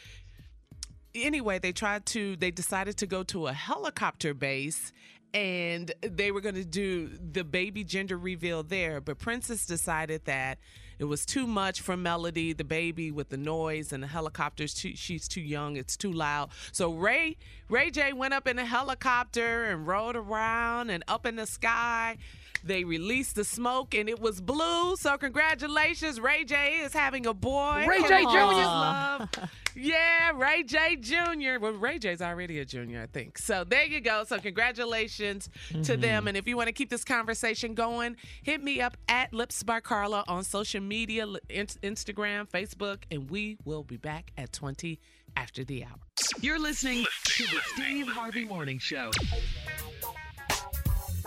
[1.16, 4.92] anyway, they tried to, they decided to go to a helicopter base
[5.34, 9.00] and they were going to do the baby gender reveal there.
[9.02, 10.58] But Princess decided that
[10.98, 14.74] it was too much for Melody, the baby with the noise and the helicopters.
[14.74, 16.50] Too, she's too young, it's too loud.
[16.72, 17.38] So Ray,
[17.70, 22.18] Ray J went up in a helicopter and rode around and up in the sky.
[22.64, 24.96] They released the smoke and it was blue.
[24.96, 27.86] So congratulations, Ray J is having a boy.
[27.88, 28.08] Ray J.
[28.08, 28.40] Princess Jr.?
[28.40, 29.30] Love.
[29.76, 30.98] Yeah, Ray J.
[30.98, 31.60] Jr.
[31.62, 33.38] Well, Ray J's already a junior, I think.
[33.38, 34.24] So there you go.
[34.26, 36.02] So congratulations to mm-hmm.
[36.02, 36.28] them.
[36.28, 39.80] And if you want to keep this conversation going, hit me up at Lips by
[39.80, 45.00] Carla on social media, Instagram, Facebook, and we will be back at 20
[45.38, 46.00] after the hour.
[46.42, 49.12] You're listening to the Steve Harvey Morning Show.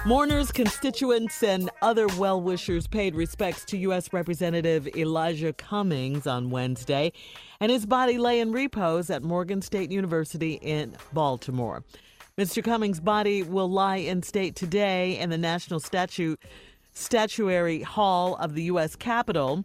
[0.05, 4.13] Mourners, constituents, and other well wishers paid respects to U.S.
[4.13, 7.13] Representative Elijah Cummings on Wednesday,
[7.61, 11.85] and his body lay in repose at Morgan State University in Baltimore.
[12.37, 12.65] Mr.
[12.65, 16.35] Cummings' body will lie in state today in the National Statue
[16.95, 18.97] Statuary Hall of the U.S.
[18.97, 19.65] Capitol.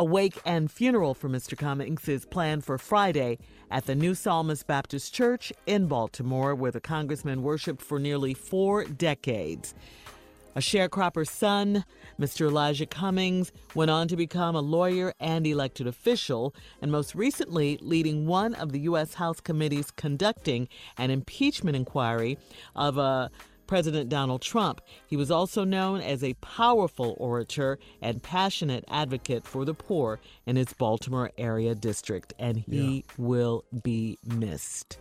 [0.00, 1.58] A wake and funeral for Mr.
[1.58, 3.36] Cummings is planned for Friday
[3.70, 8.84] at the New Psalmist Baptist Church in Baltimore, where the congressman worshiped for nearly four
[8.84, 9.74] decades.
[10.56, 11.84] A sharecropper's son,
[12.18, 12.48] Mr.
[12.48, 18.26] Elijah Cummings, went on to become a lawyer and elected official, and most recently leading
[18.26, 19.12] one of the U.S.
[19.12, 20.66] House committees conducting
[20.96, 22.38] an impeachment inquiry
[22.74, 23.28] of uh,
[23.70, 24.80] President Donald Trump.
[25.06, 30.56] He was also known as a powerful orator and passionate advocate for the poor in
[30.56, 34.98] his Baltimore area district, and he will be missed.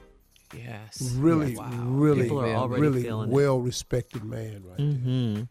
[0.56, 1.14] Yes.
[1.18, 1.72] Really, Wow.
[1.84, 5.42] really, People are already really well respected man, right Mm-hmm.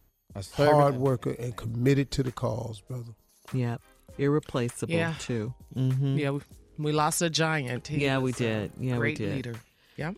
[0.57, 0.73] there.
[0.73, 3.15] Hard worker and committed to the cause, brother.
[3.53, 3.81] Yep.
[4.16, 5.15] Irreplaceable, Yeah.
[5.19, 5.53] too.
[5.74, 6.19] Mm-hmm.
[6.19, 6.40] Yeah, we,
[6.78, 7.89] we lost a giant.
[7.89, 8.70] He Yeah, we did.
[8.78, 9.35] Yeah, we great did.
[9.35, 9.55] leader.
[9.97, 10.12] Yeah.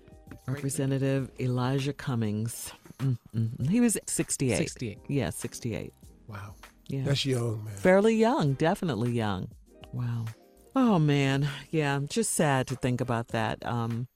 [0.47, 2.73] Representative Elijah Cummings.
[3.01, 3.69] Mm-mm.
[3.69, 4.57] He was 68.
[4.57, 4.99] 68.
[5.09, 5.93] Yeah, 68.
[6.29, 6.55] Wow.
[6.89, 7.03] Yeah.
[7.05, 7.75] That's young, man.
[7.75, 9.49] Fairly young, definitely young.
[9.93, 10.27] Wow.
[10.77, 13.65] Oh man, yeah, I'm just sad to think about that.
[13.67, 14.07] Um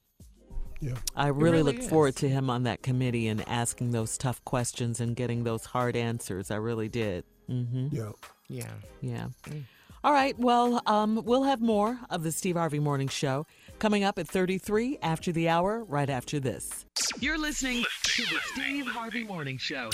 [0.80, 0.94] Yeah.
[1.16, 1.88] I really, really look is.
[1.88, 5.96] forward to him on that committee and asking those tough questions and getting those hard
[5.96, 6.50] answers.
[6.50, 7.24] I really did.
[7.50, 7.92] Mhm.
[7.92, 8.12] Yeah.
[8.48, 8.72] Yeah.
[9.00, 9.28] Yeah.
[10.02, 10.38] All right.
[10.38, 13.46] Well, um, we'll have more of the Steve Harvey Morning Show
[13.78, 16.86] coming up at 33 after the hour, right after this.
[17.20, 19.90] You're listening to the Steve Harvey Morning Show.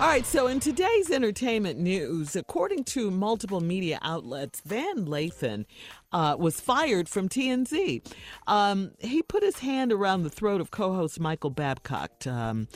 [0.00, 5.64] All right, so in today's entertainment news, according to multiple media outlets, Van Lathan
[6.12, 8.06] uh, was fired from TMZ.
[8.46, 12.26] Um, he put his hand around the throat of co host Michael Babcock.
[12.26, 12.68] Um,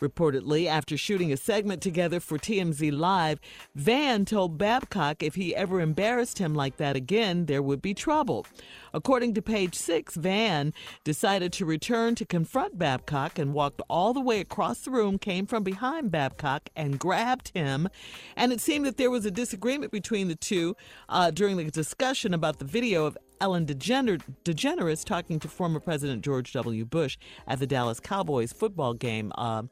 [0.00, 3.40] Reportedly, after shooting a segment together for TMZ Live,
[3.74, 8.46] Van told Babcock if he ever embarrassed him like that again, there would be trouble.
[8.92, 10.72] According to page six, Van
[11.04, 15.46] decided to return to confront Babcock and walked all the way across the room, came
[15.46, 17.88] from behind Babcock, and grabbed him.
[18.36, 20.76] And it seemed that there was a disagreement between the two
[21.08, 26.22] uh, during the discussion about the video of Ellen DeGener- DeGeneres talking to former President
[26.24, 26.84] George W.
[26.84, 29.64] Bush at the Dallas Cowboys football game uh,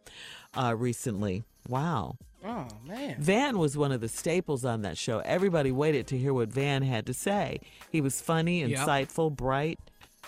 [0.55, 1.45] uh, recently.
[1.69, 2.17] Wow.
[2.45, 3.17] Oh man.
[3.21, 5.21] Van was one of the staples on that show.
[5.21, 7.61] Everybody waited to hear what Van had to say.
[7.91, 8.81] He was funny, Yep.
[8.87, 9.79] insightful, bright.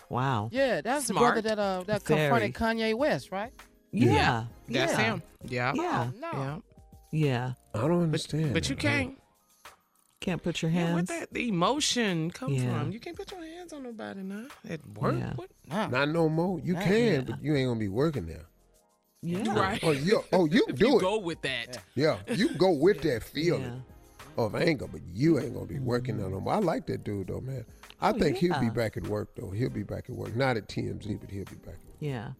[0.08, 0.48] Wow.
[0.50, 1.34] Yeah, that's Smart.
[1.36, 3.52] the brother that uh that confronted Kanye West, right?
[3.92, 4.44] Yeah.
[4.68, 4.98] That's yeah.
[4.98, 5.22] him.
[5.44, 5.72] Yeah.
[5.74, 6.10] Yeah.
[6.18, 6.30] No.
[6.32, 6.58] Yeah.
[7.12, 7.52] Yeah.
[7.74, 8.54] I don't understand.
[8.54, 9.18] But you can't.
[10.26, 12.80] Can't put your Yeah, where that the emotion come Yeah.
[12.80, 12.90] from?
[12.90, 14.46] You can't put your hands on nobody now.
[14.68, 15.14] At work.
[15.16, 15.34] Yeah.
[15.36, 15.50] What?
[15.68, 15.86] Nah.
[15.86, 16.58] Not no more.
[16.58, 17.20] You Nah, can, yeah.
[17.20, 18.46] but you ain't gonna be working there.
[19.22, 19.56] yeah.
[19.56, 19.78] Right.
[19.84, 21.00] Oh, you, oh, you If do you it.
[21.00, 21.78] go with that.
[21.94, 23.62] Yeah, you go with that feeling
[24.36, 24.44] Yeah.
[24.44, 26.48] of anger, but you ain't gonna be working on them.
[26.48, 27.64] I like that dude though, man.
[28.00, 29.50] I Oh, think he'll be back at work though.
[29.52, 30.34] He'll be back at work.
[30.34, 31.78] Not at TMZ, but he'll be back.
[32.00, 32.32] Yeah.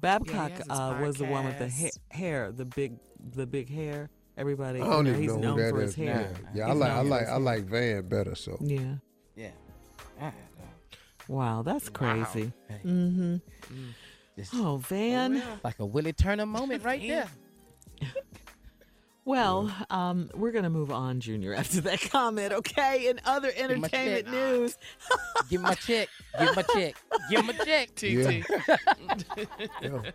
[0.00, 2.94] Babcock has his uh, was the one with the ha- hair, the big,
[3.34, 4.10] the big hair.
[4.36, 5.94] Everybody, I don't know, even he's know known who that for is.
[5.94, 6.30] his hair.
[6.54, 6.68] Yeah, yeah.
[6.68, 8.34] I like, I like, I like Van better.
[8.34, 8.96] So Yeah.
[9.34, 9.50] Yeah.
[10.20, 10.32] Ah,
[11.28, 12.52] Wow, that's crazy.
[12.68, 12.80] Hey.
[12.84, 13.36] Mm-hmm.
[14.36, 15.42] Just Oh, Van.
[15.64, 17.28] like a Willie Turner moment right there.
[19.26, 23.08] Well, um, we're gonna move on, Junior, after that comment, okay?
[23.08, 24.32] In other my entertainment check.
[24.32, 24.78] news,
[25.50, 26.08] Give my check.
[26.38, 26.94] Give my check.
[27.28, 27.92] Give him a check.
[27.96, 28.46] TT.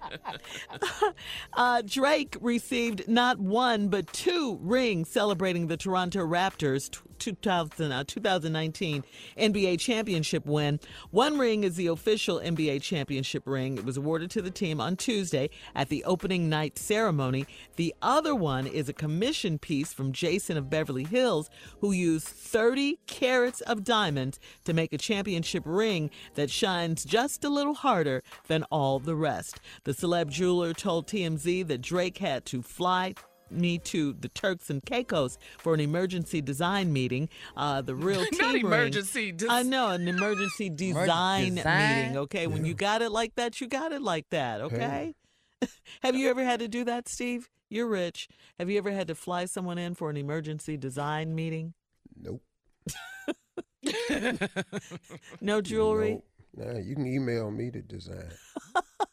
[1.54, 8.04] uh, Drake received not one but two rings celebrating the Toronto Raptors' t- 2000, uh,
[8.08, 9.04] 2019
[9.38, 10.80] NBA championship win.
[11.12, 13.78] One ring is the official NBA championship ring.
[13.78, 17.46] It was awarded to the team on Tuesday at the opening night ceremony.
[17.76, 21.50] The other one is a commission piece from Jason of Beverly Hills,
[21.80, 27.50] who used 30 carats of diamonds to make a championship ring that shines just a
[27.50, 29.60] little harder than all the rest.
[29.86, 33.16] The celeb jeweler told TMZ that Drake had to fly
[33.50, 37.28] me to the Turks and Caicos for an emergency design meeting.
[37.58, 42.02] Uh, the real team Not ring- emergency, just- I know an emergency design, design?
[42.02, 42.18] meeting.
[42.18, 44.62] Okay, when you got it like that, you got it like that.
[44.62, 45.16] Okay.
[46.02, 47.50] Have you ever had to do that, Steve?
[47.70, 48.28] You're rich.
[48.60, 51.74] Have you ever had to fly someone in for an emergency design meeting?
[52.20, 52.42] nope.
[55.42, 56.12] No jewelry.
[56.12, 56.26] Nope.
[56.74, 58.30] Nah, you can email me the design.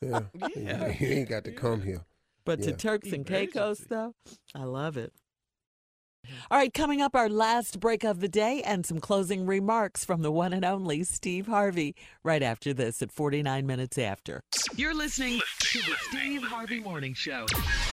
[0.00, 0.22] Yeah,
[0.56, 0.88] Yeah.
[0.98, 2.04] you ain't got to come here.
[2.44, 4.14] But to Turks and Caicos, though,
[4.54, 5.12] I love it.
[6.50, 10.22] All right, coming up, our last break of the day and some closing remarks from
[10.22, 14.42] the one and only Steve Harvey right after this at 49 minutes after.
[14.76, 17.46] You're listening to the Steve Harvey Morning Show.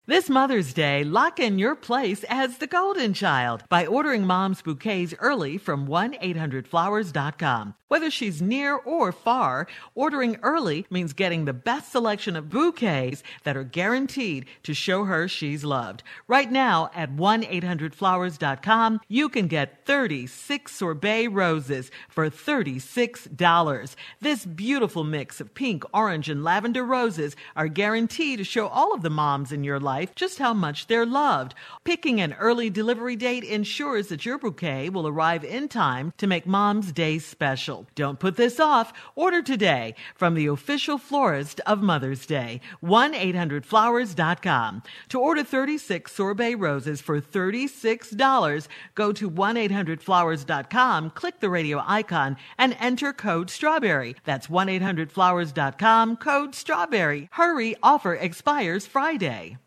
[0.05, 5.13] This Mother's Day, lock in your place as the golden child by ordering mom's bouquets
[5.19, 7.75] early from 1-800-Flowers.com.
[7.87, 9.65] Whether she's near or far,
[9.95, 15.29] ordering early means getting the best selection of bouquets that are guaranteed to show her
[15.29, 16.03] she's loved.
[16.27, 23.95] Right now at 1-800-Flowers.com, you can get 36 sorbet roses for $36.
[24.19, 29.01] This beautiful mix of pink, orange, and lavender roses are guaranteed to show all of
[29.01, 31.53] the moms in your life life just how much they're loved.
[31.83, 36.47] Picking an early delivery date ensures that your bouquet will arrive in time to make
[36.47, 37.85] mom's day special.
[37.95, 38.91] Don't put this off.
[39.15, 44.83] Order today from the official florist of Mother's Day, 1-800-Flowers.com.
[45.09, 52.75] To order 36 sorbet roses for $36, go to 1-800-Flowers.com, click the radio icon, and
[52.79, 54.15] enter code STRAWBERRY.
[54.23, 57.29] That's 1-800-Flowers.com, code STRAWBERRY.
[57.31, 59.57] Hurry, offer expires Friday.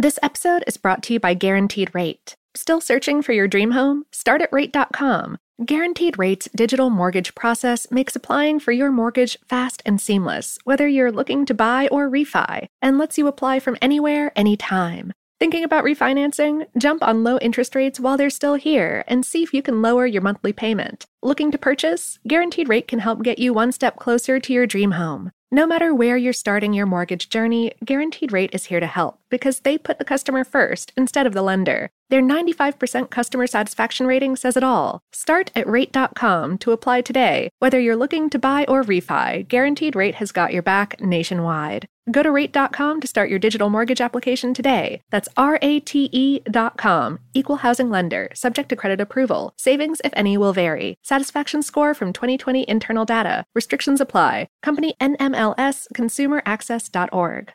[0.00, 2.36] This episode is brought to you by Guaranteed Rate.
[2.54, 4.04] Still searching for your dream home?
[4.12, 5.38] Start at rate.com.
[5.66, 11.10] Guaranteed Rate's digital mortgage process makes applying for your mortgage fast and seamless, whether you're
[11.10, 15.12] looking to buy or refi, and lets you apply from anywhere, anytime.
[15.40, 16.66] Thinking about refinancing?
[16.78, 20.06] Jump on low interest rates while they're still here and see if you can lower
[20.06, 21.06] your monthly payment.
[21.24, 22.20] Looking to purchase?
[22.24, 25.32] Guaranteed Rate can help get you one step closer to your dream home.
[25.50, 29.60] No matter where you're starting your mortgage journey, Guaranteed Rate is here to help because
[29.60, 31.88] they put the customer first instead of the lender.
[32.10, 35.00] Their 95% customer satisfaction rating says it all.
[35.12, 37.50] Start at rate.com to apply today.
[37.58, 41.86] Whether you're looking to buy or refi, Guaranteed Rate has got your back nationwide.
[42.10, 45.02] Go to rate.com to start your digital mortgage application today.
[45.10, 47.18] That's R A T E.com.
[47.34, 49.52] Equal housing lender, subject to credit approval.
[49.58, 50.96] Savings, if any, will vary.
[51.02, 53.44] Satisfaction score from 2020 internal data.
[53.54, 54.48] Restrictions apply.
[54.62, 57.52] Company NMLS ConsumerAccess.org.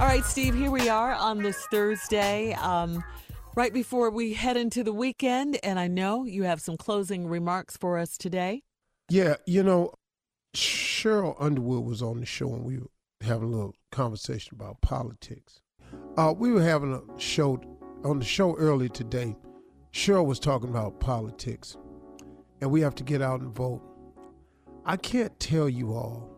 [0.00, 3.04] All right, Steve, here we are on this Thursday, um,
[3.54, 5.58] right before we head into the weekend.
[5.62, 8.62] And I know you have some closing remarks for us today.
[9.08, 9.94] Yeah, you know,
[10.54, 15.60] Sheryl Underwood was on the show and we were having a little conversation about politics.
[16.16, 17.60] Uh, we were having a show
[18.04, 19.36] on the show earlier today.
[19.92, 21.76] Sheryl was talking about politics,
[22.60, 23.82] and we have to get out and vote.
[24.84, 26.30] I can't tell you all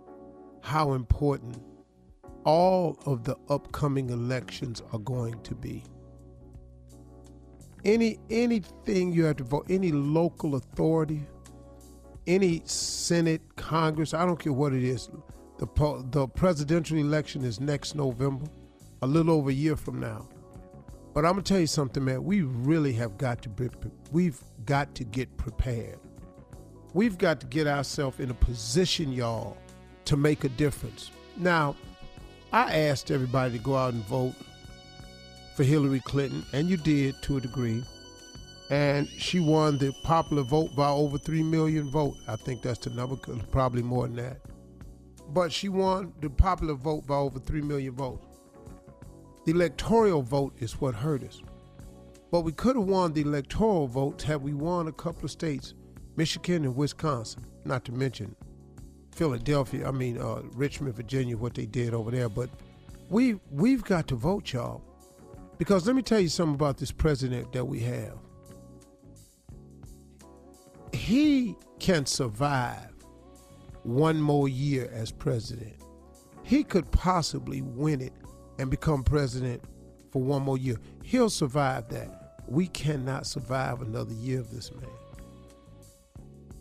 [0.63, 1.63] how important
[2.45, 5.85] all of the upcoming elections are going to be.
[7.85, 11.23] Any anything you have to vote, any local authority,
[12.27, 15.11] any Senate, Congress, I don't care what it is.
[15.59, 15.67] The
[16.11, 18.47] the presidential election is next November,
[19.03, 20.27] a little over a year from now.
[21.13, 22.25] But I'm gonna tell you something, man.
[22.25, 23.69] We really have got to be.
[24.11, 25.99] We've got to get prepared.
[26.95, 29.57] We've got to get ourselves in a position, y'all,
[30.07, 31.11] to make a difference.
[31.37, 31.77] Now,
[32.53, 34.35] I asked everybody to go out and vote
[35.55, 37.85] for Hillary Clinton, and you did to a degree.
[38.71, 42.17] And she won the popular vote by over 3 million vote.
[42.27, 43.17] I think that's the number,
[43.51, 44.41] probably more than that.
[45.29, 48.27] But she won the popular vote by over 3 million votes.
[49.45, 51.43] The electoral vote is what hurt us.
[52.31, 55.75] But we could have won the electoral votes had we won a couple of states,
[56.17, 58.35] Michigan and Wisconsin, not to mention
[59.15, 62.29] Philadelphia, I mean uh, Richmond, Virginia, what they did over there.
[62.29, 62.51] But
[63.09, 64.83] we we've got to vote, y'all,
[65.59, 68.19] because let me tell you something about this president that we have.
[70.93, 72.91] He can survive
[73.83, 75.75] one more year as president.
[76.43, 78.13] He could possibly win it
[78.59, 79.63] and become president
[80.11, 80.77] for one more year.
[81.03, 82.41] He'll survive that.
[82.47, 84.91] We cannot survive another year of this man.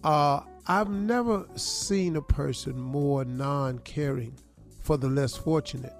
[0.03, 4.37] Uh, I've never seen a person more non caring
[4.81, 5.93] for the less fortunate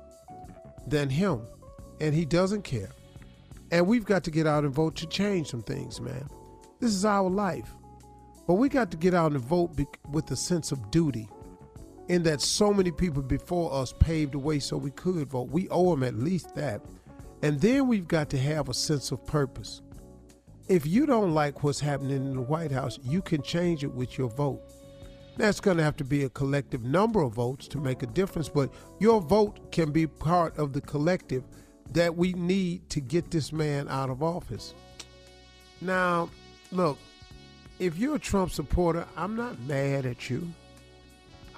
[0.87, 1.41] than him.
[1.99, 2.89] And he doesn't care.
[3.71, 6.27] And we've got to get out and vote to change some things, man.
[6.79, 7.69] This is our life.
[8.45, 11.29] But we got to get out and vote be- with a sense of duty,
[12.09, 15.49] in that so many people before us paved the way so we could vote.
[15.49, 16.81] We owe them at least that.
[17.41, 19.81] And then we've got to have a sense of purpose.
[20.67, 24.17] If you don't like what's happening in the White House, you can change it with
[24.17, 24.61] your vote.
[25.37, 28.49] That's going to have to be a collective number of votes to make a difference,
[28.49, 31.43] but your vote can be part of the collective
[31.93, 34.73] that we need to get this man out of office.
[35.81, 36.29] Now,
[36.71, 36.97] look,
[37.79, 40.51] if you're a Trump supporter, I'm not mad at you.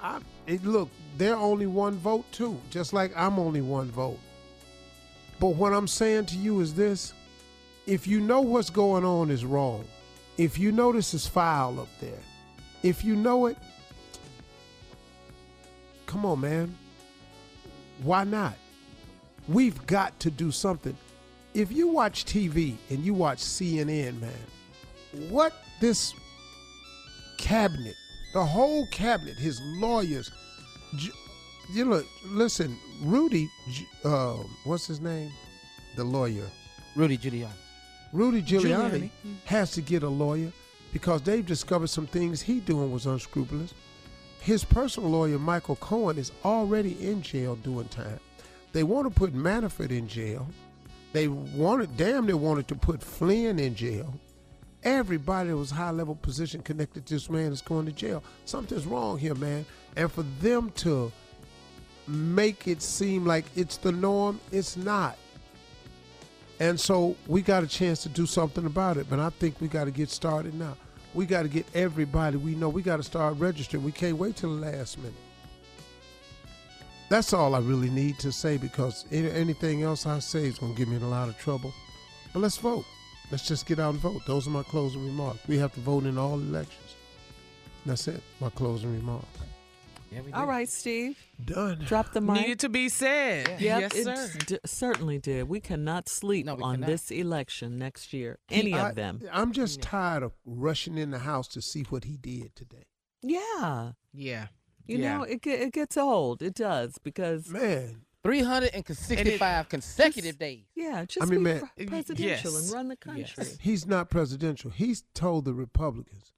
[0.02, 4.18] I it, look, they're only one vote too, just like I'm only one vote.
[5.40, 7.12] But what I'm saying to you is this
[7.86, 9.84] if you know what's going on is wrong,
[10.38, 12.22] if you know this is foul up there,
[12.82, 13.56] if you know it,
[16.06, 16.76] come on, man.
[18.02, 18.54] Why not?
[19.48, 20.96] We've got to do something.
[21.54, 26.12] If you watch TV and you watch CNN, man, what this
[27.38, 27.94] cabinet,
[28.34, 30.30] the whole cabinet, his lawyers,
[31.72, 33.48] you look, listen, Rudy,
[34.04, 35.30] uh, what's his name?
[35.96, 36.46] The lawyer.
[36.94, 37.48] Rudy Giuliani.
[38.12, 39.10] Rudy Giuliani, Giuliani.
[39.44, 40.52] has to get a lawyer
[40.92, 43.74] because they've discovered some things he doing was unscrupulous.
[44.40, 48.20] His personal lawyer, Michael Cohen, is already in jail doing time.
[48.76, 50.46] They want to put Manafort in jail.
[51.14, 54.12] They wanted, damn, they wanted to put Flynn in jail.
[54.82, 58.22] Everybody that was high level position connected to this man is going to jail.
[58.44, 59.64] Something's wrong here, man.
[59.96, 61.10] And for them to
[62.06, 65.16] make it seem like it's the norm, it's not.
[66.60, 69.68] And so we got a chance to do something about it, but I think we
[69.68, 70.76] got to get started now.
[71.14, 72.68] We got to get everybody we know.
[72.68, 73.84] We got to start registering.
[73.84, 75.14] We can't wait till the last minute.
[77.08, 80.78] That's all I really need to say because anything else I say is going to
[80.78, 81.72] get me in a lot of trouble.
[82.32, 82.84] But let's vote.
[83.30, 84.22] Let's just get out and vote.
[84.26, 85.40] Those are my closing remarks.
[85.46, 86.96] We have to vote in all elections.
[87.84, 88.22] That's it.
[88.40, 89.26] My closing remarks.
[90.10, 91.18] Yeah, all right, Steve.
[91.44, 91.80] Done.
[91.84, 92.40] Drop the mic.
[92.40, 93.60] Needed to be said.
[93.60, 93.78] Yeah.
[93.78, 94.38] Yep, yes, sir.
[94.46, 95.48] D- certainly did.
[95.48, 96.86] We cannot sleep no, we on cannot.
[96.86, 98.38] this election next year.
[98.48, 99.20] Any I, of them.
[99.32, 102.86] I'm just tired of rushing in the house to see what he did today.
[103.22, 103.92] Yeah.
[104.12, 104.46] Yeah.
[104.86, 105.18] You yeah.
[105.18, 106.42] know, it it gets old.
[106.42, 110.64] It does because man, 365 consecutive just, days.
[110.74, 112.64] Yeah, just I mean, be man, presidential yes.
[112.64, 113.24] and run the country.
[113.38, 113.58] Yes.
[113.60, 114.70] He's not presidential.
[114.70, 116.32] He's told the Republicans,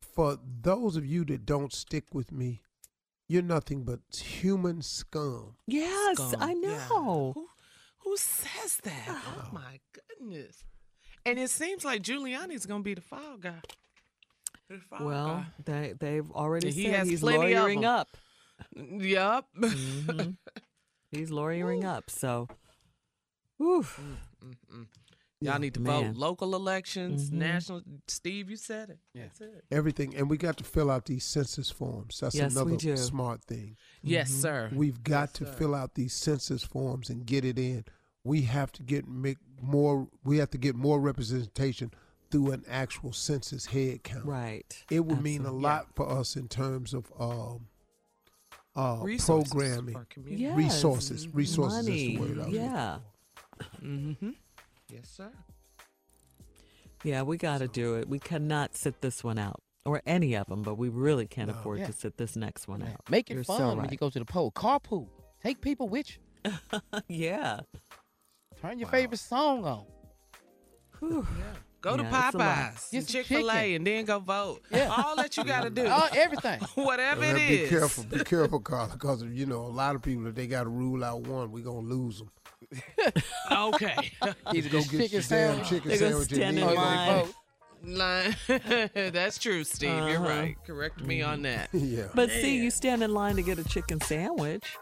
[0.00, 2.62] for those of you that don't stick with me,
[3.28, 5.56] you're nothing but human scum.
[5.66, 6.34] Yes, Scum.
[6.40, 6.88] I Yeah.
[6.88, 7.32] know.
[7.34, 7.48] Who,
[8.00, 9.08] who says that?
[9.08, 9.42] Uh-huh.
[9.46, 10.64] Oh my goodness.
[11.24, 13.60] And it seems like Giuliani's going to be the fall guy.
[14.70, 17.90] The fall Well, they they've already he said he's plenty lawyering them.
[17.90, 18.08] up.
[18.76, 19.48] Yup.
[19.58, 20.36] Mhm.
[21.10, 22.08] He's lawyering up.
[22.08, 22.46] So,
[23.58, 23.82] whew.
[24.44, 24.86] Mm-mm.
[25.40, 26.12] Y'all need to Man.
[26.12, 26.16] vote.
[26.16, 27.34] Local elections, Mhm.
[27.34, 27.82] national.
[28.06, 28.98] Steve, you said it.
[29.14, 29.22] Yeah.
[29.24, 29.64] That's it.
[29.72, 32.20] Everything, and we got to fill out these census forms.
[32.20, 32.96] That's Yes, we another do.
[32.96, 33.76] smart thing.
[34.02, 34.70] Yes, sir.
[34.72, 35.52] We've got Yes, to sir.
[35.54, 37.84] fill out these census forms and get it in.
[38.22, 40.08] We have to get make more.
[40.22, 41.90] We have to get more representation
[42.30, 44.24] through an actual census head count.
[44.24, 44.84] right.
[44.90, 45.62] It would mean a Absolutely.
[45.62, 47.66] lot for us in terms of um,
[48.76, 50.42] uh, Resources programming, for community.
[50.44, 50.56] Yes.
[50.56, 51.28] resources.
[51.28, 52.14] Resources Money.
[52.14, 52.98] is the word I was Yeah.
[53.82, 54.30] Mm-hmm.
[54.92, 55.30] Yes, sir.
[57.02, 58.08] Yeah, we got to do it.
[58.08, 61.54] We cannot sit this one out, or any of them, but we really can't No.
[61.54, 61.86] afford Yeah.
[61.86, 63.00] to sit this next one out.
[63.10, 64.50] Make it You're fun so when you go to the poll.
[64.52, 65.08] Carpool.
[65.42, 66.06] Take people with
[66.44, 66.52] you.
[67.08, 67.60] yeah.
[68.60, 69.84] Turn your favorite song on.
[70.98, 71.26] Whew.
[71.80, 72.56] Go to Yeah, it's a lot.
[72.74, 74.60] Popeyes, Get Chick Fil A, and then go vote.
[74.70, 74.88] Yeah.
[74.94, 75.84] All that you got to do.
[75.86, 76.60] Oh, everything.
[76.74, 77.70] Whatever Well, it be is.
[77.70, 80.68] careful, be careful, Carla, because you know a lot of people if they got to
[80.68, 82.30] rule out one, we gonna lose them.
[83.50, 84.12] Okay.
[84.54, 85.68] Either Go get get chicken your damn sandwich.
[85.68, 87.24] chicken They gonna sandwich stand and in then line.
[87.24, 87.34] vote.
[87.82, 88.36] Line.
[89.12, 89.88] That's true, Steve.
[89.90, 90.28] You're Uh-huh.
[90.28, 90.56] right.
[90.66, 91.70] Correct me on that.
[91.72, 94.76] yeah, But see, you stand in line to get a chicken sandwich.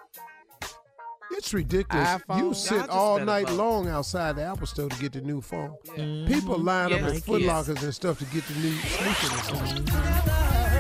[1.33, 2.09] It's ridiculous.
[2.09, 2.39] iPhone.
[2.39, 3.57] You Y'all sit just all better night vote.
[3.57, 5.75] long outside the Apple store to get the new phone.
[5.97, 6.33] Mm-hmm.
[6.33, 7.49] People line up Yes, at Foot yes.
[7.49, 9.81] Lockers and stuff to get the new sneakers.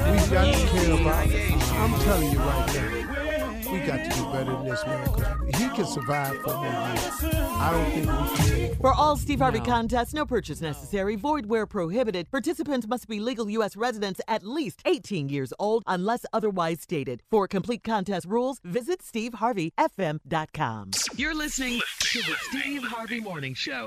[0.08, 1.52] We got to care about it.
[1.72, 2.97] I'm telling you right now,
[3.70, 5.06] we got to do better than this man.
[5.06, 7.34] 'cause he can survive for more years.
[7.34, 8.36] I don't think we
[8.68, 8.76] can.
[8.80, 9.64] For all Steve Harvey No.
[9.64, 12.30] contests, no purchase necessary, void where prohibited.
[12.30, 13.76] Participants must be legal U.S.
[13.76, 17.22] residents at least 18 years old unless otherwise stated.
[17.30, 20.90] For complete contest rules, visit SteveHarveyFM.com.
[21.16, 23.86] You're listening to the Steve Harvey Morning Show.